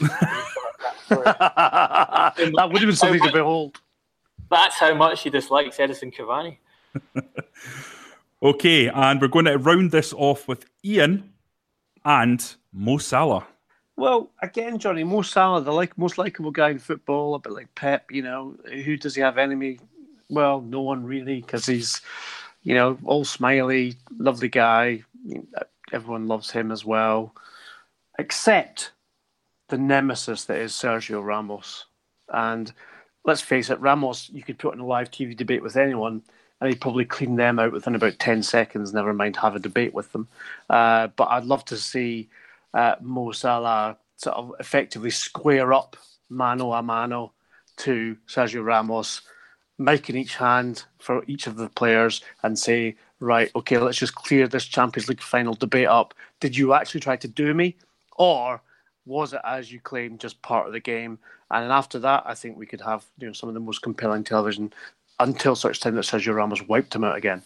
that 1.09 2.69
would 2.71 2.81
have 2.81 2.87
been 2.87 2.95
something 2.95 3.21
to 3.21 3.31
behold. 3.31 3.79
That's 4.49 4.75
how 4.75 4.93
much 4.93 5.23
he 5.23 5.29
dislikes 5.29 5.77
Edinson 5.77 6.13
Cavani. 6.13 6.57
okay, 8.43 8.87
and 8.87 9.21
we're 9.21 9.27
going 9.27 9.45
to 9.45 9.57
round 9.57 9.91
this 9.91 10.13
off 10.13 10.47
with 10.47 10.65
Ian 10.83 11.33
and 12.05 12.55
Mo 12.71 12.97
Salah. 12.97 13.45
Well, 13.95 14.29
again, 14.41 14.77
Johnny, 14.77 15.03
Mo 15.03 15.21
Salah, 15.23 15.61
the 15.61 15.73
like 15.73 15.97
most 15.97 16.17
likable 16.17 16.51
guy 16.51 16.69
in 16.69 16.79
football, 16.79 17.35
a 17.35 17.39
bit 17.39 17.53
like 17.53 17.73
Pep. 17.75 18.11
You 18.11 18.21
know, 18.21 18.55
who 18.65 18.95
does 18.95 19.15
he 19.15 19.21
have 19.21 19.37
enemy? 19.37 19.79
Well, 20.29 20.61
no 20.61 20.81
one 20.81 21.03
really, 21.03 21.41
because 21.41 21.65
he's, 21.65 22.01
you 22.63 22.75
know, 22.75 22.97
all 23.05 23.25
smiley, 23.25 23.95
lovely 24.17 24.49
guy. 24.49 25.03
Everyone 25.91 26.27
loves 26.27 26.51
him 26.51 26.71
as 26.71 26.83
well, 26.83 27.33
except 28.19 28.91
the 29.69 29.77
nemesis 29.77 30.45
that 30.45 30.57
is 30.57 30.73
Sergio 30.73 31.23
Ramos. 31.23 31.85
And 32.29 32.71
let's 33.25 33.41
face 33.41 33.69
it, 33.69 33.79
Ramos, 33.79 34.29
you 34.29 34.43
could 34.43 34.59
put 34.59 34.73
in 34.73 34.79
a 34.79 34.85
live 34.85 35.11
TV 35.11 35.35
debate 35.35 35.63
with 35.63 35.77
anyone, 35.77 36.23
and 36.59 36.69
he'd 36.69 36.81
probably 36.81 37.05
clean 37.05 37.35
them 37.35 37.59
out 37.59 37.71
within 37.71 37.95
about 37.95 38.19
10 38.19 38.43
seconds, 38.43 38.93
never 38.93 39.13
mind 39.13 39.35
have 39.38 39.55
a 39.55 39.59
debate 39.59 39.93
with 39.93 40.11
them. 40.11 40.27
Uh, 40.69 41.07
but 41.15 41.29
I'd 41.29 41.45
love 41.45 41.65
to 41.65 41.77
see 41.77 42.29
uh, 42.73 42.95
Mo 43.01 43.31
Salah 43.31 43.97
sort 44.17 44.35
of 44.35 44.53
effectively 44.59 45.11
square 45.11 45.73
up 45.73 45.95
mano 46.29 46.73
a 46.73 46.81
mano 46.81 47.31
to 47.77 48.17
Sergio 48.27 48.65
Ramos, 48.65 49.21
mic 49.77 50.09
in 50.09 50.17
each 50.17 50.35
hand 50.35 50.83
for 50.99 51.23
each 51.27 51.47
of 51.47 51.55
the 51.55 51.69
players 51.69 52.21
and 52.43 52.57
say, 52.57 52.95
right, 53.20 53.49
okay, 53.55 53.78
let's 53.78 53.97
just 53.97 54.15
clear 54.15 54.47
this 54.47 54.65
Champions 54.65 55.09
League 55.09 55.22
final 55.22 55.53
debate 55.53 55.88
up. 55.88 56.13
Did 56.39 56.55
you 56.57 56.74
actually 56.74 57.01
try 57.01 57.15
to 57.18 57.28
do 57.28 57.53
me? 57.53 57.76
Or 58.18 58.61
was 59.05 59.34
it, 59.34 59.41
as 59.43 59.72
you 59.72 59.80
claim, 59.80 60.18
just 60.18 60.41
part 60.41 60.68
of 60.68 60.74
the 60.74 60.80
game? 60.80 61.20
And 61.51 61.72
after 61.72 61.99
that, 61.99 62.24
I 62.26 62.34
think 62.36 62.57
we 62.57 62.65
could 62.65 62.82
have 62.82 63.05
you 63.18 63.28
know 63.28 63.34
some 63.34 63.49
of 63.49 63.53
the 63.53 63.61
most 63.61 63.82
compelling 63.82 64.24
television 64.24 64.74
until 65.20 65.55
such 65.55 65.80
time 65.80 65.95
that 65.95 66.05
Sergio 66.05 66.36
Ramos 66.36 66.61
wiped 66.68 66.93
him 66.95 67.03
out 67.03 67.15
again. 67.15 67.41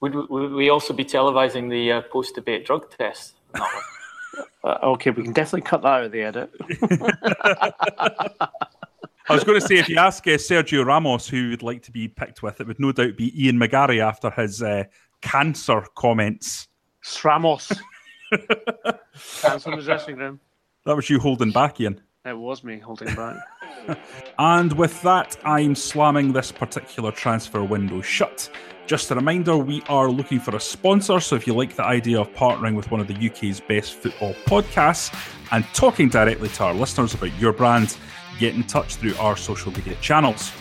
Would, 0.00 0.14
would 0.14 0.52
we 0.52 0.70
also 0.70 0.92
be 0.92 1.04
televising 1.04 1.70
the 1.70 1.92
uh, 1.92 2.02
post-debate 2.02 2.66
drug 2.66 2.90
test? 2.90 3.34
uh, 3.54 4.78
okay, 4.82 5.10
we 5.10 5.22
can 5.22 5.32
definitely 5.32 5.62
cut 5.62 5.82
that 5.82 5.88
out 5.88 6.04
of 6.04 6.12
the 6.12 6.22
edit. 6.22 6.50
I 9.28 9.32
was 9.32 9.44
going 9.44 9.58
to 9.58 9.66
say, 9.66 9.76
if 9.76 9.88
you 9.88 9.96
ask 9.96 10.26
uh, 10.26 10.32
Sergio 10.32 10.84
Ramos 10.84 11.26
who 11.26 11.50
would 11.50 11.62
like 11.62 11.82
to 11.84 11.90
be 11.90 12.08
picked 12.08 12.42
with, 12.42 12.60
it 12.60 12.66
would 12.66 12.78
no 12.78 12.92
doubt 12.92 13.16
be 13.16 13.46
Ian 13.46 13.58
McGarry 13.58 14.00
after 14.00 14.28
his 14.30 14.62
uh, 14.62 14.84
cancer 15.24 15.84
comments. 15.96 16.68
Ramos. 17.24 17.72
Cancer 19.40 19.72
in 19.72 19.78
the 19.78 19.84
dressing 19.84 20.16
room. 20.16 20.38
That 20.84 20.94
was 20.94 21.10
you 21.10 21.18
holding 21.18 21.50
back, 21.50 21.80
Ian. 21.80 22.00
It 22.24 22.38
was 22.38 22.62
me 22.62 22.78
holding 22.78 23.14
back. 23.14 23.36
and 24.38 24.72
with 24.74 25.00
that, 25.02 25.36
I'm 25.44 25.74
slamming 25.74 26.32
this 26.32 26.52
particular 26.52 27.10
transfer 27.10 27.62
window 27.64 28.00
shut. 28.00 28.48
Just 28.86 29.10
a 29.10 29.14
reminder, 29.14 29.56
we 29.56 29.82
are 29.88 30.10
looking 30.10 30.40
for 30.40 30.54
a 30.54 30.60
sponsor, 30.60 31.20
so 31.20 31.36
if 31.36 31.46
you 31.46 31.54
like 31.54 31.74
the 31.74 31.84
idea 31.84 32.20
of 32.20 32.30
partnering 32.34 32.76
with 32.76 32.90
one 32.90 33.00
of 33.00 33.08
the 33.08 33.14
UK's 33.14 33.60
best 33.60 33.94
football 33.94 34.34
podcasts 34.46 35.14
and 35.52 35.64
talking 35.74 36.08
directly 36.08 36.48
to 36.50 36.64
our 36.64 36.74
listeners 36.74 37.14
about 37.14 37.34
your 37.38 37.52
brand, 37.52 37.96
get 38.38 38.54
in 38.54 38.62
touch 38.64 38.96
through 38.96 39.16
our 39.16 39.36
social 39.36 39.72
media 39.72 39.96
channels. 39.96 40.52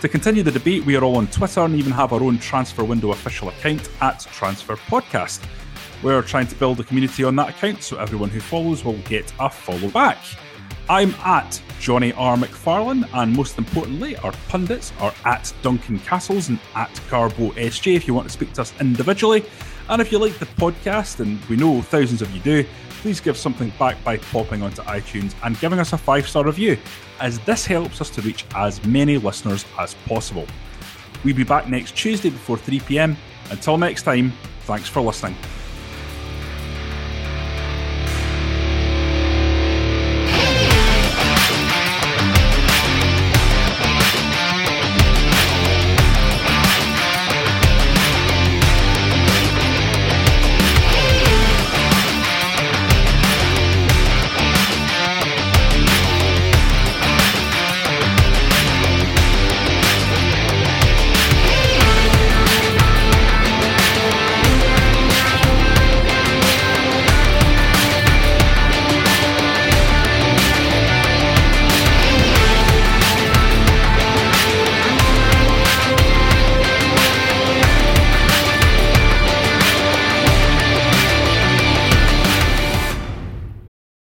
To 0.00 0.08
continue 0.08 0.42
the 0.42 0.50
debate, 0.50 0.86
we 0.86 0.96
are 0.96 1.04
all 1.04 1.18
on 1.18 1.26
Twitter 1.26 1.60
and 1.60 1.74
even 1.74 1.92
have 1.92 2.14
our 2.14 2.22
own 2.22 2.38
Transfer 2.38 2.82
Window 2.82 3.10
official 3.10 3.50
account 3.50 3.90
at 4.00 4.20
Transfer 4.20 4.76
Podcast. 4.76 5.46
We're 6.02 6.22
trying 6.22 6.46
to 6.46 6.54
build 6.54 6.80
a 6.80 6.84
community 6.84 7.22
on 7.22 7.36
that 7.36 7.50
account, 7.50 7.82
so 7.82 7.98
everyone 7.98 8.30
who 8.30 8.40
follows 8.40 8.82
will 8.82 8.96
get 9.00 9.30
a 9.38 9.50
follow 9.50 9.90
back. 9.90 10.16
I'm 10.88 11.10
at 11.16 11.60
Johnny 11.80 12.14
R. 12.14 12.38
McFarlane, 12.38 13.06
and 13.12 13.36
most 13.36 13.58
importantly, 13.58 14.16
our 14.16 14.32
pundits 14.48 14.94
are 15.00 15.12
at 15.26 15.52
Duncan 15.60 15.98
Castles 15.98 16.48
and 16.48 16.58
at 16.74 16.98
Carbo 17.10 17.50
SJ 17.50 17.94
if 17.94 18.08
you 18.08 18.14
want 18.14 18.26
to 18.26 18.32
speak 18.32 18.54
to 18.54 18.62
us 18.62 18.72
individually. 18.80 19.44
And 19.88 20.00
if 20.00 20.12
you 20.12 20.18
like 20.18 20.38
the 20.38 20.46
podcast, 20.46 21.20
and 21.20 21.44
we 21.46 21.56
know 21.56 21.82
thousands 21.82 22.22
of 22.22 22.30
you 22.32 22.40
do, 22.40 22.64
please 23.00 23.20
give 23.20 23.36
something 23.36 23.72
back 23.78 24.02
by 24.04 24.18
popping 24.18 24.62
onto 24.62 24.82
iTunes 24.82 25.34
and 25.42 25.58
giving 25.60 25.78
us 25.78 25.92
a 25.92 25.98
five 25.98 26.28
star 26.28 26.44
review, 26.44 26.78
as 27.20 27.38
this 27.40 27.66
helps 27.66 28.00
us 28.00 28.10
to 28.10 28.22
reach 28.22 28.44
as 28.54 28.84
many 28.84 29.18
listeners 29.18 29.64
as 29.78 29.94
possible. 30.06 30.46
We'll 31.24 31.36
be 31.36 31.44
back 31.44 31.68
next 31.68 31.96
Tuesday 31.96 32.30
before 32.30 32.56
3 32.56 32.80
pm. 32.80 33.16
Until 33.50 33.76
next 33.76 34.02
time, 34.02 34.32
thanks 34.62 34.88
for 34.88 35.00
listening. 35.00 35.36